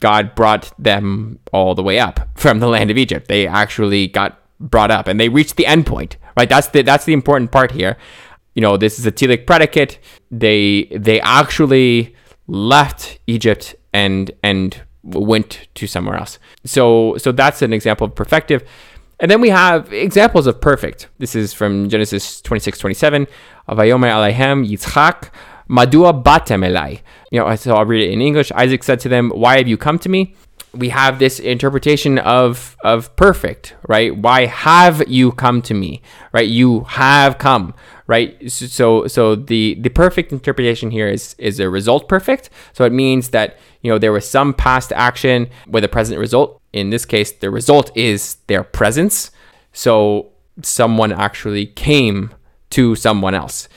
God 0.00 0.34
brought 0.34 0.72
them 0.78 1.38
all 1.52 1.74
the 1.74 1.82
way 1.82 1.98
up 1.98 2.28
from 2.38 2.60
the 2.60 2.68
land 2.68 2.90
of 2.90 2.96
Egypt. 2.96 3.28
They 3.28 3.46
actually 3.46 4.08
got 4.08 4.40
brought 4.60 4.90
up 4.90 5.06
and 5.06 5.18
they 5.18 5.28
reached 5.28 5.56
the 5.56 5.66
end 5.66 5.86
point, 5.86 6.16
right? 6.36 6.48
That's 6.48 6.68
the, 6.68 6.82
that's 6.82 7.04
the 7.04 7.12
important 7.12 7.52
part 7.52 7.72
here. 7.72 7.96
You 8.54 8.62
know, 8.62 8.76
this 8.76 8.98
is 8.98 9.06
a 9.06 9.12
telic 9.12 9.46
predicate. 9.46 9.98
They, 10.30 10.84
they 10.86 11.20
actually 11.20 12.14
left 12.48 13.20
Egypt 13.26 13.76
and, 13.92 14.30
and 14.42 14.82
went 15.02 15.68
to 15.74 15.86
somewhere 15.86 16.16
else. 16.16 16.38
So, 16.64 17.16
so 17.18 17.30
that's 17.32 17.62
an 17.62 17.72
example 17.72 18.06
of 18.06 18.14
perfective. 18.14 18.66
And 19.20 19.30
then 19.30 19.40
we 19.40 19.48
have 19.50 19.92
examples 19.92 20.46
of 20.46 20.60
perfect. 20.60 21.08
This 21.18 21.34
is 21.34 21.52
from 21.52 21.88
Genesis 21.88 22.40
26, 22.40 22.78
27. 22.78 23.26
Vayomer 23.68 24.10
Alehem 24.10 24.66
Yitzchak, 24.68 25.30
Madua 25.68 26.22
batem 26.22 26.64
elai. 26.64 27.00
You 27.30 27.40
know, 27.40 27.56
so 27.56 27.74
I'll 27.74 27.84
read 27.84 28.04
it 28.04 28.12
in 28.12 28.22
English. 28.22 28.52
Isaac 28.52 28.84
said 28.84 29.00
to 29.00 29.08
them, 29.08 29.30
Why 29.30 29.58
have 29.58 29.66
you 29.68 29.76
come 29.76 29.98
to 30.00 30.08
me? 30.08 30.34
We 30.78 30.90
have 30.90 31.18
this 31.18 31.40
interpretation 31.40 32.18
of 32.18 32.76
of 32.84 33.14
perfect, 33.16 33.74
right? 33.88 34.16
Why 34.16 34.46
have 34.46 35.08
you 35.08 35.32
come 35.32 35.60
to 35.62 35.74
me? 35.74 36.02
Right? 36.32 36.48
You 36.48 36.84
have 36.84 37.38
come, 37.38 37.74
right? 38.06 38.50
So 38.50 39.06
so 39.06 39.34
the 39.34 39.74
the 39.80 39.90
perfect 39.90 40.32
interpretation 40.32 40.90
here 40.90 41.08
is 41.08 41.34
is 41.38 41.60
a 41.60 41.68
result 41.68 42.08
perfect. 42.08 42.50
So 42.72 42.84
it 42.84 42.92
means 42.92 43.30
that 43.30 43.58
you 43.82 43.90
know 43.90 43.98
there 43.98 44.12
was 44.12 44.28
some 44.28 44.54
past 44.54 44.92
action 44.92 45.48
with 45.66 45.84
a 45.84 45.88
present 45.88 46.18
result. 46.18 46.60
In 46.72 46.90
this 46.90 47.04
case, 47.04 47.32
the 47.32 47.50
result 47.50 47.90
is 47.96 48.36
their 48.46 48.62
presence. 48.62 49.30
So 49.72 50.32
someone 50.62 51.12
actually 51.12 51.66
came 51.66 52.34
to 52.70 52.94
someone 52.94 53.34
else. 53.34 53.68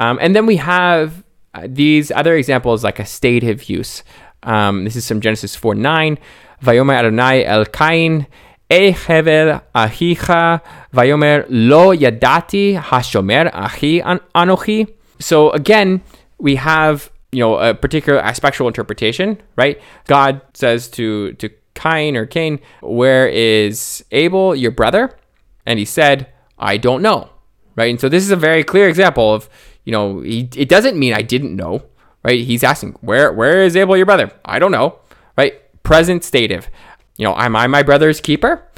Um, 0.00 0.18
and 0.20 0.34
then 0.34 0.46
we 0.46 0.56
have 0.56 1.24
uh, 1.54 1.66
these 1.68 2.10
other 2.10 2.34
examples 2.34 2.82
like 2.84 2.98
a 2.98 3.06
stative 3.06 3.68
use. 3.68 4.02
Um, 4.42 4.84
this 4.84 4.96
is 4.96 5.06
from 5.06 5.20
Genesis 5.20 5.56
4 5.56 5.74
9. 5.74 6.18
Vayomer 6.64 6.94
Adonai 6.94 7.44
El 7.44 7.66
Kain, 7.66 8.26
E 8.70 8.92
hevel 8.92 9.62
ahicha, 9.74 10.62
vayomer 10.92 11.44
lo 11.50 11.94
yadati 11.94 12.80
hashomer 12.80 13.50
ahi 13.52 14.00
anochi. 14.00 14.92
So 15.18 15.50
again, 15.50 16.02
we 16.38 16.56
have 16.56 17.10
you 17.30 17.40
know 17.40 17.56
a 17.56 17.74
particular 17.74 18.18
aspectual 18.18 18.66
interpretation, 18.68 19.40
right? 19.56 19.80
God 20.06 20.40
says 20.54 20.88
to 20.92 21.34
to 21.34 21.50
Cain 21.74 22.16
or 22.16 22.24
Cain, 22.26 22.58
"Where 22.80 23.28
is 23.28 24.04
Abel, 24.12 24.54
your 24.54 24.70
brother?" 24.70 25.16
And 25.66 25.78
he 25.78 25.84
said, 25.84 26.28
"I 26.58 26.78
don't 26.78 27.02
know." 27.02 27.28
Right? 27.76 27.90
And 27.90 28.00
so 28.00 28.08
this 28.08 28.22
is 28.22 28.30
a 28.30 28.36
very 28.36 28.62
clear 28.62 28.88
example 28.88 29.34
of, 29.34 29.48
you 29.84 29.90
know, 29.90 30.20
he, 30.20 30.48
it 30.56 30.68
doesn't 30.68 30.96
mean 30.96 31.12
I 31.12 31.22
didn't 31.22 31.56
know, 31.56 31.82
right? 32.22 32.40
He's 32.40 32.64
asking, 32.64 32.96
"Where 33.02 33.32
where 33.32 33.62
is 33.62 33.76
Abel, 33.76 33.96
your 33.96 34.06
brother?" 34.06 34.30
I 34.44 34.58
don't 34.58 34.72
know, 34.72 35.00
right? 35.36 35.60
Present 35.84 36.24
stative. 36.24 36.68
You 37.16 37.26
know, 37.26 37.36
am 37.36 37.54
I 37.54 37.68
my 37.68 37.82
brother's 37.82 38.20
keeper? 38.20 38.68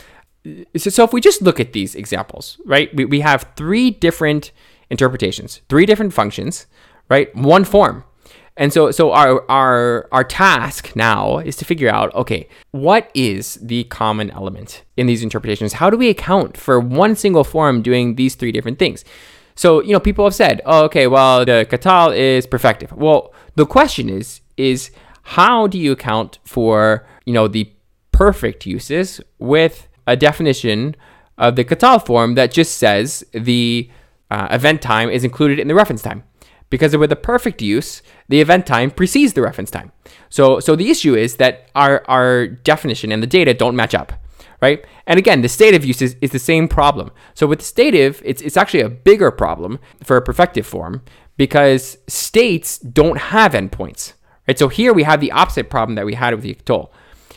So, 0.77 0.91
so 0.91 1.05
if 1.05 1.13
we 1.13 1.21
just 1.21 1.41
look 1.41 1.59
at 1.59 1.73
these 1.73 1.95
examples, 1.95 2.59
right? 2.67 2.95
We, 2.95 3.05
we 3.07 3.21
have 3.21 3.47
three 3.57 3.91
different 3.91 4.53
interpretations, 4.91 5.63
three 5.69 5.87
different 5.87 6.13
functions, 6.13 6.67
right? 7.09 7.35
One 7.35 7.65
form, 7.65 8.05
and 8.57 8.73
so 8.73 8.91
so 8.91 9.13
our 9.13 9.45
our 9.51 10.09
our 10.13 10.25
task 10.25 10.95
now 10.95 11.39
is 11.39 11.57
to 11.57 11.65
figure 11.65 11.89
out 11.89 12.15
okay, 12.15 12.49
what 12.71 13.11
is 13.15 13.55
the 13.63 13.85
common 13.85 14.31
element 14.31 14.85
in 14.97 15.07
these 15.07 15.23
interpretations? 15.23 15.75
How 15.75 15.91
do 15.91 15.97
we 15.97 16.09
account 16.09 16.57
for 16.57 16.79
one 16.79 17.17
single 17.17 17.45
form 17.45 17.83
doing 17.83 18.17
these 18.17 18.35
three 18.35 18.53
different 18.53 18.79
things? 18.79 19.05
So, 19.57 19.83
you 19.83 19.93
know, 19.93 20.01
people 20.01 20.25
have 20.25 20.35
said, 20.35 20.61
oh, 20.67 20.85
okay, 20.85 21.07
well, 21.07 21.45
the 21.47 21.67
katal 21.69 22.15
is 22.15 22.47
perfective. 22.47 22.93
Well, 22.93 23.33
the 23.55 23.65
question 23.65 24.11
is, 24.11 24.43
is 24.59 24.91
how 25.27 25.67
do 25.67 25.77
you 25.77 25.91
account 25.93 26.39
for, 26.45 27.05
you 27.25 27.33
know, 27.33 27.49
the 27.49 27.69
perfect 28.13 28.65
uses 28.65 29.21
with 29.39 29.89
a 30.07 30.17
definition 30.17 30.95
of 31.37 31.57
the 31.57 31.65
katal 31.65 32.05
form 32.05 32.37
that 32.37 32.53
just 32.53 32.79
says 32.79 33.25
the 33.33 33.91
uh, 34.31 34.47
event 34.53 34.81
time 34.81 35.11
is 35.11 35.25
included 35.25 35.59
in 35.59 35.67
the 35.67 35.75
reference 35.75 36.01
time? 36.01 36.23
Because 36.71 36.97
with 36.97 37.11
a 37.11 37.17
perfect 37.17 37.61
use, 37.61 38.03
the 38.29 38.41
event 38.41 38.67
time 38.67 38.91
precedes 38.91 39.33
the 39.33 39.43
reference 39.43 39.71
time. 39.71 39.91
So, 40.29 40.61
so 40.61 40.77
the 40.77 40.91
issue 40.91 41.17
is 41.17 41.37
that 41.37 41.71
our, 41.75 42.05
our 42.07 42.47
definition 42.47 43.11
and 43.11 43.21
the 43.21 43.27
data 43.27 43.53
don't 43.53 43.75
match 43.75 43.95
up 43.95 44.13
right? 44.63 44.87
And 45.07 45.19
again, 45.19 45.43
the 45.43 45.51
stative 45.51 45.85
use 45.85 46.01
is, 46.01 46.17
is 46.23 46.31
the 46.31 46.39
same 46.39 46.67
problem. 46.67 47.11
So 47.35 47.47
with 47.47 47.59
the 47.59 47.65
stative, 47.67 48.23
it's, 48.25 48.41
it's 48.41 48.57
actually 48.57 48.81
a 48.81 48.89
bigger 48.89 49.31
problem 49.31 49.79
for 50.03 50.17
a 50.17 50.25
perfective 50.25 50.65
form 50.65 51.03
because 51.37 51.99
states 52.09 52.79
don't 52.79 53.19
have 53.19 53.53
endpoints, 53.53 54.15
right? 54.47 54.59
So 54.59 54.69
here 54.69 54.93
we 54.93 55.03
have 55.05 55.21
the 55.21 55.33
opposite 55.33 55.71
problem 55.71 55.97
that 55.97 56.07
we 56.07 56.15
had 56.15 56.35
with 56.35 56.43
the 56.43 56.55
Yiktol. 56.55 56.91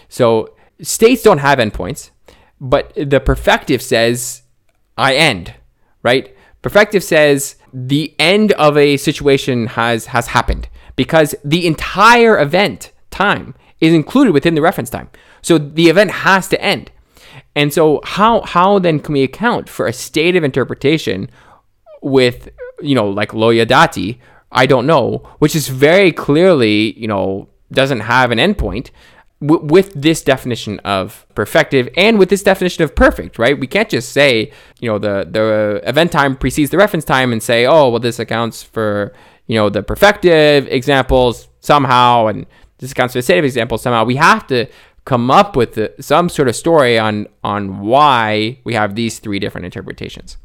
So 0.07 0.55
states 0.81 1.23
don't 1.23 1.39
have 1.39 1.59
endpoints, 1.59 2.11
but 2.59 2.93
the 2.95 3.19
perfective 3.19 3.81
says, 3.81 4.43
I 4.97 5.15
end, 5.15 5.53
right? 6.03 6.35
Perfective 6.61 7.03
says 7.03 7.55
the 7.73 8.13
end 8.19 8.51
of 8.53 8.77
a 8.77 8.97
situation 8.97 9.67
has, 9.67 10.07
has 10.07 10.27
happened 10.27 10.67
because 10.95 11.35
the 11.43 11.65
entire 11.65 12.39
event 12.39 12.91
time 13.11 13.55
is 13.79 13.93
included 13.93 14.33
within 14.33 14.55
the 14.55 14.61
reference 14.61 14.89
time. 14.89 15.09
So 15.41 15.57
the 15.57 15.87
event 15.89 16.11
has 16.11 16.47
to 16.49 16.61
end. 16.61 16.91
And 17.55 17.73
so 17.73 18.01
how 18.03 18.41
how 18.41 18.79
then 18.79 18.99
can 18.99 19.13
we 19.13 19.23
account 19.23 19.69
for 19.69 19.87
a 19.87 19.93
state 19.93 20.35
of 20.35 20.43
interpretation 20.43 21.29
with 22.01 22.49
you 22.81 22.95
know 22.95 23.09
like 23.09 23.33
lo 23.33 23.53
yadati? 23.53 24.19
I 24.51 24.65
don't 24.65 24.87
know, 24.87 25.27
which 25.39 25.55
is 25.55 25.67
very 25.67 26.11
clearly 26.11 26.97
you 26.99 27.07
know 27.07 27.49
doesn't 27.71 28.01
have 28.01 28.31
an 28.31 28.39
endpoint 28.39 28.89
w- 29.41 29.63
with 29.63 29.93
this 29.93 30.23
definition 30.23 30.79
of 30.79 31.25
perfective 31.35 31.91
and 31.95 32.17
with 32.17 32.29
this 32.29 32.43
definition 32.43 32.83
of 32.83 32.95
perfect, 32.95 33.37
right? 33.37 33.59
We 33.59 33.67
can't 33.67 33.89
just 33.89 34.11
say 34.11 34.51
you 34.79 34.89
know 34.89 34.97
the 34.97 35.27
the 35.29 35.81
event 35.85 36.11
time 36.11 36.35
precedes 36.35 36.71
the 36.71 36.77
reference 36.77 37.05
time 37.05 37.31
and 37.31 37.41
say 37.41 37.65
oh 37.65 37.89
well 37.89 37.99
this 37.99 38.19
accounts 38.19 38.63
for 38.63 39.13
you 39.47 39.55
know 39.55 39.69
the 39.69 39.83
perfective 39.83 40.67
examples 40.67 41.47
somehow 41.59 42.27
and 42.27 42.45
this 42.79 42.91
accounts 42.91 43.13
for 43.13 43.19
the 43.19 43.23
stative 43.23 43.45
examples 43.45 43.81
somehow. 43.81 44.05
We 44.05 44.15
have 44.15 44.47
to 44.47 44.67
come 45.05 45.31
up 45.31 45.55
with 45.55 45.73
the, 45.73 45.93
some 45.99 46.29
sort 46.29 46.47
of 46.47 46.55
story 46.55 46.97
on 46.97 47.27
on 47.43 47.79
why 47.81 48.59
we 48.63 48.73
have 48.73 48.95
these 48.95 49.19
three 49.19 49.39
different 49.39 49.65
interpretations. 49.65 50.37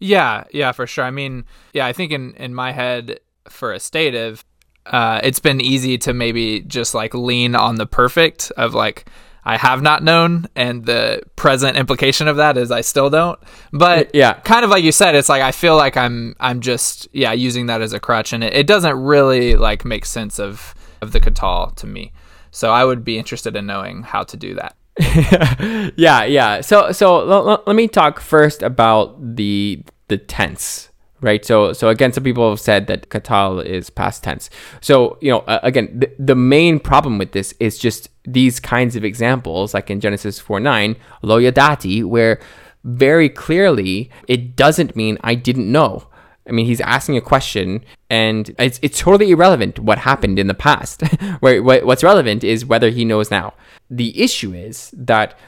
Yeah, 0.00 0.44
yeah, 0.52 0.72
for 0.72 0.86
sure. 0.86 1.04
I 1.04 1.10
mean, 1.10 1.44
yeah, 1.72 1.86
I 1.86 1.92
think 1.92 2.12
in 2.12 2.34
in 2.34 2.54
my 2.54 2.72
head 2.72 3.20
for 3.50 3.72
a 3.72 3.80
stative, 3.80 4.44
uh, 4.86 5.20
it's 5.22 5.40
been 5.40 5.60
easy 5.60 5.98
to 5.98 6.14
maybe 6.14 6.60
just 6.60 6.94
like 6.94 7.14
lean 7.14 7.54
on 7.54 7.76
the 7.76 7.86
perfect 7.86 8.50
of 8.56 8.74
like 8.74 9.08
I 9.44 9.56
have 9.56 9.80
not 9.80 10.02
known, 10.02 10.46
and 10.54 10.84
the 10.84 11.22
present 11.34 11.78
implication 11.78 12.28
of 12.28 12.36
that 12.36 12.58
is 12.58 12.70
I 12.70 12.82
still 12.82 13.08
don't. 13.08 13.38
But 13.72 14.14
yeah, 14.14 14.34
kind 14.34 14.62
of 14.62 14.70
like 14.70 14.84
you 14.84 14.92
said, 14.92 15.14
it's 15.14 15.30
like 15.30 15.40
I 15.42 15.52
feel 15.52 15.76
like 15.76 15.96
I'm 15.96 16.34
I'm 16.38 16.60
just 16.60 17.08
yeah 17.12 17.32
using 17.32 17.66
that 17.66 17.80
as 17.80 17.94
a 17.94 18.00
crutch, 18.00 18.32
and 18.34 18.44
it, 18.44 18.52
it 18.52 18.66
doesn't 18.66 18.96
really 19.00 19.56
like 19.56 19.84
make 19.86 20.04
sense 20.04 20.38
of 20.38 20.74
of 21.00 21.12
the 21.12 21.20
katal 21.20 21.74
to 21.76 21.86
me. 21.86 22.12
So 22.50 22.72
I 22.72 22.84
would 22.84 23.04
be 23.04 23.18
interested 23.18 23.56
in 23.56 23.66
knowing 23.66 24.02
how 24.02 24.22
to 24.24 24.36
do 24.36 24.54
that. 24.56 24.76
yeah, 25.96 26.24
yeah. 26.24 26.60
So 26.60 26.92
so 26.92 27.20
l- 27.20 27.48
l- 27.48 27.62
let 27.66 27.76
me 27.76 27.88
talk 27.88 28.20
first 28.20 28.62
about 28.62 29.36
the 29.36 29.82
the 30.08 30.18
tense, 30.18 30.90
right? 31.20 31.44
So 31.44 31.72
so 31.72 31.88
again, 31.88 32.12
some 32.12 32.24
people 32.24 32.48
have 32.48 32.60
said 32.60 32.86
that 32.86 33.08
katal 33.08 33.64
is 33.64 33.90
past 33.90 34.22
tense. 34.22 34.50
So 34.80 35.18
you 35.20 35.30
know, 35.30 35.40
uh, 35.40 35.60
again, 35.62 35.98
the, 35.98 36.10
the 36.18 36.34
main 36.34 36.80
problem 36.80 37.18
with 37.18 37.32
this 37.32 37.54
is 37.60 37.78
just 37.78 38.10
these 38.24 38.60
kinds 38.60 38.96
of 38.96 39.04
examples, 39.04 39.74
like 39.74 39.90
in 39.90 40.00
Genesis 40.00 40.38
four 40.38 40.60
nine, 40.60 40.96
lo 41.22 41.40
yadati, 41.40 42.04
where 42.04 42.40
very 42.84 43.28
clearly 43.28 44.10
it 44.26 44.56
doesn't 44.56 44.96
mean 44.96 45.18
I 45.22 45.34
didn't 45.34 45.70
know. 45.70 46.08
I 46.48 46.52
mean, 46.52 46.64
he's 46.64 46.80
asking 46.80 47.16
a 47.18 47.20
question, 47.20 47.84
and 48.08 48.54
it's, 48.58 48.80
it's 48.80 48.98
totally 48.98 49.30
irrelevant 49.30 49.78
what 49.78 49.98
happened 49.98 50.38
in 50.38 50.46
the 50.46 50.54
past. 50.54 51.02
What's 51.40 52.02
relevant 52.02 52.42
is 52.42 52.64
whether 52.64 52.88
he 52.88 53.04
knows 53.04 53.30
now. 53.30 53.52
The 53.90 54.18
issue 54.18 54.54
is 54.54 54.90
that, 54.96 55.38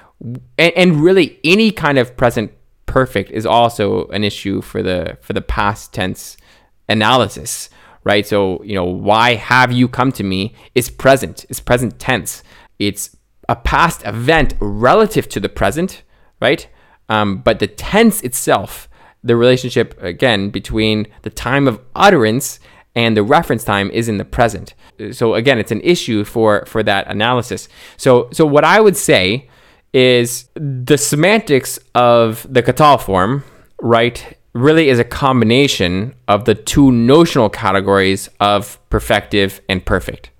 and, 0.58 0.72
and 0.76 1.00
really 1.00 1.40
any 1.42 1.72
kind 1.72 1.96
of 1.96 2.18
present 2.18 2.52
perfect 2.90 3.30
is 3.30 3.46
also 3.46 4.08
an 4.08 4.24
issue 4.24 4.60
for 4.60 4.82
the 4.82 5.16
for 5.20 5.32
the 5.32 5.40
past 5.40 5.94
tense 5.94 6.36
analysis, 6.88 7.70
right? 8.02 8.26
So 8.26 8.62
you 8.64 8.74
know, 8.74 8.84
why 8.84 9.36
have 9.36 9.70
you 9.70 9.86
come 9.86 10.10
to 10.12 10.24
me 10.24 10.54
is 10.74 10.90
present, 10.90 11.46
is 11.48 11.60
present 11.60 12.00
tense. 12.00 12.42
It's 12.80 13.16
a 13.48 13.54
past 13.54 14.04
event 14.04 14.54
relative 14.60 15.28
to 15.28 15.40
the 15.40 15.48
present, 15.48 16.02
right? 16.40 16.68
Um, 17.08 17.38
but 17.38 17.60
the 17.60 17.68
tense 17.68 18.22
itself 18.22 18.88
the 19.22 19.36
relationship 19.36 20.02
again 20.02 20.50
between 20.50 21.06
the 21.22 21.30
time 21.30 21.68
of 21.68 21.78
utterance 21.94 22.58
and 22.96 23.16
the 23.16 23.22
reference 23.22 23.62
time 23.62 23.90
is 23.90 24.08
in 24.08 24.16
the 24.16 24.24
present. 24.24 24.74
So 25.12 25.34
again, 25.34 25.58
it's 25.58 25.70
an 25.70 25.82
issue 25.82 26.24
for 26.24 26.64
for 26.66 26.82
that 26.82 27.06
analysis. 27.06 27.68
So 27.96 28.28
so 28.32 28.44
what 28.44 28.64
I 28.64 28.80
would 28.80 28.96
say 28.96 29.48
is 29.92 30.48
the 30.54 30.96
semantics 30.96 31.78
of 31.94 32.46
the 32.48 32.62
katal 32.62 33.00
form, 33.00 33.44
right, 33.80 34.36
really 34.52 34.88
is 34.88 34.98
a 34.98 35.04
combination 35.04 36.14
of 36.28 36.44
the 36.44 36.54
two 36.54 36.90
notional 36.92 37.48
categories 37.48 38.28
of 38.40 38.78
perfective 38.90 39.60
and 39.68 39.84
perfect. 39.84 40.30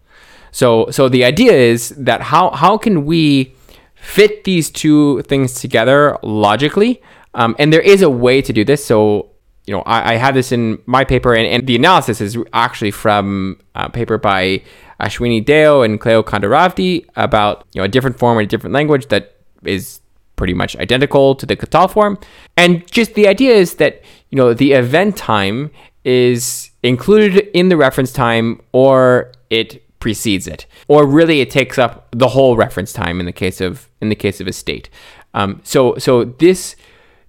So 0.52 0.90
so 0.90 1.08
the 1.08 1.24
idea 1.24 1.52
is 1.52 1.90
that 1.90 2.20
how 2.20 2.50
how 2.50 2.76
can 2.76 3.04
we 3.06 3.54
fit 3.94 4.44
these 4.44 4.70
two 4.70 5.22
things 5.22 5.54
together 5.60 6.18
logically 6.22 7.00
um, 7.34 7.54
and 7.58 7.72
there 7.72 7.80
is 7.80 8.02
a 8.02 8.10
way 8.10 8.42
to 8.42 8.52
do 8.52 8.64
this. 8.64 8.84
So, 8.84 9.30
you 9.66 9.74
know, 9.74 9.82
I, 9.82 10.14
I 10.14 10.16
have 10.16 10.34
this 10.34 10.52
in 10.52 10.80
my 10.86 11.04
paper, 11.04 11.34
and, 11.34 11.46
and 11.46 11.66
the 11.66 11.76
analysis 11.76 12.20
is 12.20 12.36
actually 12.52 12.90
from 12.90 13.60
a 13.74 13.88
paper 13.88 14.18
by 14.18 14.62
Ashwini 15.00 15.44
Deo 15.44 15.82
and 15.82 16.00
Cleo 16.00 16.22
Condoravdi 16.22 17.06
about, 17.16 17.66
you 17.72 17.80
know, 17.80 17.84
a 17.84 17.88
different 17.88 18.18
form 18.18 18.38
in 18.38 18.44
a 18.44 18.48
different 18.48 18.74
language 18.74 19.08
that 19.08 19.36
is 19.64 20.00
pretty 20.36 20.54
much 20.54 20.76
identical 20.76 21.34
to 21.34 21.46
the 21.46 21.56
Katal 21.56 21.90
form. 21.90 22.18
And 22.56 22.90
just 22.90 23.14
the 23.14 23.28
idea 23.28 23.54
is 23.54 23.74
that, 23.74 24.02
you 24.30 24.36
know, 24.36 24.54
the 24.54 24.72
event 24.72 25.16
time 25.16 25.70
is 26.04 26.70
included 26.82 27.48
in 27.52 27.68
the 27.68 27.76
reference 27.76 28.12
time 28.12 28.60
or 28.72 29.32
it 29.50 29.82
precedes 30.00 30.46
it 30.46 30.64
or 30.88 31.06
really 31.06 31.42
it 31.42 31.50
takes 31.50 31.78
up 31.78 32.08
the 32.12 32.28
whole 32.28 32.56
reference 32.56 32.90
time 32.90 33.20
in 33.20 33.26
the 33.26 33.32
case 33.32 33.60
of 33.60 33.90
in 34.00 34.08
the 34.08 34.14
case 34.14 34.40
of 34.40 34.46
a 34.46 34.52
state 34.52 34.88
um, 35.34 35.60
so 35.62 35.94
so 35.98 36.24
this 36.24 36.74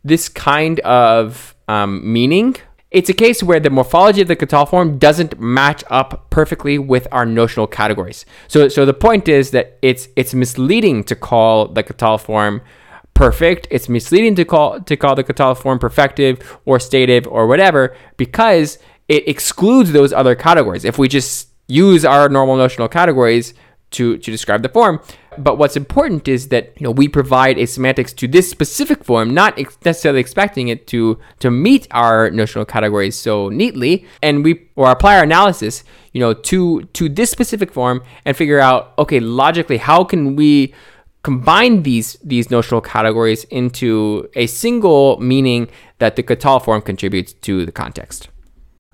this 0.06 0.30
kind 0.30 0.80
of 0.82 1.54
um, 1.68 2.12
meaning, 2.12 2.56
it's 2.92 3.10
a 3.10 3.14
case 3.14 3.42
where 3.42 3.60
the 3.60 3.70
morphology 3.70 4.22
of 4.22 4.28
the 4.28 4.36
katal 4.36 4.70
form 4.70 4.98
doesn't 4.98 5.40
match 5.40 5.82
up 5.90 6.30
perfectly 6.30 6.78
with 6.78 7.08
our 7.12 7.26
notional 7.26 7.66
categories. 7.66 8.26
So, 8.50 8.68
so 8.68 8.86
the 8.86 8.94
point 8.94 9.30
is 9.30 9.52
that 9.52 9.80
it's 9.82 10.10
it's 10.18 10.34
misleading 10.34 11.06
to 11.06 11.16
call 11.16 11.70
the 11.70 11.84
katal 11.84 12.20
form 12.20 12.62
perfect. 13.14 13.68
It's 13.72 13.88
misleading 13.88 14.36
to 14.36 14.46
call 14.46 14.82
to 14.82 14.98
call 14.98 15.16
the 15.16 15.24
katal 15.24 15.58
form 15.58 15.80
perfective 15.80 16.44
or 16.66 16.80
stative 16.80 17.26
or 17.28 17.48
whatever 17.48 17.96
because 18.18 18.78
it 19.08 19.28
excludes 19.28 19.94
those 19.94 20.12
other 20.12 20.36
categories. 20.36 20.84
If 20.84 20.98
we 20.98 21.08
just 21.08 21.48
use 21.68 22.04
our 22.04 22.28
normal 22.28 22.58
notional 22.58 22.90
categories 22.90 23.54
to 23.92 24.18
to 24.18 24.32
describe 24.32 24.64
the 24.64 24.70
form, 24.70 25.00
but 25.38 25.58
what's 25.58 25.78
important 25.78 26.28
is 26.28 26.50
that 26.50 26.74
you 26.80 26.84
know 26.84 26.92
we 26.92 27.08
provide 27.08 27.58
a 27.58 27.66
semantics 27.66 28.14
to 28.14 28.28
this 28.28 28.50
specific 28.50 29.04
form, 29.04 29.34
not 29.34 29.58
ex- 29.58 29.78
necessarily 29.86 30.20
expecting 30.20 30.68
it 30.68 30.88
to 30.88 31.18
to 31.40 31.50
meet 31.50 31.88
our 31.92 32.30
notional 32.32 32.66
categories 32.66 33.16
so 33.16 33.50
neatly, 33.50 34.06
and 34.22 34.44
we 34.44 34.68
or 34.76 34.92
apply 34.92 35.18
our 35.18 35.24
analysis, 35.24 35.84
you 36.12 36.20
know, 36.20 36.34
to 36.34 36.84
to 36.94 37.08
this 37.08 37.30
specific 37.30 37.72
form 37.72 38.04
and 38.26 38.36
figure 38.36 38.60
out 38.60 38.94
okay, 39.00 39.20
logically, 39.20 39.78
how 39.78 40.04
can 40.04 40.36
we 40.36 40.74
combine 41.24 41.84
these 41.84 42.18
these 42.24 42.50
notional 42.50 42.82
categories 42.82 43.44
into 43.46 44.28
a 44.36 44.48
single 44.48 45.20
meaning 45.20 45.70
that 46.00 46.16
the 46.16 46.24
Katal 46.24 46.64
form 46.64 46.82
contributes 46.82 47.34
to 47.34 47.66
the 47.66 47.72
context. 47.72 48.31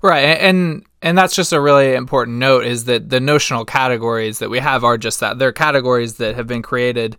Right, 0.00 0.20
and 0.20 0.84
and 1.02 1.18
that's 1.18 1.34
just 1.34 1.52
a 1.52 1.60
really 1.60 1.94
important 1.94 2.38
note 2.38 2.64
is 2.64 2.84
that 2.84 3.10
the 3.10 3.20
notional 3.20 3.64
categories 3.64 4.38
that 4.38 4.50
we 4.50 4.60
have 4.60 4.84
are 4.84 4.96
just 4.96 5.20
that. 5.20 5.38
They're 5.38 5.52
categories 5.52 6.14
that 6.16 6.36
have 6.36 6.46
been 6.46 6.62
created 6.62 7.16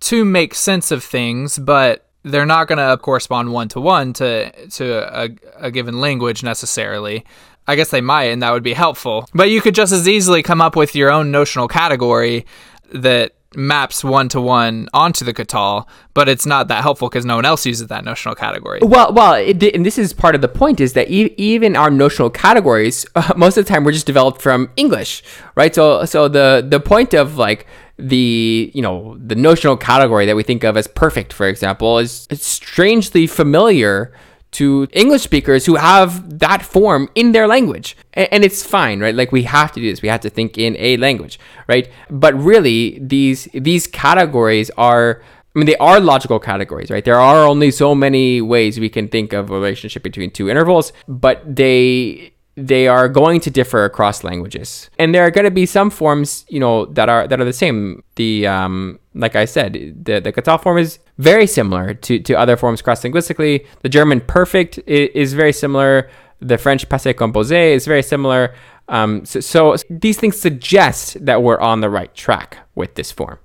to 0.00 0.24
make 0.24 0.54
sense 0.54 0.90
of 0.90 1.02
things, 1.02 1.58
but 1.58 2.06
they're 2.22 2.46
not 2.46 2.68
going 2.68 2.78
to 2.78 2.96
correspond 2.96 3.52
one 3.52 3.68
to 3.68 3.80
one 3.80 4.12
to 4.14 4.50
to 4.68 5.20
a, 5.20 5.30
a 5.56 5.70
given 5.72 6.00
language 6.00 6.44
necessarily. 6.44 7.24
I 7.66 7.76
guess 7.76 7.90
they 7.90 8.00
might, 8.00 8.24
and 8.24 8.42
that 8.42 8.52
would 8.52 8.62
be 8.62 8.74
helpful. 8.74 9.28
But 9.34 9.50
you 9.50 9.60
could 9.60 9.74
just 9.74 9.92
as 9.92 10.08
easily 10.08 10.42
come 10.42 10.60
up 10.60 10.76
with 10.76 10.94
your 10.94 11.10
own 11.10 11.30
notional 11.30 11.68
category 11.68 12.46
that 12.92 13.34
maps 13.54 14.02
one 14.02 14.28
to 14.30 14.40
one 14.40 14.88
onto 14.92 15.24
the 15.24 15.34
Katal, 15.34 15.86
but 16.14 16.28
it's 16.28 16.46
not 16.46 16.68
that 16.68 16.82
helpful 16.82 17.08
because 17.08 17.24
no 17.24 17.36
one 17.36 17.44
else 17.44 17.64
uses 17.66 17.88
that 17.88 18.04
notional 18.04 18.34
category. 18.34 18.80
Well, 18.82 19.12
well, 19.12 19.34
it, 19.34 19.62
and 19.74 19.84
this 19.84 19.98
is 19.98 20.12
part 20.12 20.34
of 20.34 20.40
the 20.40 20.48
point 20.48 20.80
is 20.80 20.92
that 20.94 21.10
e- 21.10 21.34
even 21.36 21.76
our 21.76 21.90
notional 21.90 22.30
categories, 22.30 23.06
uh, 23.14 23.32
most 23.36 23.56
of 23.56 23.64
the 23.64 23.68
time, 23.68 23.84
were 23.84 23.92
just 23.92 24.06
developed 24.06 24.42
from 24.42 24.70
English, 24.76 25.22
right? 25.54 25.74
So, 25.74 26.04
so 26.04 26.28
the 26.28 26.66
the 26.66 26.80
point 26.80 27.14
of 27.14 27.36
like 27.36 27.66
the 27.98 28.70
you 28.74 28.82
know 28.82 29.16
the 29.18 29.36
notional 29.36 29.76
category 29.76 30.26
that 30.26 30.36
we 30.36 30.42
think 30.42 30.64
of 30.64 30.76
as 30.76 30.86
perfect, 30.86 31.32
for 31.32 31.46
example, 31.46 31.98
is 31.98 32.26
strangely 32.32 33.26
familiar 33.26 34.12
to 34.52 34.86
English 34.92 35.22
speakers 35.22 35.66
who 35.66 35.76
have 35.76 36.38
that 36.38 36.62
form 36.62 37.08
in 37.14 37.32
their 37.32 37.46
language. 37.46 37.96
And, 38.14 38.44
it's 38.44 38.62
fine, 38.62 39.00
right? 39.00 39.14
Like 39.14 39.32
we 39.32 39.44
have 39.44 39.72
to 39.72 39.80
do 39.80 39.90
this. 39.90 40.02
We 40.02 40.08
have 40.08 40.20
to 40.20 40.30
think 40.30 40.58
in 40.58 40.76
a 40.78 40.96
language, 40.98 41.38
right? 41.68 41.90
But 42.10 42.34
really 42.34 42.98
these 43.00 43.48
these 43.54 43.86
categories 43.86 44.70
are 44.76 45.22
I 45.54 45.58
mean 45.58 45.66
they 45.66 45.76
are 45.76 46.00
logical 46.00 46.38
categories, 46.38 46.90
right? 46.90 47.04
There 47.04 47.20
are 47.20 47.46
only 47.46 47.70
so 47.70 47.94
many 47.94 48.40
ways 48.40 48.78
we 48.78 48.88
can 48.88 49.08
think 49.08 49.32
of 49.32 49.50
a 49.50 49.54
relationship 49.54 50.02
between 50.02 50.30
two 50.30 50.48
intervals, 50.48 50.92
but 51.08 51.42
they 51.44 52.31
they 52.54 52.86
are 52.86 53.08
going 53.08 53.40
to 53.40 53.50
differ 53.50 53.84
across 53.84 54.24
languages. 54.24 54.90
And 54.98 55.14
there 55.14 55.22
are 55.22 55.30
going 55.30 55.44
to 55.44 55.50
be 55.50 55.66
some 55.66 55.90
forms 55.90 56.44
you 56.48 56.60
know 56.60 56.86
that 56.86 57.08
are 57.08 57.26
that 57.26 57.40
are 57.40 57.44
the 57.44 57.52
same. 57.52 58.02
The 58.16 58.46
um 58.46 58.98
like 59.14 59.36
i 59.36 59.44
said 59.44 59.74
the 60.04 60.20
the 60.20 60.32
Katal 60.32 60.60
form 60.62 60.78
is 60.78 60.98
very 61.18 61.46
similar 61.46 61.94
to 61.94 62.18
to 62.20 62.34
other 62.34 62.56
forms 62.56 62.80
cross 62.80 63.04
linguistically 63.04 63.66
the 63.82 63.88
german 63.88 64.20
perfect 64.20 64.78
is, 64.86 65.10
is, 65.14 65.32
very 65.34 65.52
similar. 65.52 66.10
The 66.40 66.58
french 66.58 66.88
passé 66.88 67.14
composé 67.14 67.72
is 67.72 67.86
very 67.86 68.02
similar. 68.02 68.54
Um 68.88 69.24
so, 69.24 69.40
so 69.40 69.76
these 69.88 70.18
things 70.18 70.38
suggest 70.38 71.24
that 71.24 71.42
we're 71.42 71.60
on 71.60 71.80
the 71.80 71.90
right 71.90 72.14
track 72.14 72.58
with 72.74 72.94
this 72.94 73.12
form. 73.12 73.38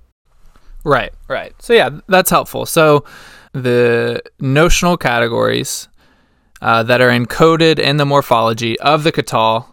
Right 0.84 1.12
right. 1.28 1.54
So 1.62 1.72
yeah 1.72 1.90
that's 2.08 2.30
helpful. 2.30 2.66
So 2.66 3.04
the 3.52 4.22
notional 4.40 4.96
categories 4.96 5.88
uh, 6.60 6.82
that 6.82 7.00
are 7.00 7.10
encoded 7.10 7.78
in 7.78 7.96
the 7.96 8.06
morphology 8.06 8.78
of 8.80 9.04
the 9.04 9.12
Katal 9.12 9.66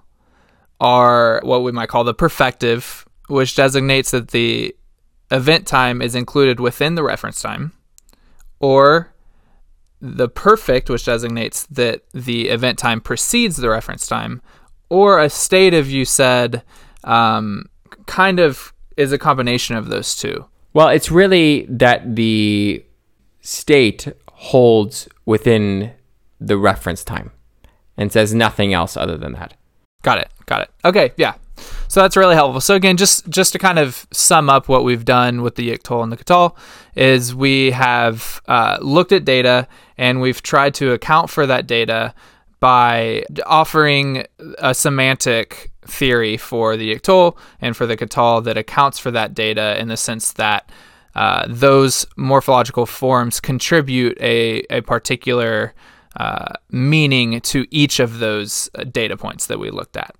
are 0.79 1.41
what 1.43 1.63
we 1.63 1.71
might 1.71 1.89
call 1.89 2.03
the 2.03 2.13
perfective, 2.13 3.05
which 3.27 3.55
designates 3.55 4.11
that 4.11 4.29
the 4.29 4.75
event 5.31 5.65
time 5.65 6.01
is 6.01 6.15
included 6.15 6.59
within 6.59 6.95
the 6.95 7.03
reference 7.03 7.41
time, 7.41 7.71
or 8.59 9.13
the 10.01 10.29
perfect, 10.29 10.89
which 10.89 11.05
designates 11.05 11.65
that 11.67 12.03
the 12.13 12.49
event 12.49 12.77
time 12.77 13.01
precedes 13.01 13.57
the 13.57 13.69
reference 13.69 14.05
time, 14.05 14.41
or 14.89 15.19
a 15.19 15.29
stative 15.29 15.89
you 15.89 16.05
said 16.05 16.61
um, 17.03 17.65
kind 18.05 18.39
of 18.39 18.73
is 18.97 19.11
a 19.11 19.17
combination 19.17 19.75
of 19.75 19.87
those 19.87 20.15
two. 20.15 20.45
Well, 20.73 20.89
it's 20.89 21.09
really 21.09 21.65
that 21.69 22.15
the 22.15 22.83
state 23.41 24.07
holds 24.29 25.07
within 25.25 25.91
the 26.39 26.57
reference 26.57 27.03
time 27.03 27.31
and 27.97 28.11
says 28.11 28.33
nothing 28.33 28.73
else 28.73 28.97
other 28.97 29.17
than 29.17 29.33
that. 29.33 29.53
Got 30.03 30.19
it. 30.19 30.29
Got 30.45 30.61
it. 30.61 30.71
Okay, 30.83 31.13
yeah. 31.17 31.35
So 31.87 32.01
that's 32.01 32.17
really 32.17 32.35
helpful. 32.35 32.61
So 32.61 32.75
again, 32.75 32.97
just 32.97 33.29
just 33.29 33.53
to 33.53 33.59
kind 33.59 33.79
of 33.79 34.05
sum 34.11 34.49
up 34.49 34.67
what 34.67 34.83
we've 34.83 35.05
done 35.05 35.41
with 35.41 35.55
the 35.55 35.69
Yiktol 35.69 36.03
and 36.03 36.11
the 36.11 36.17
Katal 36.17 36.55
is 36.95 37.33
we 37.33 37.71
have 37.71 38.41
uh, 38.47 38.77
looked 38.81 39.11
at 39.11 39.23
data 39.25 39.67
and 39.97 40.19
we've 40.19 40.41
tried 40.41 40.73
to 40.75 40.91
account 40.91 41.29
for 41.29 41.45
that 41.45 41.67
data 41.67 42.13
by 42.59 43.23
offering 43.45 44.25
a 44.57 44.73
semantic 44.73 45.71
theory 45.85 46.35
for 46.35 46.75
the 46.75 46.95
Yiktol 46.95 47.37
and 47.61 47.77
for 47.77 47.85
the 47.85 47.95
Katal 47.95 48.43
that 48.43 48.57
accounts 48.57 48.99
for 48.99 49.11
that 49.11 49.33
data 49.33 49.79
in 49.79 49.87
the 49.87 49.97
sense 49.97 50.33
that 50.33 50.71
uh, 51.15 51.45
those 51.47 52.05
morphological 52.17 52.85
forms 52.85 53.39
contribute 53.39 54.17
a, 54.19 54.63
a 54.69 54.81
particular 54.81 55.73
uh, 56.15 56.53
meaning 56.69 57.41
to 57.41 57.65
each 57.71 57.99
of 57.99 58.19
those 58.19 58.69
uh, 58.75 58.83
data 58.83 59.17
points 59.17 59.47
that 59.47 59.59
we 59.59 59.69
looked 59.69 59.97
at. 59.97 60.15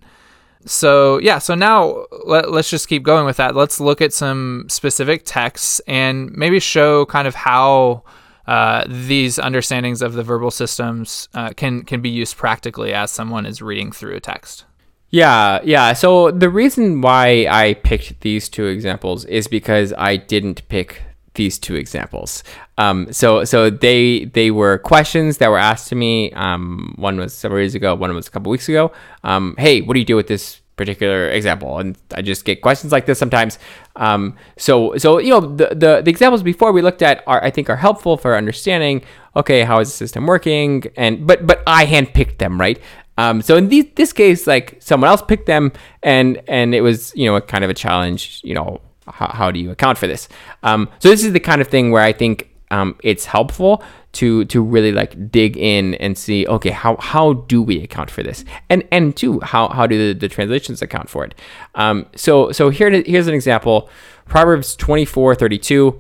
So, 0.66 1.20
yeah, 1.20 1.38
so 1.38 1.54
now 1.54 2.06
let, 2.26 2.46
us 2.46 2.70
just 2.70 2.88
keep 2.88 3.04
going 3.04 3.26
with 3.26 3.38
that. 3.38 3.56
Let's 3.56 3.80
look 3.80 4.02
at 4.02 4.14
some 4.14 4.66
specific 4.68 5.22
texts 5.24 5.80
and 5.88 6.32
maybe 6.32 6.60
show 6.60 7.06
kind 7.06 7.28
of 7.28 7.36
how 7.36 8.04
uh, 8.48 8.84
these 8.88 9.38
understandings 9.38 10.02
of 10.02 10.14
the 10.14 10.24
verbal 10.24 10.50
systems 10.50 11.30
uh, 11.36 11.52
can, 11.52 11.84
can 11.84 12.02
be 12.02 12.10
used 12.10 12.36
practically 12.36 12.93
as 12.93 13.12
someone 13.12 13.46
is 13.46 13.62
reading 13.62 13.91
through 13.91 14.16
a 14.16 14.20
text. 14.20 14.66
Yeah, 15.12 15.60
yeah. 15.64 15.93
So 15.93 16.32
the 16.32 16.50
reason 16.50 17.00
why 17.02 17.48
I 17.50 17.76
picked 17.76 18.22
these 18.22 18.50
two 18.50 18.66
examples 18.66 19.24
is 19.26 19.48
because 19.48 19.93
I 19.98 20.18
didn't 20.18 20.68
pick 20.68 21.04
these 21.36 21.57
two 21.59 21.75
examples. 21.75 22.43
Um, 22.77 23.11
so 23.11 23.43
so 23.43 23.69
they 23.69 24.25
they 24.25 24.51
were 24.51 24.77
questions 24.79 25.38
that 25.38 25.49
were 25.49 25.57
asked 25.57 25.88
to 25.89 25.95
me. 25.95 26.31
Um, 26.33 26.95
one 26.97 27.17
was 27.17 27.33
several 27.33 27.61
years 27.61 27.75
ago. 27.75 27.95
One 27.95 28.13
was 28.13 28.27
a 28.27 28.31
couple 28.31 28.51
weeks 28.51 28.67
ago. 28.67 28.91
Um, 29.23 29.55
hey, 29.57 29.81
what 29.81 29.93
do 29.93 29.99
you 29.99 30.05
do 30.05 30.15
with 30.15 30.27
this 30.27 30.61
particular 30.75 31.29
example? 31.29 31.79
And 31.79 31.97
I 32.13 32.21
just 32.21 32.43
get 32.43 32.61
questions 32.61 32.91
like 32.91 33.05
this 33.05 33.17
sometimes. 33.17 33.59
Um, 33.95 34.36
so 34.57 34.97
so 34.97 35.19
you 35.19 35.29
know 35.29 35.41
the, 35.41 35.67
the 35.69 36.01
the 36.03 36.09
examples 36.09 36.43
before 36.43 36.71
we 36.71 36.81
looked 36.81 37.01
at 37.01 37.23
are 37.27 37.43
I 37.43 37.51
think 37.51 37.69
are 37.69 37.77
helpful 37.77 38.17
for 38.17 38.36
understanding. 38.36 39.03
Okay, 39.36 39.63
how 39.63 39.79
is 39.79 39.89
the 39.89 39.95
system 39.95 40.25
working? 40.25 40.83
And 40.97 41.25
but 41.25 41.47
but 41.47 41.63
I 41.67 41.86
handpicked 41.86 42.39
them 42.39 42.59
right. 42.59 42.81
Um, 43.17 43.41
so 43.41 43.55
in 43.55 43.69
this 43.69 44.11
case, 44.11 44.45
like 44.45 44.77
someone 44.79 45.09
else 45.09 45.21
picked 45.21 45.45
them, 45.45 45.71
and 46.03 46.41
and 46.47 46.75
it 46.75 46.81
was 46.81 47.15
you 47.15 47.25
know 47.25 47.36
a 47.36 47.41
kind 47.41 47.63
of 47.63 47.69
a 47.69 47.73
challenge. 47.73 48.41
You 48.43 48.55
know, 48.55 48.81
how, 49.08 49.28
how 49.28 49.51
do 49.51 49.60
you 49.60 49.72
account 49.72 49.97
for 49.97 50.08
this? 50.08 50.28
Um, 50.64 50.89
so 50.99 51.10
this 51.10 51.24
is 51.24 51.34
the 51.34 51.39
kind 51.39 51.62
of 51.62 51.68
thing 51.68 51.91
where 51.91 52.03
I 52.03 52.14
think 52.14 52.49
um, 52.72 52.95
it's 53.03 53.26
helpful 53.26 53.84
to 54.14 54.45
to 54.45 54.62
really 54.62 54.91
like 54.91 55.30
dig 55.30 55.58
in 55.58 55.95
and 55.95 56.18
see 56.18 56.47
okay 56.47 56.70
how 56.70 56.95
how 56.97 57.34
do 57.34 57.62
we 57.62 57.84
account 57.84 58.10
for 58.10 58.24
this? 58.24 58.45
And 58.70 58.84
and 58.91 59.16
two 59.16 59.39
how 59.41 59.70
how 59.70 59.88
do 59.88 60.14
the, 60.14 60.20
the 60.20 60.30
translations 60.30 60.82
account 60.82 61.10
for 61.10 61.26
it? 61.26 61.36
Um, 61.76 62.06
so 62.16 62.51
so 62.51 62.70
here 62.70 62.89
here's 62.89 63.28
an 63.28 63.34
example. 63.34 63.89
Proverbs 64.26 64.76
24 64.76 65.36
32 65.36 65.99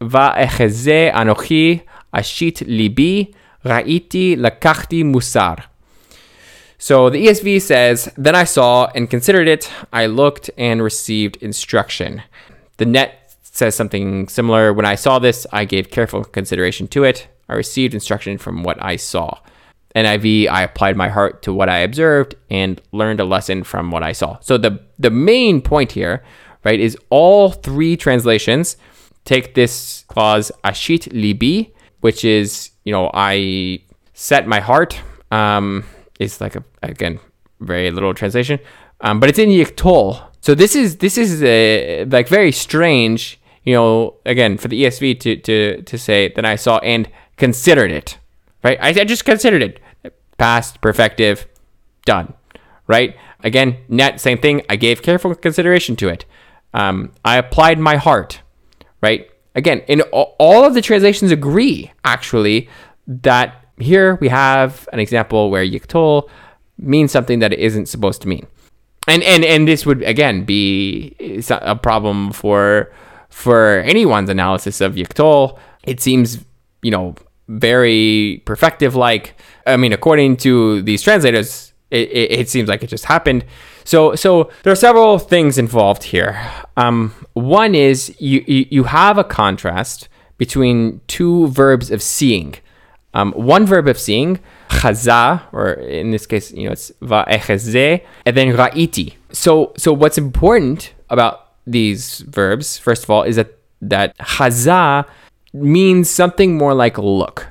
va'echeze 0.00 1.12
anochi 1.12 1.82
ashit 2.12 2.66
libi 2.66 3.34
ra'iti 3.64 4.36
lakachti 4.36 5.04
musar 5.04 5.64
so 6.82 7.10
the 7.10 7.28
ESV 7.28 7.62
says, 7.62 8.10
Then 8.16 8.34
I 8.34 8.42
saw 8.42 8.88
and 8.92 9.08
considered 9.08 9.46
it, 9.46 9.70
I 9.92 10.06
looked 10.06 10.50
and 10.58 10.82
received 10.82 11.36
instruction. 11.36 12.24
The 12.78 12.86
NET 12.86 13.36
says 13.42 13.76
something 13.76 14.26
similar. 14.26 14.72
When 14.72 14.84
I 14.84 14.96
saw 14.96 15.20
this, 15.20 15.46
I 15.52 15.64
gave 15.64 15.92
careful 15.92 16.24
consideration 16.24 16.88
to 16.88 17.04
it. 17.04 17.28
I 17.48 17.54
received 17.54 17.94
instruction 17.94 18.36
from 18.36 18.64
what 18.64 18.82
I 18.82 18.96
saw. 18.96 19.38
NIV, 19.94 20.48
I 20.48 20.64
applied 20.64 20.96
my 20.96 21.08
heart 21.08 21.42
to 21.42 21.54
what 21.54 21.68
I 21.68 21.78
observed 21.78 22.34
and 22.50 22.82
learned 22.90 23.20
a 23.20 23.24
lesson 23.24 23.62
from 23.62 23.92
what 23.92 24.02
I 24.02 24.10
saw. 24.10 24.40
So 24.40 24.58
the 24.58 24.82
the 24.98 25.10
main 25.10 25.62
point 25.62 25.92
here, 25.92 26.24
right, 26.64 26.80
is 26.80 26.98
all 27.10 27.52
three 27.52 27.96
translations 27.96 28.76
take 29.24 29.54
this 29.54 30.04
clause 30.08 30.50
ashit 30.64 31.12
libi, 31.12 31.70
which 32.00 32.24
is 32.24 32.70
you 32.82 32.90
know 32.90 33.08
I 33.14 33.84
set 34.14 34.48
my 34.48 34.58
heart. 34.58 35.00
Um, 35.30 35.84
it's 36.18 36.40
like 36.40 36.56
a 36.56 36.64
again 36.82 37.18
very 37.60 37.90
little 37.90 38.14
translation, 38.14 38.58
um, 39.00 39.20
but 39.20 39.28
it's 39.28 39.38
in 39.38 39.48
yiktol, 39.48 40.22
so 40.40 40.54
this 40.54 40.74
is 40.74 40.96
this 40.98 41.16
is 41.16 41.42
a, 41.42 42.04
like 42.06 42.28
very 42.28 42.52
strange, 42.52 43.40
you 43.62 43.74
know, 43.74 44.16
again 44.26 44.58
for 44.58 44.68
the 44.68 44.82
ESV 44.84 45.20
to 45.20 45.36
to 45.36 45.82
to 45.82 45.98
say 45.98 46.32
that 46.34 46.44
I 46.44 46.56
saw 46.56 46.78
and 46.78 47.08
considered 47.36 47.92
it, 47.92 48.18
right? 48.64 48.78
I, 48.80 48.88
I 48.88 49.04
just 49.04 49.24
considered 49.24 49.62
it, 49.62 49.80
past 50.38 50.80
perfective, 50.80 51.46
done, 52.04 52.34
right? 52.88 53.16
Again, 53.44 53.78
NET 53.88 54.20
same 54.20 54.38
thing. 54.38 54.62
I 54.68 54.76
gave 54.76 55.02
careful 55.02 55.34
consideration 55.34 55.94
to 55.96 56.08
it. 56.08 56.24
Um, 56.74 57.12
I 57.24 57.36
applied 57.36 57.78
my 57.78 57.96
heart, 57.96 58.40
right? 59.00 59.30
Again, 59.54 59.82
in 59.86 60.00
all 60.00 60.64
of 60.64 60.74
the 60.74 60.80
translations 60.82 61.30
agree 61.30 61.92
actually 62.04 62.68
that 63.06 63.61
here 63.82 64.16
we 64.20 64.28
have 64.28 64.88
an 64.92 64.98
example 64.98 65.50
where 65.50 65.64
yiktol 65.64 66.28
means 66.78 67.12
something 67.12 67.38
that 67.40 67.52
it 67.52 67.58
isn't 67.58 67.86
supposed 67.86 68.22
to 68.22 68.28
mean 68.28 68.46
and 69.08 69.22
and 69.22 69.44
and 69.44 69.66
this 69.66 69.84
would 69.84 70.02
again 70.02 70.44
be 70.44 71.16
a 71.50 71.76
problem 71.76 72.32
for 72.32 72.92
for 73.32 73.80
anyone's 73.80 74.28
analysis 74.28 74.80
of 74.80 74.94
Yiktol. 74.94 75.58
It 75.84 76.00
seems 76.00 76.44
you 76.82 76.90
know 76.90 77.16
very 77.48 78.42
perfective 78.46 78.94
like. 78.94 79.34
I 79.66 79.76
mean, 79.76 79.92
according 79.92 80.38
to 80.38 80.82
these 80.82 81.02
translators, 81.02 81.72
it, 81.90 82.10
it, 82.10 82.32
it, 82.32 82.48
seems 82.48 82.68
like 82.68 82.82
it 82.82 82.88
just 82.88 83.04
happened. 83.04 83.44
So 83.84 84.14
so 84.14 84.50
there 84.62 84.72
are 84.72 84.76
several 84.76 85.18
things 85.18 85.58
involved 85.58 86.04
here. 86.04 86.40
Um, 86.76 87.14
one 87.34 87.74
is 87.74 88.14
you, 88.20 88.44
you 88.46 88.66
you 88.70 88.84
have 88.84 89.18
a 89.18 89.24
contrast 89.24 90.08
between 90.38 91.00
two 91.08 91.48
verbs 91.48 91.90
of 91.90 92.02
seeing. 92.02 92.54
Um, 93.14 93.32
one 93.32 93.66
verb 93.66 93.88
of 93.88 93.98
seeing 93.98 94.40
chaza, 94.68 95.42
or 95.52 95.72
in 95.72 96.10
this 96.12 96.26
case, 96.26 96.50
you 96.52 96.66
know, 96.66 96.72
it's 96.72 96.90
va'echeze, 97.02 98.02
and 98.24 98.36
then 98.36 98.56
ra'iti. 98.56 99.14
So, 99.32 99.72
so 99.76 99.92
what's 99.92 100.16
important 100.16 100.94
about 101.10 101.52
these 101.66 102.20
verbs, 102.20 102.78
first 102.78 103.04
of 103.04 103.10
all, 103.10 103.22
is 103.22 103.36
that 103.36 103.58
that 103.82 104.16
chaza 104.18 105.06
means 105.52 106.08
something 106.08 106.56
more 106.56 106.74
like 106.74 106.96
look. 106.98 107.48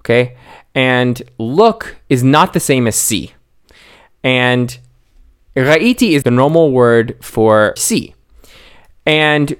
Okay? 0.00 0.36
And 0.74 1.22
look 1.38 1.96
is 2.08 2.24
not 2.24 2.52
the 2.52 2.60
same 2.60 2.86
as 2.86 2.96
see. 2.96 3.32
And 4.24 4.76
ra'iti 5.54 6.10
is 6.10 6.22
the 6.22 6.30
normal 6.30 6.72
word 6.72 7.16
for 7.20 7.74
see. 7.76 8.14
And 9.06 9.56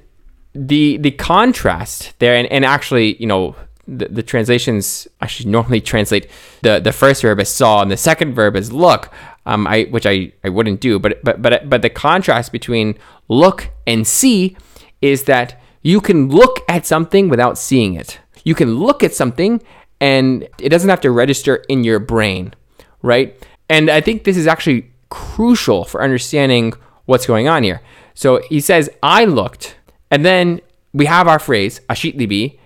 the 0.55 0.99
the 0.99 1.11
contrast 1.11 2.19
there 2.19 2.35
and, 2.35 2.47
and 2.53 2.65
actually, 2.65 3.17
you 3.17 3.27
know, 3.27 3.57
the, 3.87 4.07
the 4.07 4.23
translations 4.23 5.09
actually 5.21 5.51
normally 5.51 5.81
translate 5.81 6.29
the, 6.63 6.79
the 6.79 6.93
first 6.93 7.23
verb 7.23 7.41
as 7.41 7.49
saw 7.49 7.83
and 7.83 7.91
the 7.91 7.97
second 7.97 8.35
verb 8.35 8.57
as 8.57 8.73
look, 8.73 9.13
um, 9.47 9.67
I 9.67 9.85
which 9.85 10.07
I, 10.07 10.33
I 10.45 10.49
wouldn't 10.49 10.81
do. 10.81 10.99
But 10.99 11.23
but 11.25 11.43
but 11.43 11.69
but 11.69 11.83
the 11.83 11.91
contrast 11.91 12.53
between 12.53 12.97
look 13.29 13.71
and 13.87 14.07
see 14.07 14.57
is 15.01 15.25
that 15.25 15.61
you 15.83 16.01
can 16.01 16.29
look 16.29 16.61
at 16.69 16.87
something 16.87 17.29
without 17.29 17.59
seeing 17.59 17.95
it. 17.95 18.21
You 18.45 18.55
can 18.55 18.77
look 18.77 19.03
at 19.03 19.15
something 19.15 19.63
and 20.01 20.49
it 20.59 20.69
doesn't 20.69 20.91
have 20.91 21.01
to 21.03 21.11
register 21.11 21.57
in 21.69 21.85
your 21.85 21.99
brain, 21.99 22.55
right? 23.03 23.37
And 23.69 23.91
I 23.91 24.01
think 24.01 24.25
this 24.25 24.37
is 24.37 24.47
actually 24.47 24.91
crucial 25.11 25.85
for 25.85 26.03
understanding 26.03 26.73
what's 27.07 27.27
going 27.27 27.49
on 27.49 27.63
here. 27.63 27.81
So 28.15 28.43
he 28.49 28.61
says, 28.61 28.91
I 29.03 29.25
looked, 29.25 29.77
and 30.11 30.25
then 30.25 30.61
we 30.93 31.07
have 31.07 31.27
our 31.29 31.39
phrase, 31.39 31.81
ashit 31.89 32.17
libi, 32.17 32.59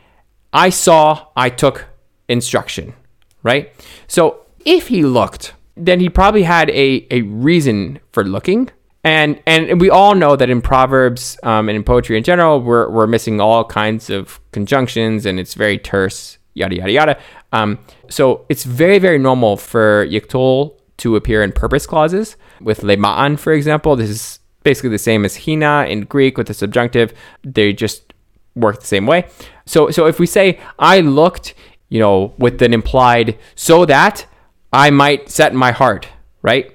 I 0.56 0.70
saw, 0.70 1.26
I 1.36 1.50
took 1.50 1.86
instruction, 2.28 2.94
right? 3.42 3.72
So 4.08 4.46
if 4.64 4.88
he 4.88 5.02
looked, 5.02 5.52
then 5.76 6.00
he 6.00 6.08
probably 6.08 6.44
had 6.44 6.70
a, 6.70 7.06
a 7.10 7.20
reason 7.20 8.00
for 8.12 8.24
looking. 8.24 8.70
And, 9.04 9.40
and 9.46 9.78
we 9.80 9.90
all 9.90 10.14
know 10.14 10.34
that 10.34 10.48
in 10.48 10.62
Proverbs 10.62 11.38
um, 11.42 11.68
and 11.68 11.76
in 11.76 11.84
poetry 11.84 12.16
in 12.16 12.24
general, 12.24 12.62
we're, 12.62 12.88
we're 12.90 13.06
missing 13.06 13.38
all 13.38 13.66
kinds 13.66 14.08
of 14.08 14.40
conjunctions 14.52 15.26
and 15.26 15.38
it's 15.38 15.52
very 15.52 15.78
terse, 15.78 16.38
yada, 16.54 16.74
yada, 16.74 16.90
yada. 16.90 17.18
Um, 17.52 17.78
so 18.08 18.46
it's 18.48 18.64
very, 18.64 18.98
very 18.98 19.18
normal 19.18 19.58
for 19.58 20.06
yiktol 20.06 20.80
to 20.96 21.16
appear 21.16 21.42
in 21.42 21.52
purpose 21.52 21.86
clauses. 21.86 22.36
With 22.62 22.80
lema'an, 22.80 23.38
for 23.38 23.52
example, 23.52 23.94
this 23.94 24.08
is 24.08 24.40
basically 24.62 24.90
the 24.90 24.98
same 24.98 25.26
as 25.26 25.36
hina 25.36 25.84
in 25.86 26.00
Greek 26.00 26.38
with 26.38 26.46
the 26.46 26.54
subjunctive. 26.54 27.12
They 27.44 27.74
just 27.74 28.14
work 28.54 28.80
the 28.80 28.86
same 28.86 29.06
way. 29.06 29.28
So 29.66 29.90
so 29.90 30.06
if 30.06 30.18
we 30.18 30.26
say 30.26 30.60
I 30.78 31.00
looked, 31.00 31.54
you 31.88 32.00
know, 32.00 32.34
with 32.38 32.62
an 32.62 32.72
implied 32.72 33.38
so 33.54 33.84
that 33.86 34.26
I 34.72 34.90
might 34.90 35.30
set 35.30 35.54
my 35.54 35.72
heart, 35.72 36.08
right? 36.42 36.72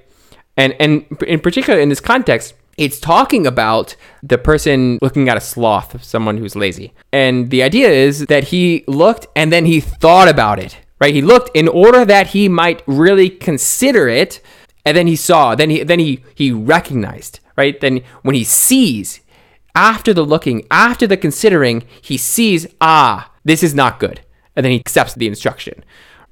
And 0.56 0.74
and 0.78 1.04
in 1.26 1.40
particular 1.40 1.80
in 1.80 1.88
this 1.88 2.00
context, 2.00 2.54
it's 2.76 2.98
talking 2.98 3.46
about 3.46 3.96
the 4.22 4.38
person 4.38 4.98
looking 5.02 5.28
at 5.28 5.36
a 5.36 5.40
sloth, 5.40 6.02
someone 6.02 6.38
who's 6.38 6.56
lazy. 6.56 6.92
And 7.12 7.50
the 7.50 7.62
idea 7.62 7.88
is 7.88 8.26
that 8.26 8.44
he 8.44 8.84
looked 8.86 9.26
and 9.36 9.52
then 9.52 9.66
he 9.66 9.80
thought 9.80 10.28
about 10.28 10.58
it, 10.58 10.78
right? 11.00 11.14
He 11.14 11.22
looked 11.22 11.50
in 11.54 11.68
order 11.68 12.04
that 12.04 12.28
he 12.28 12.48
might 12.48 12.82
really 12.86 13.28
consider 13.28 14.08
it, 14.08 14.40
and 14.84 14.96
then 14.96 15.06
he 15.06 15.16
saw, 15.16 15.54
then 15.54 15.70
he 15.70 15.82
then 15.82 15.98
he 15.98 16.22
he 16.34 16.50
recognized, 16.50 17.40
right? 17.56 17.80
Then 17.80 18.02
when 18.22 18.34
he 18.34 18.44
sees, 18.44 19.20
after 19.74 20.12
the 20.12 20.24
looking, 20.24 20.66
after 20.70 21.06
the 21.06 21.16
considering, 21.16 21.84
he 22.00 22.16
sees, 22.16 22.66
ah, 22.80 23.30
this 23.44 23.62
is 23.62 23.74
not 23.74 23.98
good. 23.98 24.20
And 24.54 24.64
then 24.64 24.72
he 24.72 24.80
accepts 24.80 25.14
the 25.14 25.26
instruction. 25.26 25.84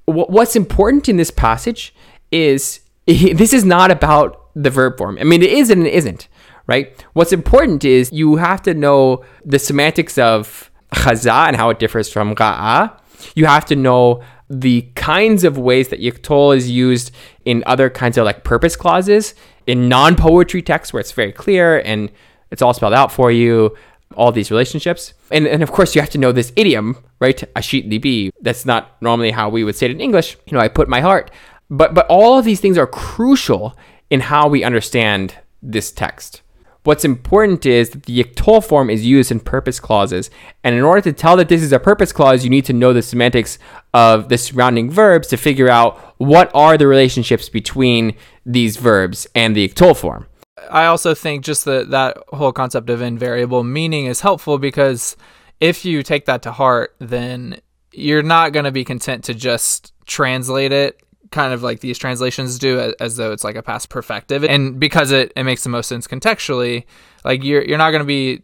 What's 0.04 0.56
important 0.56 1.08
in 1.08 1.16
this 1.16 1.30
passage 1.30 1.94
is 2.30 2.80
this 3.06 3.52
is 3.52 3.64
not 3.64 3.90
about 3.90 4.48
the 4.54 4.70
verb 4.70 4.98
form. 4.98 5.18
I 5.20 5.24
mean, 5.24 5.42
it 5.42 5.50
is 5.50 5.70
and 5.70 5.86
it 5.86 5.94
isn't, 5.94 6.28
right? 6.66 7.04
What's 7.12 7.32
important 7.32 7.84
is 7.84 8.12
you 8.12 8.36
have 8.36 8.62
to 8.62 8.74
know 8.74 9.24
the 9.44 9.58
semantics 9.58 10.18
of 10.18 10.70
chaza 10.94 11.48
and 11.48 11.56
how 11.56 11.70
it 11.70 11.78
differs 11.78 12.12
from 12.12 12.34
ra'a. 12.34 12.98
You 13.34 13.46
have 13.46 13.64
to 13.66 13.76
know 13.76 14.22
the 14.48 14.82
kinds 14.96 15.44
of 15.44 15.56
ways 15.56 15.88
that 15.88 16.00
yiktol 16.00 16.56
is 16.56 16.68
used 16.68 17.12
in 17.44 17.62
other 17.66 17.88
kinds 17.88 18.18
of 18.18 18.24
like 18.24 18.42
purpose 18.42 18.74
clauses 18.74 19.34
in 19.66 19.88
non-poetry 19.88 20.62
texts 20.62 20.92
where 20.92 21.00
it's 21.00 21.12
very 21.12 21.30
clear 21.30 21.78
and 21.78 22.10
it's 22.50 22.62
all 22.62 22.74
spelled 22.74 22.94
out 22.94 23.12
for 23.12 23.30
you, 23.30 23.76
all 24.16 24.32
these 24.32 24.50
relationships. 24.50 25.14
And, 25.30 25.46
and 25.46 25.62
of 25.62 25.70
course, 25.70 25.94
you 25.94 26.00
have 26.00 26.10
to 26.10 26.18
know 26.18 26.32
this 26.32 26.52
idiom, 26.56 26.96
right? 27.20 27.38
Ashit 27.54 27.88
libi. 27.88 28.30
That's 28.40 28.66
not 28.66 29.00
normally 29.00 29.30
how 29.30 29.48
we 29.48 29.64
would 29.64 29.76
say 29.76 29.86
it 29.86 29.92
in 29.92 30.00
English. 30.00 30.36
You 30.46 30.54
know, 30.54 30.60
I 30.60 30.68
put 30.68 30.88
my 30.88 31.00
heart. 31.00 31.30
But, 31.70 31.94
but 31.94 32.06
all 32.08 32.38
of 32.38 32.44
these 32.44 32.60
things 32.60 32.76
are 32.76 32.86
crucial 32.86 33.76
in 34.10 34.20
how 34.20 34.48
we 34.48 34.64
understand 34.64 35.36
this 35.62 35.92
text. 35.92 36.42
What's 36.82 37.04
important 37.04 37.66
is 37.66 37.90
that 37.90 38.04
the 38.04 38.24
yiktol 38.24 38.64
form 38.64 38.88
is 38.88 39.04
used 39.04 39.30
in 39.30 39.38
purpose 39.38 39.78
clauses. 39.78 40.30
And 40.64 40.74
in 40.74 40.82
order 40.82 41.02
to 41.02 41.12
tell 41.12 41.36
that 41.36 41.50
this 41.50 41.62
is 41.62 41.72
a 41.72 41.78
purpose 41.78 42.10
clause, 42.10 42.42
you 42.42 42.48
need 42.48 42.64
to 42.64 42.72
know 42.72 42.92
the 42.92 43.02
semantics 43.02 43.58
of 43.92 44.30
the 44.30 44.38
surrounding 44.38 44.90
verbs 44.90 45.28
to 45.28 45.36
figure 45.36 45.68
out 45.68 45.98
what 46.16 46.50
are 46.54 46.78
the 46.78 46.86
relationships 46.86 47.50
between 47.50 48.16
these 48.46 48.78
verbs 48.78 49.26
and 49.34 49.54
the 49.54 49.68
yiktol 49.68 49.96
form. 49.96 50.26
I 50.70 50.86
also 50.86 51.14
think 51.14 51.44
just 51.44 51.64
that 51.64 51.90
that 51.90 52.18
whole 52.28 52.52
concept 52.52 52.90
of 52.90 53.00
invariable 53.00 53.64
meaning 53.64 54.06
is 54.06 54.20
helpful 54.20 54.58
because 54.58 55.16
if 55.60 55.84
you 55.84 56.02
take 56.02 56.26
that 56.26 56.42
to 56.42 56.52
heart, 56.52 56.94
then 56.98 57.60
you're 57.92 58.22
not 58.22 58.52
going 58.52 58.64
to 58.64 58.70
be 58.70 58.84
content 58.84 59.24
to 59.24 59.34
just 59.34 59.92
translate 60.06 60.72
it 60.72 61.02
kind 61.30 61.52
of 61.52 61.62
like 61.62 61.80
these 61.80 61.98
translations 61.98 62.58
do 62.58 62.92
as, 62.98 63.16
though 63.16 63.32
it's 63.32 63.44
like 63.44 63.56
a 63.56 63.62
past 63.62 63.88
perfective. 63.88 64.48
And 64.48 64.80
because 64.80 65.12
it, 65.12 65.32
it 65.36 65.44
makes 65.44 65.62
the 65.62 65.68
most 65.68 65.88
sense 65.88 66.06
contextually 66.06 66.84
like 67.24 67.44
you're 67.44 67.62
you're 67.62 67.78
not 67.78 67.90
going 67.90 68.00
to 68.00 68.06
be 68.06 68.42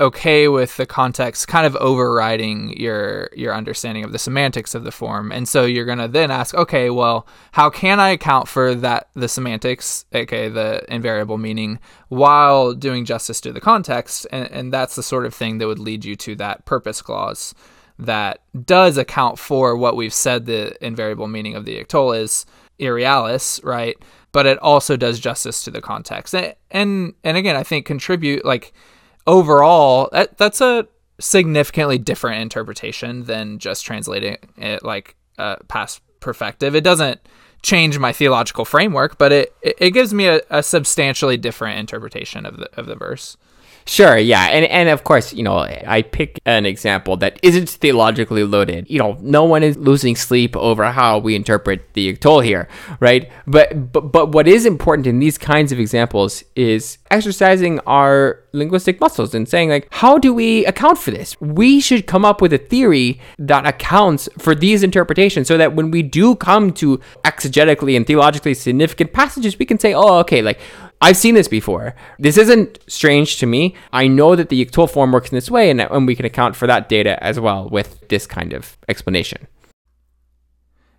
okay 0.00 0.46
with 0.46 0.76
the 0.76 0.86
context 0.86 1.48
kind 1.48 1.66
of 1.66 1.74
overriding 1.76 2.78
your 2.78 3.28
your 3.34 3.52
understanding 3.52 4.04
of 4.04 4.12
the 4.12 4.18
semantics 4.18 4.74
of 4.74 4.84
the 4.84 4.92
form. 4.92 5.32
And 5.32 5.48
so 5.48 5.64
you're 5.64 5.84
going 5.84 5.98
to 5.98 6.08
then 6.08 6.30
ask 6.30 6.54
okay 6.54 6.88
well 6.90 7.26
how 7.52 7.68
can 7.68 7.98
i 7.98 8.10
account 8.10 8.46
for 8.46 8.74
that 8.76 9.08
the 9.14 9.28
semantics 9.28 10.04
okay 10.14 10.48
the 10.48 10.84
invariable 10.92 11.38
meaning 11.38 11.80
while 12.08 12.74
doing 12.74 13.04
justice 13.04 13.40
to 13.42 13.52
the 13.52 13.60
context? 13.60 14.26
And, 14.30 14.48
and 14.50 14.72
that's 14.72 14.94
the 14.94 15.02
sort 15.02 15.26
of 15.26 15.34
thing 15.34 15.58
that 15.58 15.66
would 15.66 15.80
lead 15.80 16.04
you 16.04 16.14
to 16.16 16.36
that 16.36 16.64
purpose 16.64 17.02
clause 17.02 17.54
that 17.98 18.40
does 18.64 18.96
account 18.96 19.40
for 19.40 19.76
what 19.76 19.96
we've 19.96 20.14
said 20.14 20.46
the 20.46 20.76
invariable 20.84 21.26
meaning 21.26 21.56
of 21.56 21.64
the 21.64 21.76
yiktol 21.76 22.16
is 22.16 22.46
irrealis 22.78 23.60
right? 23.64 23.96
But 24.30 24.46
it 24.46 24.58
also 24.58 24.96
does 24.96 25.18
justice 25.18 25.64
to 25.64 25.72
the 25.72 25.80
context. 25.80 26.34
And 26.36 26.54
and, 26.70 27.14
and 27.24 27.36
again 27.36 27.56
i 27.56 27.64
think 27.64 27.84
contribute 27.84 28.44
like 28.44 28.72
overall, 29.28 30.08
that, 30.10 30.36
that's 30.38 30.60
a 30.60 30.88
significantly 31.20 31.98
different 31.98 32.40
interpretation 32.42 33.24
than 33.24 33.58
just 33.58 33.84
translating 33.84 34.38
it 34.56 34.82
like 34.82 35.14
uh, 35.38 35.56
past 35.68 36.00
perfective. 36.20 36.74
It 36.74 36.82
doesn't 36.82 37.20
change 37.62 37.98
my 37.98 38.12
theological 38.12 38.64
framework, 38.64 39.18
but 39.18 39.30
it 39.32 39.54
it 39.62 39.90
gives 39.90 40.14
me 40.14 40.26
a, 40.26 40.40
a 40.50 40.62
substantially 40.62 41.36
different 41.36 41.78
interpretation 41.78 42.46
of 42.46 42.56
the 42.56 42.70
of 42.76 42.86
the 42.86 42.96
verse. 42.96 43.36
Sure, 43.88 44.18
yeah. 44.18 44.48
And 44.48 44.66
and 44.66 44.90
of 44.90 45.02
course, 45.04 45.32
you 45.32 45.42
know, 45.42 45.60
I 45.60 46.02
pick 46.02 46.38
an 46.44 46.66
example 46.66 47.16
that 47.16 47.40
isn't 47.42 47.70
theologically 47.70 48.44
loaded. 48.44 48.84
You 48.90 48.98
know, 48.98 49.16
no 49.22 49.44
one 49.44 49.62
is 49.62 49.78
losing 49.78 50.14
sleep 50.14 50.54
over 50.58 50.92
how 50.92 51.16
we 51.18 51.34
interpret 51.34 51.94
the 51.94 52.12
yiktol 52.12 52.44
here, 52.44 52.68
right? 53.00 53.32
But 53.46 53.90
but 53.90 54.12
but 54.12 54.32
what 54.32 54.46
is 54.46 54.66
important 54.66 55.06
in 55.06 55.20
these 55.20 55.38
kinds 55.38 55.72
of 55.72 55.80
examples 55.80 56.44
is 56.54 56.98
exercising 57.10 57.80
our 57.86 58.44
linguistic 58.52 59.00
muscles 59.00 59.34
and 59.34 59.48
saying 59.48 59.68
like 59.68 59.86
how 59.90 60.18
do 60.18 60.32
we 60.32 60.64
account 60.64 60.96
for 60.98 61.10
this 61.10 61.38
we 61.40 61.80
should 61.80 62.06
come 62.06 62.24
up 62.24 62.40
with 62.40 62.52
a 62.52 62.58
theory 62.58 63.20
that 63.38 63.66
accounts 63.66 64.28
for 64.38 64.54
these 64.54 64.82
interpretations 64.82 65.46
so 65.46 65.58
that 65.58 65.74
when 65.74 65.90
we 65.90 66.02
do 66.02 66.34
come 66.34 66.72
to 66.72 66.98
exegetically 67.24 67.94
and 67.94 68.06
theologically 68.06 68.54
significant 68.54 69.12
passages 69.12 69.58
we 69.58 69.66
can 69.66 69.78
say 69.78 69.92
oh 69.92 70.18
okay 70.18 70.40
like 70.40 70.58
I've 71.00 71.16
seen 71.16 71.34
this 71.34 71.48
before. 71.48 71.94
This 72.18 72.36
isn't 72.36 72.78
strange 72.88 73.38
to 73.38 73.46
me. 73.46 73.76
I 73.92 74.08
know 74.08 74.34
that 74.34 74.48
the 74.48 74.64
yiktol 74.64 74.90
form 74.90 75.12
works 75.12 75.30
in 75.30 75.36
this 75.36 75.50
way, 75.50 75.70
and, 75.70 75.80
and 75.80 76.06
we 76.06 76.16
can 76.16 76.26
account 76.26 76.56
for 76.56 76.66
that 76.66 76.88
data 76.88 77.22
as 77.22 77.38
well 77.38 77.68
with 77.68 78.08
this 78.08 78.26
kind 78.26 78.52
of 78.52 78.76
explanation. 78.88 79.46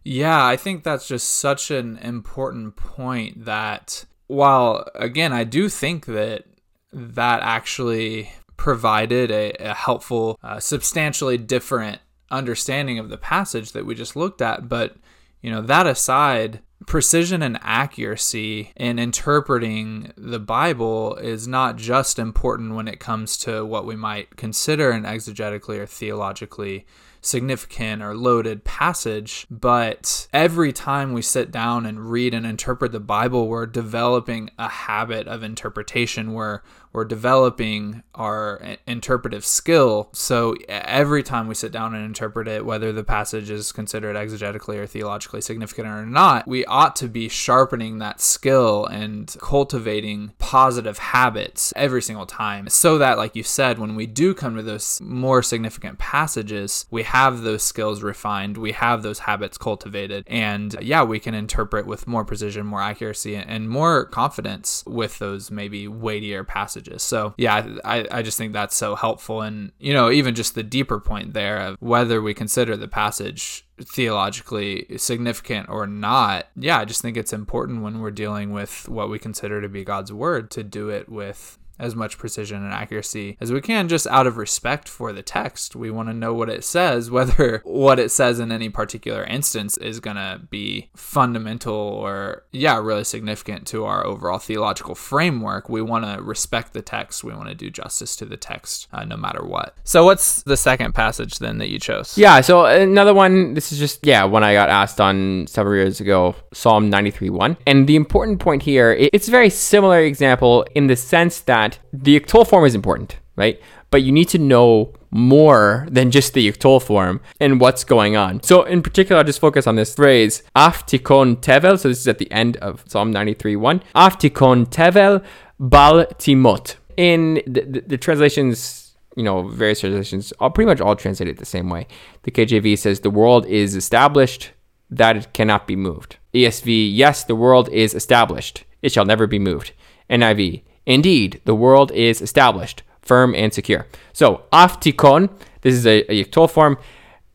Yeah, 0.06 0.46
I 0.46 0.56
think 0.56 0.84
that's 0.84 1.08
just 1.08 1.28
such 1.28 1.70
an 1.70 1.98
important 1.98 2.78
point 2.78 3.46
that 3.46 4.06
while, 4.28 4.88
again, 4.96 5.34
I 5.34 5.44
do 5.44 5.68
think 5.68 6.06
that 6.06 6.46
that 6.94 7.42
actually 7.42 8.32
provided 8.56 9.32
a, 9.32 9.52
a 9.60 9.74
helpful, 9.74 10.40
uh, 10.42 10.60
substantially 10.60 11.38
different 11.38 12.00
understanding 12.32 13.00
of 13.00 13.10
the 13.10 13.18
passage 13.18 13.74
that 13.74 13.86
we 13.86 13.96
just 13.96 14.16
looked 14.16 14.42
at. 14.42 14.70
But, 14.70 14.96
you 15.42 15.52
know, 15.52 15.62
that 15.62 15.86
aside, 15.86 16.62
precision 16.86 17.42
and 17.42 17.60
accuracy 17.62 18.72
in 18.76 19.00
interpreting 19.00 20.14
the 20.16 20.40
Bible 20.40 21.16
is 21.16 21.48
not 21.48 21.76
just 21.76 22.18
important 22.18 22.76
when 22.76 22.88
it 22.88 23.00
comes 23.00 23.38
to 23.38 23.66
what 23.66 23.86
we 23.86 23.96
might 23.96 24.36
consider 24.38 24.92
an 24.92 25.04
exegetically 25.04 25.78
or 25.78 25.86
theologically 25.86 26.86
significant 27.22 28.02
or 28.02 28.16
loaded 28.16 28.64
passage, 28.64 29.46
but 29.52 30.28
every 30.32 30.72
time 30.72 31.14
we 31.14 31.22
sit 31.22 31.52
down 31.52 31.86
and 31.86 32.10
read 32.10 32.34
and 32.34 32.46
interpret 32.46 32.92
the 32.92 33.00
Bible, 33.00 33.48
we're 33.48 33.66
developing 33.66 34.50
a 34.58 34.70
habit 34.70 35.28
of 35.28 35.44
interpretation 35.44 36.34
where 36.34 36.64
we're 36.92 37.06
developing 37.06 38.04
our 38.16 38.62
interpretive 38.88 39.46
skill. 39.46 40.10
So 40.14 40.56
every 40.68 41.24
time 41.24 41.48
we 41.48 41.56
sit 41.56 41.72
down 41.72 41.94
and 41.94 42.04
interpret 42.04 42.48
it, 42.48 42.66
whether 42.66 42.92
the 42.92 43.04
passage 43.04 43.50
is 43.50 43.72
considered 43.72 44.16
exegetically 44.16 44.78
or 44.78 44.88
theologically 44.88 45.42
significant 45.42 45.88
or 45.88 46.06
not, 46.06 46.48
we 46.48 46.66
ought 46.66 46.96
to 46.98 47.08
be 47.08 47.30
sharpening 47.30 48.00
that 48.00 48.20
skill 48.20 48.86
and 48.86 49.36
cultivating 49.40 50.34
positive 50.40 50.98
habits 50.98 51.74
every 51.76 52.02
single 52.02 52.26
time 52.26 52.68
so 52.70 52.98
that, 52.98 53.18
like 53.18 53.36
you 53.36 53.44
said, 53.44 53.78
when 53.80 53.96
we 53.96 54.08
do 54.08 54.34
come 54.34 54.56
to 54.56 54.64
those 54.64 55.00
more 55.02 55.44
significant 55.44 56.00
passages, 56.00 56.86
we 56.90 57.04
have 57.04 57.42
those 57.42 57.64
skills 57.64 58.02
refined, 58.02 58.58
we 58.58 58.72
have 58.72 59.04
those 59.04 59.20
habits 59.20 59.58
cultivated, 59.58 60.24
and 60.28 60.76
yeah, 60.82 61.04
we 61.04 61.20
can 61.20 61.34
interpret 61.34 61.86
with 61.86 62.08
more 62.08 62.26
precision, 62.26 62.66
more 62.66 62.82
accuracy, 62.82 63.36
and 63.36 63.70
more 63.70 64.06
confidence 64.06 64.84
with 64.88 65.20
those 65.20 65.52
maybe 65.52 65.88
weightier 65.88 66.44
passages. 66.44 66.79
So 67.02 67.34
yeah, 67.38 67.78
I, 67.86 68.08
I 68.12 68.22
just 68.22 68.38
think 68.38 68.54
that's 68.54 68.76
so 68.76 68.96
helpful. 68.96 69.42
And, 69.42 69.72
you 69.80 69.94
know, 69.94 70.10
even 70.10 70.36
just 70.36 70.56
the 70.56 70.64
deeper 70.64 71.00
point 71.00 71.34
there 71.34 71.60
of 71.60 71.78
whether 71.80 72.22
we 72.22 72.34
consider 72.34 72.76
the 72.76 72.88
passage 72.88 73.66
theologically 73.80 74.88
significant 74.98 75.70
or 75.70 75.86
not, 75.86 76.48
yeah, 76.56 76.80
I 76.80 76.86
just 76.86 77.02
think 77.02 77.18
it's 77.18 77.34
important 77.34 77.84
when 77.84 78.02
we're 78.02 78.12
dealing 78.12 78.52
with 78.52 78.90
what 78.90 79.10
we 79.10 79.20
consider 79.20 79.62
to 79.62 79.70
be 79.70 79.84
God's 79.84 80.12
word 80.12 80.50
to 80.52 80.64
do 80.64 80.90
it 80.90 81.08
with 81.10 81.59
as 81.80 81.96
much 81.96 82.18
precision 82.18 82.64
and 82.64 82.74
accuracy 82.74 83.38
as 83.40 83.52
we 83.52 83.62
can 83.62 83.88
just 83.88 84.08
out 84.08 84.28
of 84.28 84.38
respect 84.38 84.88
for 84.88 85.14
the 85.14 85.22
text. 85.22 85.76
We 85.76 85.92
want 85.92 86.10
to 86.10 86.14
know 86.14 86.34
what 86.34 86.50
it 86.50 86.64
says, 86.64 87.10
whether 87.20 87.62
what 87.64 88.00
it 88.00 88.12
says 88.12 88.40
in 88.40 88.52
any 88.52 88.70
particular 88.70 89.24
instance 89.24 89.78
is 89.78 90.00
going 90.00 90.18
to 90.18 90.42
be 90.50 90.90
fundamental 90.96 91.76
or, 91.76 92.44
yeah, 92.52 92.78
really 92.78 93.04
significant 93.04 93.68
to 93.68 93.86
our 93.86 94.06
overall 94.06 94.40
theological 94.40 94.96
framework. 94.96 95.70
We 95.70 95.82
want 95.82 96.06
to 96.06 96.22
respect 96.22 96.74
the 96.74 96.82
text. 96.82 97.24
We 97.24 97.34
want 97.34 97.50
to 97.50 97.56
do 97.56 97.70
justice 97.70 98.16
to 98.18 98.26
the 98.26 98.38
text 98.38 98.88
uh, 98.92 99.06
no 99.06 99.18
matter 99.18 99.44
what. 99.44 99.76
So, 99.84 100.06
what's 100.06 100.44
the 100.44 100.58
second 100.58 100.94
passage 100.94 101.40
then 101.40 101.58
that 101.60 101.70
you 101.70 101.80
chose? 101.80 102.18
Yeah, 102.18 102.42
so 102.42 102.66
another 102.66 103.14
one, 103.14 103.54
this 103.54 103.72
is 103.72 103.80
just, 103.80 104.06
yeah, 104.06 104.24
one 104.24 104.44
I 104.44 104.54
got 104.54 104.70
asked 104.70 105.00
on 105.00 105.48
several 105.48 105.76
years 105.76 106.00
ago, 106.00 106.36
Psalm 106.54 106.90
93 106.90 107.30
1. 107.30 107.58
And 107.68 107.88
the 107.88 107.96
important 107.96 108.40
point 108.40 108.64
here, 108.64 108.92
it's 109.14 109.28
a 109.28 109.32
very 109.32 109.50
similar 109.50 110.00
example 110.00 110.66
in 110.76 110.88
the 110.88 110.96
sense 110.96 111.42
that 111.42 111.69
that 111.70 111.80
the 112.04 112.20
yiktol 112.20 112.48
form 112.48 112.66
is 112.66 112.76
important, 112.76 113.18
right? 113.36 113.60
But 113.92 114.04
you 114.04 114.12
need 114.12 114.30
to 114.30 114.38
know 114.38 114.94
more 115.12 115.88
than 115.90 116.12
just 116.12 116.34
the 116.34 116.50
yiktol 116.50 116.82
form 116.82 117.22
and 117.40 117.60
what's 117.60 117.84
going 117.84 118.16
on. 118.16 118.44
So 118.44 118.64
in 118.64 118.82
particular, 118.82 119.20
I'll 119.20 119.26
just 119.26 119.40
focus 119.40 119.66
on 119.68 119.76
this 119.76 119.96
phrase, 119.96 120.44
aftikon 120.56 121.38
tevel. 121.38 121.80
So 121.80 121.90
this 121.90 122.00
is 122.00 122.08
at 122.08 122.20
the 122.20 122.32
end 122.32 122.58
of 122.58 122.84
Psalm 122.88 123.12
93 123.12 123.56
1. 123.56 123.84
Aftikon 123.96 124.68
tevel 124.70 125.24
bal 125.60 126.06
timot. 126.18 126.76
In 126.98 127.42
the, 127.48 127.62
the, 127.62 127.82
the 127.82 127.98
translations, 127.98 128.96
you 129.16 129.24
know, 129.24 129.48
various 129.48 129.80
translations, 129.80 130.34
all 130.40 130.50
pretty 130.50 130.68
much 130.68 130.82
all 130.82 130.96
translate 130.96 131.30
it 131.30 131.38
the 131.38 131.46
same 131.46 131.70
way. 131.70 131.88
The 132.24 132.32
KJV 132.32 132.78
says 132.78 133.00
the 133.00 133.10
world 133.10 133.46
is 133.46 133.76
established, 133.76 134.52
that 134.90 135.16
it 135.16 135.34
cannot 135.34 135.68
be 135.68 135.76
moved. 135.76 136.18
ESV, 136.34 136.90
yes, 136.94 137.24
the 137.24 137.36
world 137.36 137.70
is 137.70 137.94
established, 137.94 138.66
it 138.82 138.92
shall 138.92 139.06
never 139.06 139.28
be 139.28 139.40
moved. 139.40 139.72
NIV, 140.10 140.64
Indeed, 140.90 141.40
the 141.46 141.54
world 141.54 141.92
is 141.92 142.20
established, 142.20 142.82
firm 143.04 143.36
and 143.36 143.54
secure. 143.54 143.86
So, 144.12 144.42
aftikon, 144.52 145.30
this 145.62 145.76
is 145.76 145.86
a, 145.86 146.12
a 146.12 146.24
form, 146.48 146.80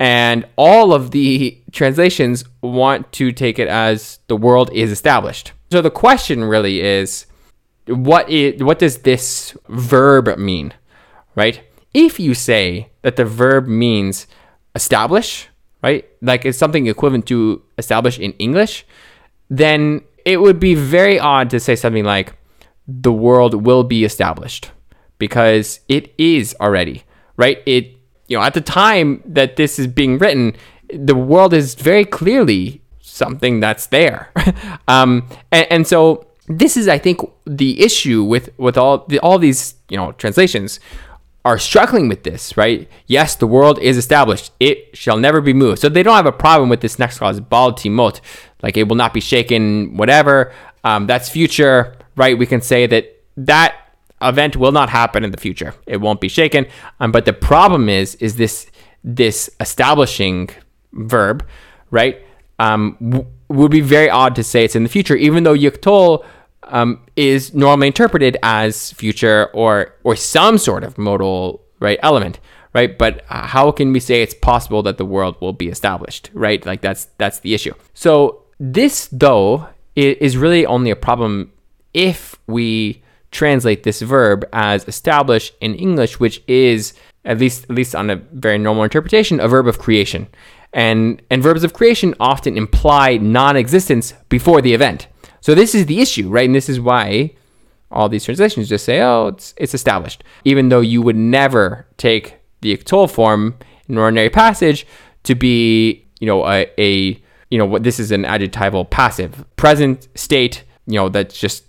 and 0.00 0.44
all 0.56 0.92
of 0.92 1.12
the 1.12 1.56
translations 1.72 2.44
want 2.62 3.12
to 3.12 3.30
take 3.30 3.60
it 3.60 3.68
as 3.68 4.18
the 4.26 4.36
world 4.36 4.70
is 4.72 4.90
established. 4.90 5.52
So 5.70 5.80
the 5.80 5.90
question 5.90 6.44
really 6.44 6.80
is, 6.80 7.26
what 7.86 8.28
is 8.28 8.62
what 8.62 8.80
does 8.80 8.98
this 8.98 9.56
verb 9.68 10.36
mean, 10.36 10.74
right? 11.36 11.62
If 11.92 12.18
you 12.18 12.34
say 12.34 12.90
that 13.02 13.14
the 13.14 13.24
verb 13.24 13.68
means 13.68 14.26
establish, 14.74 15.48
right, 15.80 16.04
like 16.20 16.44
it's 16.44 16.58
something 16.58 16.88
equivalent 16.88 17.26
to 17.26 17.62
establish 17.78 18.18
in 18.18 18.32
English, 18.32 18.84
then 19.48 20.00
it 20.24 20.40
would 20.40 20.58
be 20.58 20.74
very 20.74 21.20
odd 21.20 21.50
to 21.50 21.60
say 21.60 21.76
something 21.76 22.04
like 22.04 22.34
the 22.86 23.12
world 23.12 23.64
will 23.64 23.84
be 23.84 24.04
established 24.04 24.70
because 25.18 25.80
it 25.88 26.12
is 26.18 26.54
already, 26.60 27.04
right? 27.36 27.62
It, 27.66 27.96
you 28.28 28.36
know, 28.36 28.42
at 28.42 28.54
the 28.54 28.60
time 28.60 29.22
that 29.26 29.56
this 29.56 29.78
is 29.78 29.86
being 29.86 30.18
written, 30.18 30.56
the 30.92 31.14
world 31.14 31.54
is 31.54 31.74
very 31.74 32.04
clearly 32.04 32.82
something 33.00 33.60
that's 33.60 33.86
there. 33.86 34.30
um, 34.88 35.28
and, 35.52 35.66
and, 35.70 35.86
so 35.86 36.26
this 36.48 36.76
is, 36.76 36.88
I 36.88 36.98
think, 36.98 37.20
the 37.46 37.80
issue 37.80 38.24
with, 38.24 38.50
with 38.58 38.76
all, 38.76 39.06
the, 39.06 39.18
all 39.20 39.38
these, 39.38 39.74
you 39.88 39.96
know, 39.96 40.12
translations 40.12 40.80
are 41.44 41.58
struggling 41.58 42.08
with 42.08 42.22
this, 42.22 42.56
right? 42.56 42.88
Yes, 43.06 43.36
the 43.36 43.46
world 43.46 43.78
is 43.78 43.96
established. 43.96 44.52
It 44.60 44.96
shall 44.96 45.18
never 45.18 45.40
be 45.40 45.52
moved. 45.52 45.80
So 45.80 45.88
they 45.88 46.02
don't 46.02 46.16
have 46.16 46.26
a 46.26 46.32
problem 46.32 46.70
with 46.70 46.80
this 46.80 46.98
next 46.98 47.18
clause, 47.18 47.38
bal 47.38 47.72
timot, 47.72 48.20
like 48.62 48.76
it 48.76 48.88
will 48.88 48.96
not 48.96 49.12
be 49.12 49.20
shaken, 49.20 49.96
whatever. 49.96 50.52
Um, 50.84 51.06
that's 51.06 51.28
future 51.28 51.96
right, 52.16 52.36
we 52.38 52.46
can 52.46 52.60
say 52.60 52.86
that 52.86 53.22
that 53.36 53.74
event 54.22 54.56
will 54.56 54.72
not 54.72 54.88
happen 54.88 55.24
in 55.24 55.30
the 55.30 55.36
future. 55.36 55.74
It 55.86 56.00
won't 56.00 56.20
be 56.20 56.28
shaken. 56.28 56.66
Um, 57.00 57.12
but 57.12 57.24
the 57.24 57.32
problem 57.32 57.88
is, 57.88 58.14
is 58.16 58.36
this 58.36 58.66
this 59.02 59.50
establishing 59.60 60.48
verb, 60.92 61.46
right? 61.90 62.22
Um, 62.58 62.96
w- 63.00 63.26
would 63.48 63.70
be 63.70 63.82
very 63.82 64.08
odd 64.08 64.34
to 64.36 64.42
say 64.42 64.64
it's 64.64 64.74
in 64.74 64.82
the 64.82 64.88
future, 64.88 65.14
even 65.16 65.44
though 65.44 65.54
yiktol 65.54 66.24
um, 66.64 67.00
is 67.16 67.52
normally 67.54 67.88
interpreted 67.88 68.36
as 68.42 68.92
future 68.92 69.50
or 69.52 69.94
or 70.04 70.16
some 70.16 70.56
sort 70.58 70.84
of 70.84 70.96
modal 70.96 71.62
right 71.80 71.98
element, 72.02 72.40
right? 72.72 72.96
But 72.96 73.24
how 73.28 73.70
can 73.70 73.92
we 73.92 74.00
say 74.00 74.22
it's 74.22 74.34
possible 74.34 74.82
that 74.84 74.96
the 74.96 75.04
world 75.04 75.36
will 75.40 75.52
be 75.52 75.68
established, 75.68 76.30
right? 76.32 76.64
Like 76.64 76.80
that's 76.80 77.06
that's 77.18 77.40
the 77.40 77.54
issue. 77.54 77.74
So 77.92 78.44
this 78.58 79.08
though 79.12 79.68
is 79.96 80.36
really 80.36 80.66
only 80.66 80.90
a 80.90 80.96
problem 80.96 81.52
if 81.94 82.36
we 82.46 83.02
translate 83.30 83.82
this 83.82 84.00
verb 84.00 84.46
as 84.52 84.86
established 84.86 85.54
in 85.60 85.74
English, 85.74 86.20
which 86.20 86.42
is 86.46 86.94
at 87.24 87.38
least 87.38 87.64
at 87.64 87.70
least 87.70 87.94
on 87.94 88.10
a 88.10 88.16
very 88.16 88.58
normal 88.58 88.84
interpretation, 88.84 89.40
a 89.40 89.48
verb 89.48 89.66
of 89.66 89.78
creation. 89.78 90.28
And 90.72 91.22
and 91.30 91.42
verbs 91.42 91.64
of 91.64 91.72
creation 91.72 92.14
often 92.18 92.56
imply 92.56 93.16
non-existence 93.16 94.14
before 94.28 94.60
the 94.60 94.74
event. 94.74 95.08
So 95.40 95.54
this 95.54 95.74
is 95.74 95.86
the 95.86 96.00
issue, 96.00 96.28
right? 96.28 96.46
And 96.46 96.54
this 96.54 96.68
is 96.68 96.80
why 96.80 97.34
all 97.90 98.08
these 98.08 98.24
translations 98.24 98.68
just 98.68 98.84
say, 98.84 99.00
"Oh, 99.00 99.28
it's 99.28 99.54
it's 99.56 99.74
established," 99.74 100.24
even 100.44 100.68
though 100.68 100.80
you 100.80 101.00
would 101.02 101.16
never 101.16 101.86
take 101.96 102.36
the 102.60 102.76
yiktol 102.76 103.10
form 103.10 103.56
in 103.88 103.94
an 103.94 103.98
ordinary 103.98 104.30
passage 104.30 104.86
to 105.24 105.34
be, 105.34 106.06
you 106.18 106.26
know, 106.26 106.46
a, 106.46 106.66
a 106.78 107.20
you 107.50 107.58
know 107.58 107.66
what 107.66 107.84
this 107.84 108.00
is 108.00 108.10
an 108.10 108.24
adjectival 108.24 108.84
passive 108.84 109.44
present 109.56 110.08
state, 110.14 110.64
you 110.86 110.94
know, 110.94 111.08
that's 111.08 111.38
just 111.38 111.64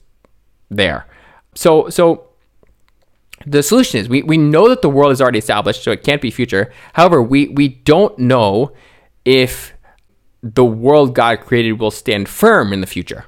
there. 0.75 1.07
So 1.55 1.89
so 1.89 2.29
the 3.45 3.61
solution 3.61 3.99
is 3.99 4.09
we, 4.09 4.23
we 4.23 4.37
know 4.37 4.69
that 4.69 4.81
the 4.81 4.89
world 4.89 5.11
is 5.11 5.21
already 5.21 5.39
established, 5.39 5.83
so 5.83 5.91
it 5.91 6.03
can't 6.03 6.21
be 6.21 6.31
future. 6.31 6.71
However, 6.93 7.21
we, 7.21 7.49
we 7.49 7.67
don't 7.67 8.17
know 8.17 8.71
if 9.23 9.73
the 10.41 10.65
world 10.65 11.13
God 11.13 11.41
created 11.41 11.73
will 11.73 11.91
stand 11.91 12.27
firm 12.27 12.73
in 12.73 12.81
the 12.81 12.87
future. 12.87 13.25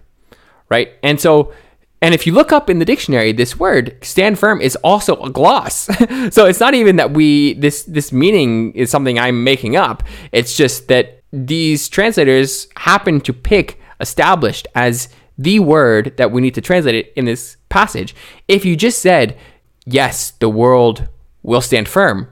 Right? 0.69 0.93
And 1.03 1.19
so 1.19 1.53
and 2.01 2.13
if 2.13 2.27
you 2.27 2.33
look 2.33 2.51
up 2.51 2.69
in 2.69 2.77
the 2.77 2.85
dictionary, 2.85 3.31
this 3.31 3.57
word 3.57 3.97
stand 4.01 4.37
firm 4.37 4.61
is 4.61 4.75
also 4.77 5.21
a 5.23 5.31
gloss. 5.31 5.85
so 6.29 6.45
it's 6.45 6.59
not 6.59 6.75
even 6.75 6.97
that 6.97 7.11
we 7.11 7.53
this 7.55 7.83
this 7.83 8.11
meaning 8.11 8.73
is 8.73 8.91
something 8.91 9.17
I'm 9.17 9.43
making 9.43 9.75
up. 9.75 10.03
It's 10.31 10.55
just 10.55 10.87
that 10.89 11.23
these 11.33 11.89
translators 11.89 12.67
happen 12.77 13.19
to 13.21 13.33
pick 13.33 13.79
established 13.99 14.67
as 14.75 15.09
the 15.37 15.59
word 15.59 16.15
that 16.17 16.31
we 16.31 16.41
need 16.41 16.55
to 16.55 16.61
translate 16.61 16.95
it 16.95 17.13
in 17.15 17.25
this 17.25 17.57
passage. 17.69 18.15
If 18.47 18.65
you 18.65 18.75
just 18.75 18.99
said, 19.01 19.37
yes, 19.85 20.31
the 20.31 20.49
world 20.49 21.07
will 21.43 21.61
stand 21.61 21.87
firm, 21.87 22.29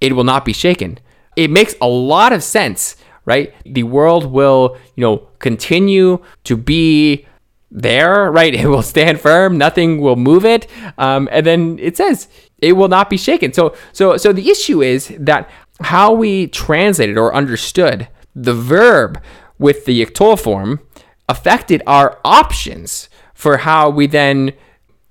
it 0.00 0.14
will 0.14 0.24
not 0.24 0.44
be 0.44 0.52
shaken. 0.52 0.98
It 1.36 1.50
makes 1.50 1.74
a 1.80 1.88
lot 1.88 2.32
of 2.32 2.42
sense, 2.42 2.96
right? 3.24 3.54
The 3.64 3.84
world 3.84 4.26
will, 4.26 4.76
you 4.96 5.02
know, 5.02 5.28
continue 5.38 6.22
to 6.44 6.56
be 6.56 7.26
there, 7.70 8.30
right? 8.30 8.54
It 8.62 8.66
will 8.66 8.82
stand 8.82 9.20
firm. 9.20 9.58
Nothing 9.58 10.00
will 10.00 10.16
move 10.16 10.44
it. 10.44 10.66
Um, 10.96 11.28
and 11.30 11.46
then 11.46 11.78
it 11.80 11.96
says 11.96 12.28
it 12.58 12.72
will 12.72 12.88
not 12.88 13.08
be 13.10 13.16
shaken. 13.16 13.52
So, 13.52 13.74
so, 13.92 14.16
so 14.16 14.32
the 14.32 14.50
issue 14.50 14.82
is 14.82 15.12
that 15.18 15.48
how 15.80 16.12
we 16.12 16.48
translated 16.48 17.16
or 17.16 17.32
understood 17.34 18.08
the 18.34 18.54
verb 18.54 19.22
with 19.58 19.84
the 19.84 20.04
yiktol 20.04 20.38
form 20.40 20.80
affected 21.28 21.82
our 21.86 22.18
options 22.24 23.08
for 23.34 23.58
how 23.58 23.90
we 23.90 24.06
then, 24.06 24.52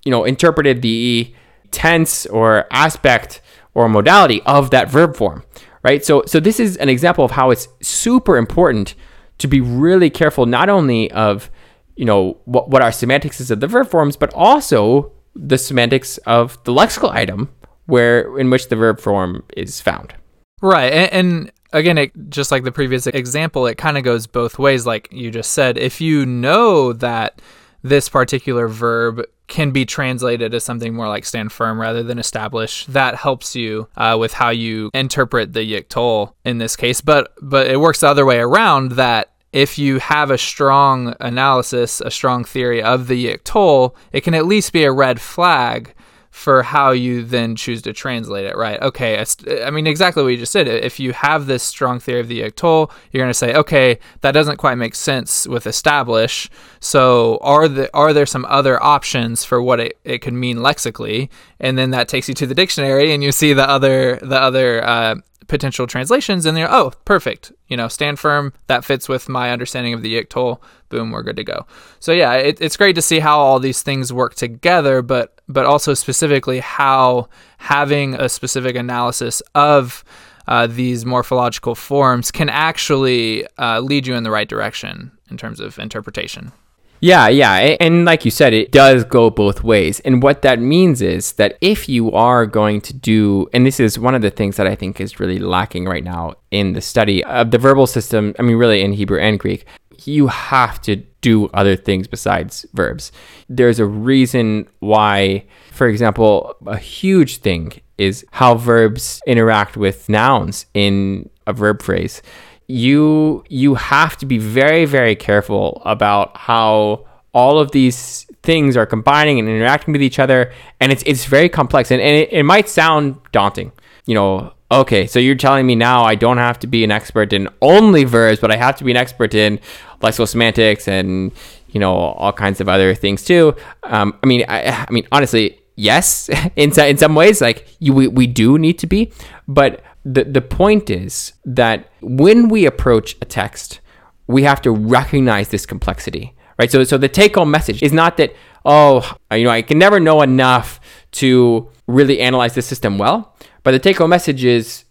you 0.03 0.11
know, 0.11 0.23
interpreted 0.23 0.81
the 0.81 1.33
tense 1.71 2.25
or 2.25 2.65
aspect 2.71 3.41
or 3.73 3.87
modality 3.87 4.41
of 4.43 4.71
that 4.71 4.89
verb 4.89 5.15
form, 5.15 5.43
right? 5.83 6.03
So, 6.03 6.23
so 6.25 6.39
this 6.39 6.59
is 6.59 6.77
an 6.77 6.89
example 6.89 7.23
of 7.23 7.31
how 7.31 7.51
it's 7.51 7.67
super 7.81 8.37
important 8.37 8.95
to 9.37 9.47
be 9.47 9.61
really 9.61 10.09
careful 10.09 10.45
not 10.45 10.69
only 10.69 11.11
of, 11.11 11.51
you 11.95 12.05
know, 12.05 12.39
what, 12.45 12.69
what 12.69 12.81
our 12.81 12.91
semantics 12.91 13.39
is 13.39 13.51
of 13.51 13.59
the 13.59 13.67
verb 13.67 13.87
forms, 13.87 14.17
but 14.17 14.33
also 14.33 15.11
the 15.35 15.57
semantics 15.57 16.17
of 16.19 16.61
the 16.63 16.73
lexical 16.73 17.11
item 17.11 17.49
where 17.85 18.37
in 18.37 18.49
which 18.49 18.69
the 18.69 18.75
verb 18.75 18.99
form 18.99 19.43
is 19.55 19.79
found. 19.79 20.13
Right. 20.61 20.91
And, 20.91 21.13
and 21.13 21.51
again, 21.73 21.97
it, 21.97 22.29
just 22.29 22.51
like 22.51 22.63
the 22.63 22.71
previous 22.71 23.07
example, 23.07 23.67
it 23.67 23.77
kind 23.77 23.97
of 23.97 24.03
goes 24.03 24.27
both 24.27 24.59
ways. 24.59 24.85
Like 24.85 25.09
you 25.11 25.31
just 25.31 25.51
said, 25.51 25.77
if 25.77 26.01
you 26.01 26.25
know 26.25 26.93
that 26.93 27.41
this 27.83 28.09
particular 28.09 28.67
verb 28.67 29.23
can 29.47 29.71
be 29.71 29.85
translated 29.85 30.53
as 30.53 30.63
something 30.63 30.93
more 30.93 31.07
like 31.07 31.25
stand 31.25 31.51
firm 31.51 31.79
rather 31.79 32.03
than 32.03 32.19
establish. 32.19 32.85
That 32.87 33.15
helps 33.15 33.55
you 33.55 33.87
uh, 33.95 34.17
with 34.19 34.33
how 34.33 34.49
you 34.49 34.91
interpret 34.93 35.53
the 35.53 35.59
yiktol 35.61 36.33
in 36.43 36.57
this 36.57 36.75
case. 36.75 37.01
But 37.01 37.33
but 37.41 37.67
it 37.67 37.79
works 37.79 38.01
the 38.01 38.07
other 38.07 38.25
way 38.25 38.39
around 38.39 38.93
that 38.93 39.31
if 39.53 39.77
you 39.77 39.99
have 39.99 40.29
a 40.29 40.37
strong 40.37 41.15
analysis, 41.19 42.01
a 42.01 42.11
strong 42.11 42.43
theory 42.43 42.83
of 42.83 43.07
the 43.07 43.25
yiktol, 43.25 43.95
it 44.11 44.21
can 44.21 44.33
at 44.33 44.45
least 44.45 44.73
be 44.73 44.83
a 44.83 44.91
red 44.91 45.21
flag 45.21 45.93
for 46.37 46.61
how 46.61 46.91
you 46.91 47.23
then 47.23 47.55
choose 47.55 47.81
to 47.81 47.91
translate 47.91 48.45
it, 48.45 48.55
right? 48.55 48.79
Okay, 48.79 49.25
I 49.59 49.71
mean, 49.71 49.87
exactly 49.87 50.21
what 50.21 50.29
you 50.29 50.37
just 50.37 50.51
said. 50.51 50.67
If 50.67 50.99
you 50.99 51.11
have 51.11 51.47
this 51.47 51.63
strong 51.63 51.99
theory 51.99 52.19
of 52.19 52.27
the 52.27 52.41
yiktol, 52.41 52.91
you're 53.11 53.23
going 53.23 53.31
to 53.31 53.33
say, 53.33 53.55
okay, 53.55 53.97
that 54.21 54.33
doesn't 54.33 54.57
quite 54.57 54.75
make 54.75 54.93
sense 54.93 55.47
with 55.47 55.65
establish. 55.65 56.47
So, 56.79 57.39
are 57.41 57.67
the 57.67 57.89
are 57.91 58.13
there 58.13 58.27
some 58.27 58.45
other 58.45 58.81
options 58.81 59.43
for 59.43 59.59
what 59.63 59.79
it, 59.79 59.97
it 60.03 60.19
could 60.19 60.35
mean 60.35 60.61
lexically? 60.61 61.31
And 61.59 61.75
then 61.75 61.89
that 61.89 62.07
takes 62.07 62.27
you 62.27 62.35
to 62.35 62.45
the 62.45 62.53
dictionary, 62.53 63.11
and 63.11 63.23
you 63.23 63.31
see 63.31 63.53
the 63.53 63.67
other 63.67 64.17
the 64.17 64.39
other 64.39 64.85
uh, 64.85 65.15
potential 65.47 65.87
translations 65.87 66.45
and 66.45 66.55
they're 66.55 66.71
oh 66.71 66.91
perfect. 67.05 67.51
You 67.67 67.77
know 67.77 67.87
stand 67.87 68.19
firm. 68.19 68.53
That 68.67 68.85
fits 68.85 69.09
with 69.09 69.29
my 69.29 69.51
understanding 69.51 69.93
of 69.93 70.01
the 70.01 70.15
yiktol 70.15 70.59
boom 70.89 71.11
we're 71.11 71.23
good 71.23 71.35
to 71.37 71.43
go. 71.43 71.65
So 71.99 72.11
yeah 72.11 72.33
it, 72.33 72.61
it's 72.61 72.77
great 72.77 72.95
to 72.95 73.01
see 73.01 73.19
how 73.19 73.39
all 73.39 73.59
these 73.59 73.83
things 73.83 74.13
work 74.13 74.35
together 74.35 75.01
but 75.01 75.39
but 75.47 75.65
also 75.65 75.93
specifically 75.93 76.59
how 76.59 77.29
having 77.57 78.13
a 78.15 78.29
specific 78.29 78.75
analysis 78.75 79.41
of 79.55 80.03
uh, 80.47 80.65
these 80.65 81.05
morphological 81.05 81.75
forms 81.75 82.31
can 82.31 82.49
actually 82.49 83.45
uh, 83.57 83.81
lead 83.81 84.07
you 84.07 84.15
in 84.15 84.23
the 84.23 84.31
right 84.31 84.47
direction 84.47 85.11
in 85.29 85.35
terms 85.37 85.59
of 85.59 85.77
interpretation 85.77 86.51
yeah, 86.99 87.27
yeah. 87.27 87.75
And 87.79 88.05
like 88.05 88.25
you 88.25 88.31
said, 88.31 88.53
it 88.53 88.71
does 88.71 89.03
go 89.03 89.29
both 89.29 89.63
ways. 89.63 89.99
And 90.01 90.21
what 90.23 90.41
that 90.41 90.59
means 90.59 91.01
is 91.01 91.33
that 91.33 91.57
if 91.61 91.87
you 91.87 92.11
are 92.11 92.45
going 92.45 92.81
to 92.81 92.93
do, 92.93 93.47
and 93.53 93.65
this 93.65 93.79
is 93.79 93.99
one 93.99 94.15
of 94.15 94.21
the 94.21 94.31
things 94.31 94.57
that 94.57 94.67
I 94.67 94.75
think 94.75 94.99
is 94.99 95.19
really 95.19 95.39
lacking 95.39 95.85
right 95.85 96.03
now 96.03 96.35
in 96.51 96.73
the 96.73 96.81
study 96.81 97.23
of 97.23 97.51
the 97.51 97.57
verbal 97.57 97.87
system, 97.87 98.33
I 98.39 98.41
mean, 98.41 98.57
really 98.57 98.81
in 98.81 98.93
Hebrew 98.93 99.19
and 99.19 99.39
Greek, 99.39 99.65
you 100.05 100.27
have 100.27 100.81
to 100.81 100.97
do 101.21 101.47
other 101.47 101.75
things 101.75 102.07
besides 102.07 102.65
verbs. 102.73 103.11
There's 103.49 103.79
a 103.79 103.85
reason 103.85 104.67
why, 104.79 105.45
for 105.71 105.87
example, 105.87 106.55
a 106.65 106.77
huge 106.77 107.37
thing 107.37 107.73
is 107.97 108.25
how 108.31 108.55
verbs 108.55 109.19
interact 109.25 109.75
with 109.75 110.07
nouns 110.07 110.67
in 110.73 111.29
a 111.47 111.53
verb 111.53 111.81
phrase 111.81 112.21
you 112.67 113.43
you 113.47 113.75
have 113.75 114.17
to 114.17 114.25
be 114.25 114.37
very 114.37 114.85
very 114.85 115.15
careful 115.15 115.81
about 115.85 116.35
how 116.35 117.05
all 117.33 117.59
of 117.59 117.71
these 117.71 118.25
things 118.43 118.75
are 118.75 118.85
combining 118.85 119.39
and 119.39 119.47
interacting 119.47 119.91
with 119.91 120.01
each 120.01 120.19
other. 120.19 120.51
And 120.79 120.91
it's 120.91 121.03
it's 121.05 121.25
very 121.25 121.49
complex. 121.49 121.91
And, 121.91 122.01
and 122.01 122.15
it, 122.15 122.33
it 122.33 122.43
might 122.43 122.69
sound 122.69 123.17
daunting. 123.31 123.71
You 124.05 124.15
know 124.15 124.53
okay 124.69 125.07
so 125.07 125.17
you're 125.17 125.33
telling 125.33 125.65
me 125.65 125.75
now 125.75 126.03
i 126.03 126.13
don't 126.13 126.39
have 126.39 126.59
to 126.59 126.67
be 126.67 126.83
an 126.83 126.91
expert 126.91 127.31
in 127.31 127.47
only 127.61 128.03
verbs 128.03 128.37
but 128.37 128.51
i 128.51 128.57
have 128.57 128.75
to 128.75 128.83
be 128.83 128.91
an 128.91 128.97
expert 128.97 129.33
in 129.33 129.57
lexical 130.01 130.27
semantics 130.27 130.89
and 130.89 131.31
you 131.69 131.79
know 131.79 131.93
all 131.93 132.33
kinds 132.33 132.59
of 132.59 132.67
other 132.67 132.93
things 132.93 133.23
too. 133.23 133.55
Um, 133.83 134.17
i 134.23 134.27
mean 134.27 134.43
I, 134.49 134.85
I 134.89 134.91
mean 134.91 135.07
honestly 135.11 135.61
yes 135.77 136.29
in, 136.57 136.77
in 136.77 136.97
some 136.97 137.15
ways 137.15 137.39
like 137.39 137.65
you 137.79 137.93
we, 137.93 138.07
we 138.07 138.27
do 138.27 138.57
need 138.57 138.79
to 138.79 138.87
be. 138.87 139.13
But 139.47 139.81
the, 140.07 140.23
the 140.23 140.41
point 140.41 140.89
is 140.89 141.33
that 141.43 141.91
when 142.01 142.47
we 142.47 142.65
approach 142.65 143.17
a 143.21 143.25
text, 143.25 143.81
we 144.27 144.43
have 144.43 144.61
to 144.61 144.71
recognize 144.71 145.49
this 145.49 145.65
complexity, 145.65 146.33
right? 146.57 146.71
So, 146.71 146.83
so 146.85 146.97
the 146.97 147.09
take 147.09 147.35
home 147.35 147.51
message 147.51 147.83
is 147.83 147.91
not 147.91 148.15
that, 148.17 148.33
oh, 148.63 149.15
you 149.31 149.43
know, 149.43 149.49
I 149.49 149.61
can 149.61 149.77
never 149.77 149.99
know 149.99 150.21
enough 150.21 150.79
to 151.13 151.69
really 151.87 152.21
analyze 152.21 152.55
the 152.55 152.61
system 152.61 152.97
well, 152.97 153.35
but 153.63 153.71
the 153.71 153.79
take 153.79 153.97
home 153.97 154.09
message 154.09 154.45
is 154.45 154.85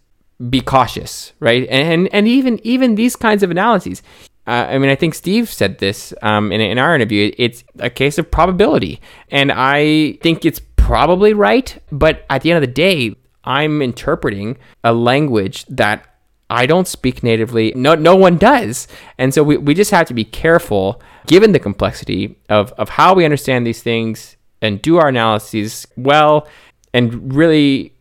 be 0.49 0.61
cautious, 0.61 1.33
right? 1.39 1.67
And, 1.67 2.07
and 2.13 2.27
even, 2.27 2.59
even 2.63 2.93
these 2.93 3.15
kinds 3.15 3.41
of 3.41 3.49
analyses, 3.49 4.03
uh, 4.45 4.67
I 4.69 4.77
mean, 4.77 4.91
I 4.91 4.95
think 4.95 5.15
Steve 5.15 5.49
said 5.49 5.79
this 5.79 6.13
um, 6.21 6.51
in, 6.51 6.61
in 6.61 6.77
our 6.77 6.93
interview. 6.93 7.33
It's 7.37 7.63
a 7.79 7.89
case 7.89 8.19
of 8.19 8.29
probability. 8.29 9.01
And 9.29 9.51
I 9.51 10.13
think 10.21 10.45
it's 10.45 10.61
probably 10.77 11.33
right. 11.33 11.77
But 11.91 12.23
at 12.29 12.43
the 12.43 12.51
end 12.51 12.63
of 12.63 12.69
the 12.69 12.73
day, 12.73 13.15
I'm 13.47 13.81
interpreting 13.81 14.57
a 14.83 14.93
language 14.93 15.65
that 15.65 16.05
I 16.49 16.65
don't 16.65 16.87
speak 16.87 17.23
natively. 17.23 17.73
No, 17.75 17.95
no 17.95 18.15
one 18.15 18.37
does. 18.37 18.87
And 19.17 19.33
so 19.33 19.43
we, 19.43 19.57
we 19.57 19.73
just 19.73 19.91
have 19.91 20.07
to 20.07 20.13
be 20.13 20.23
careful, 20.23 21.01
given 21.25 21.53
the 21.53 21.59
complexity 21.59 22.37
of, 22.49 22.73
of 22.73 22.89
how 22.89 23.13
we 23.13 23.25
understand 23.25 23.65
these 23.65 23.81
things 23.81 24.37
and 24.61 24.81
do 24.81 24.97
our 24.97 25.09
analyses 25.09 25.87
well 25.95 26.47
and 26.93 27.33
really 27.33 27.93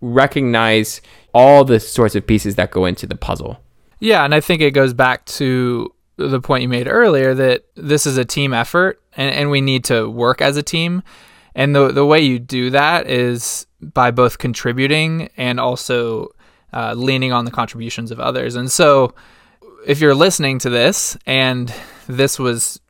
recognize 0.00 1.00
all 1.32 1.64
the 1.64 1.80
sorts 1.80 2.14
of 2.14 2.26
pieces 2.26 2.54
that 2.54 2.70
go 2.70 2.84
into 2.84 3.06
the 3.06 3.16
puzzle. 3.16 3.58
Yeah, 4.00 4.24
and 4.24 4.34
I 4.34 4.40
think 4.40 4.60
it 4.60 4.72
goes 4.72 4.92
back 4.92 5.24
to 5.26 5.92
the 6.16 6.40
point 6.40 6.62
you 6.62 6.68
made 6.68 6.88
earlier 6.88 7.34
that 7.34 7.64
this 7.74 8.06
is 8.06 8.16
a 8.16 8.24
team 8.24 8.52
effort 8.52 9.02
and, 9.16 9.34
and 9.34 9.50
we 9.50 9.60
need 9.60 9.84
to 9.84 10.08
work 10.08 10.40
as 10.40 10.56
a 10.56 10.62
team. 10.62 11.02
And 11.54 11.74
the 11.74 11.92
the 11.92 12.06
way 12.06 12.20
you 12.20 12.38
do 12.38 12.70
that 12.70 13.08
is 13.08 13.66
by 13.80 14.10
both 14.10 14.38
contributing 14.38 15.30
and 15.36 15.60
also 15.60 16.28
uh, 16.72 16.94
leaning 16.94 17.32
on 17.32 17.44
the 17.44 17.50
contributions 17.50 18.10
of 18.10 18.18
others. 18.18 18.56
And 18.56 18.70
so, 18.70 19.14
if 19.86 20.00
you're 20.00 20.14
listening 20.14 20.58
to 20.60 20.70
this 20.70 21.16
and 21.26 21.72
this 22.08 22.38
was 22.38 22.80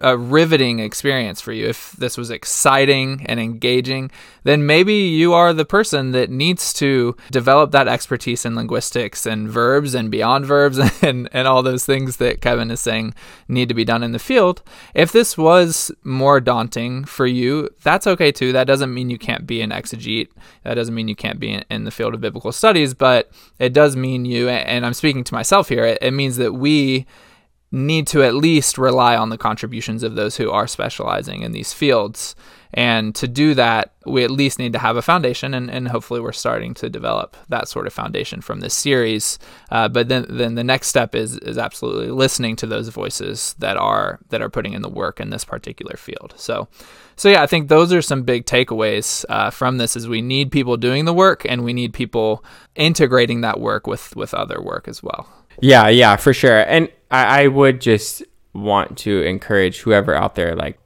a 0.00 0.16
riveting 0.16 0.78
experience 0.78 1.40
for 1.40 1.52
you, 1.52 1.66
if 1.66 1.92
this 1.92 2.16
was 2.16 2.30
exciting 2.30 3.24
and 3.26 3.38
engaging, 3.38 4.10
then 4.44 4.66
maybe 4.66 4.94
you 4.94 5.32
are 5.32 5.52
the 5.52 5.64
person 5.64 6.12
that 6.12 6.30
needs 6.30 6.72
to 6.74 7.16
develop 7.30 7.70
that 7.72 7.88
expertise 7.88 8.44
in 8.44 8.54
linguistics 8.54 9.26
and 9.26 9.48
verbs 9.48 9.94
and 9.94 10.10
beyond 10.10 10.46
verbs 10.46 10.78
and, 11.02 11.28
and 11.32 11.48
all 11.48 11.62
those 11.62 11.84
things 11.84 12.16
that 12.16 12.40
Kevin 12.40 12.70
is 12.70 12.80
saying 12.80 13.14
need 13.48 13.68
to 13.68 13.74
be 13.74 13.84
done 13.84 14.02
in 14.02 14.12
the 14.12 14.18
field. 14.18 14.62
If 14.94 15.12
this 15.12 15.36
was 15.36 15.90
more 16.04 16.40
daunting 16.40 17.04
for 17.04 17.26
you, 17.26 17.68
that's 17.82 18.06
okay 18.06 18.32
too. 18.32 18.52
That 18.52 18.66
doesn't 18.66 18.92
mean 18.92 19.10
you 19.10 19.18
can't 19.18 19.46
be 19.46 19.60
an 19.60 19.70
exegete. 19.70 20.28
That 20.62 20.74
doesn't 20.74 20.94
mean 20.94 21.08
you 21.08 21.16
can't 21.16 21.40
be 21.40 21.52
in, 21.52 21.64
in 21.70 21.84
the 21.84 21.90
field 21.90 22.14
of 22.14 22.20
biblical 22.20 22.52
studies, 22.52 22.94
but 22.94 23.30
it 23.58 23.72
does 23.72 23.96
mean 23.96 24.24
you, 24.24 24.48
and 24.48 24.86
I'm 24.86 24.94
speaking 24.94 25.24
to 25.24 25.34
myself 25.34 25.68
here, 25.68 25.84
it, 25.84 25.98
it 26.00 26.12
means 26.12 26.36
that 26.36 26.52
we 26.52 27.06
need 27.72 28.06
to 28.06 28.22
at 28.22 28.34
least 28.34 28.78
rely 28.78 29.16
on 29.16 29.30
the 29.30 29.38
contributions 29.38 30.02
of 30.02 30.14
those 30.14 30.36
who 30.36 30.50
are 30.50 30.66
specializing 30.66 31.42
in 31.42 31.52
these 31.52 31.72
fields. 31.72 32.36
And 32.72 33.14
to 33.14 33.26
do 33.26 33.54
that, 33.54 33.94
we 34.04 34.22
at 34.22 34.30
least 34.30 34.58
need 34.58 34.72
to 34.74 34.78
have 34.78 34.96
a 34.96 35.02
foundation, 35.02 35.54
and, 35.54 35.70
and 35.70 35.88
hopefully, 35.88 36.20
we're 36.20 36.32
starting 36.32 36.74
to 36.74 36.90
develop 36.90 37.36
that 37.48 37.68
sort 37.68 37.86
of 37.86 37.92
foundation 37.92 38.40
from 38.40 38.60
this 38.60 38.74
series. 38.74 39.38
Uh, 39.70 39.88
but 39.88 40.08
then, 40.08 40.26
then 40.28 40.56
the 40.56 40.64
next 40.64 40.88
step 40.88 41.14
is 41.14 41.38
is 41.38 41.58
absolutely 41.58 42.10
listening 42.10 42.54
to 42.56 42.66
those 42.66 42.88
voices 42.88 43.54
that 43.60 43.76
are 43.76 44.18
that 44.28 44.42
are 44.42 44.50
putting 44.50 44.74
in 44.74 44.82
the 44.82 44.90
work 44.90 45.20
in 45.20 45.30
this 45.30 45.44
particular 45.44 45.96
field. 45.96 46.34
So, 46.36 46.68
so 47.14 47.30
yeah, 47.30 47.42
I 47.42 47.46
think 47.46 47.68
those 47.68 47.92
are 47.92 48.02
some 48.02 48.24
big 48.24 48.44
takeaways 48.44 49.24
uh, 49.28 49.50
from 49.50 49.78
this. 49.78 49.96
Is 49.96 50.06
we 50.06 50.20
need 50.20 50.52
people 50.52 50.76
doing 50.76 51.06
the 51.06 51.14
work, 51.14 51.46
and 51.48 51.64
we 51.64 51.72
need 51.72 51.94
people 51.94 52.44
integrating 52.74 53.40
that 53.40 53.58
work 53.58 53.86
with 53.86 54.14
with 54.16 54.34
other 54.34 54.60
work 54.60 54.86
as 54.86 55.02
well. 55.02 55.26
Yeah, 55.62 55.88
yeah, 55.88 56.16
for 56.16 56.34
sure. 56.34 56.60
And 56.60 56.90
I, 57.10 57.44
I 57.44 57.46
would 57.48 57.80
just 57.80 58.22
want 58.52 58.98
to 58.98 59.22
encourage 59.22 59.80
whoever 59.80 60.14
out 60.14 60.34
there, 60.34 60.56
like, 60.56 60.78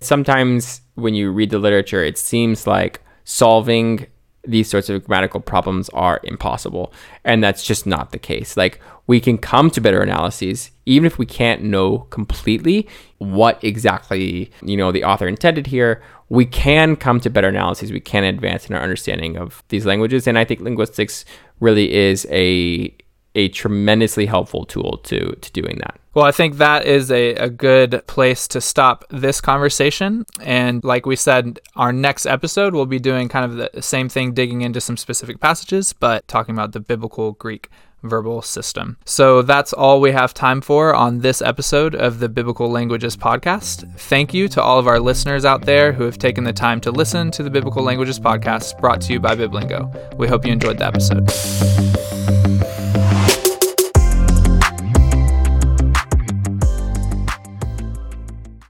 sometimes 0.00 0.80
when 0.94 1.14
you 1.14 1.30
read 1.30 1.50
the 1.50 1.58
literature, 1.58 2.02
it 2.04 2.18
seems 2.18 2.66
like 2.66 3.00
solving 3.24 4.06
these 4.46 4.68
sorts 4.68 4.90
of 4.90 5.04
grammatical 5.04 5.40
problems 5.40 5.88
are 5.90 6.20
impossible. 6.24 6.92
And 7.24 7.42
that's 7.42 7.64
just 7.64 7.86
not 7.86 8.12
the 8.12 8.18
case. 8.18 8.56
Like, 8.56 8.78
we 9.06 9.18
can 9.18 9.38
come 9.38 9.70
to 9.70 9.80
better 9.80 10.02
analyses, 10.02 10.70
even 10.84 11.06
if 11.06 11.18
we 11.18 11.24
can't 11.24 11.62
know 11.62 12.00
completely 12.10 12.86
what 13.18 13.62
exactly, 13.64 14.50
you 14.62 14.76
know, 14.76 14.92
the 14.92 15.04
author 15.04 15.26
intended 15.26 15.66
here. 15.68 16.02
We 16.28 16.44
can 16.44 16.96
come 16.96 17.20
to 17.20 17.30
better 17.30 17.48
analyses. 17.48 17.92
We 17.92 18.00
can 18.00 18.24
advance 18.24 18.68
in 18.68 18.74
our 18.74 18.82
understanding 18.82 19.36
of 19.36 19.62
these 19.68 19.86
languages. 19.86 20.26
And 20.26 20.38
I 20.38 20.44
think 20.44 20.60
linguistics 20.60 21.24
really 21.60 21.94
is 21.94 22.26
a 22.30 22.94
a 23.34 23.48
tremendously 23.48 24.26
helpful 24.26 24.64
tool 24.64 24.98
to 25.04 25.36
to 25.40 25.52
doing 25.52 25.78
that. 25.78 25.98
Well, 26.14 26.24
I 26.24 26.30
think 26.30 26.58
that 26.58 26.86
is 26.86 27.10
a, 27.10 27.34
a 27.34 27.50
good 27.50 28.06
place 28.06 28.46
to 28.48 28.60
stop 28.60 29.04
this 29.10 29.40
conversation. 29.40 30.24
And 30.40 30.84
like 30.84 31.06
we 31.06 31.16
said, 31.16 31.58
our 31.74 31.92
next 31.92 32.26
episode 32.26 32.74
we'll 32.74 32.86
be 32.86 33.00
doing 33.00 33.28
kind 33.28 33.44
of 33.44 33.72
the 33.72 33.82
same 33.82 34.08
thing, 34.08 34.32
digging 34.32 34.62
into 34.62 34.80
some 34.80 34.96
specific 34.96 35.40
passages, 35.40 35.92
but 35.92 36.26
talking 36.28 36.54
about 36.54 36.72
the 36.72 36.80
biblical 36.80 37.32
Greek 37.32 37.68
verbal 38.04 38.42
system. 38.42 38.96
So 39.04 39.42
that's 39.42 39.72
all 39.72 40.00
we 40.00 40.12
have 40.12 40.34
time 40.34 40.60
for 40.60 40.94
on 40.94 41.20
this 41.20 41.42
episode 41.42 41.94
of 41.94 42.20
the 42.20 42.28
Biblical 42.28 42.70
Languages 42.70 43.16
podcast. 43.16 43.90
Thank 43.98 44.32
you 44.32 44.46
to 44.48 44.62
all 44.62 44.78
of 44.78 44.86
our 44.86 45.00
listeners 45.00 45.44
out 45.44 45.62
there 45.62 45.92
who 45.92 46.04
have 46.04 46.18
taken 46.18 46.44
the 46.44 46.52
time 46.52 46.80
to 46.82 46.90
listen 46.90 47.30
to 47.32 47.42
the 47.42 47.50
Biblical 47.50 47.82
Languages 47.82 48.20
podcast 48.20 48.78
brought 48.78 49.00
to 49.02 49.12
you 49.14 49.20
by 49.20 49.34
Biblingo. 49.34 50.16
We 50.16 50.28
hope 50.28 50.44
you 50.44 50.52
enjoyed 50.52 50.78
the 50.78 50.86
episode. 50.86 51.30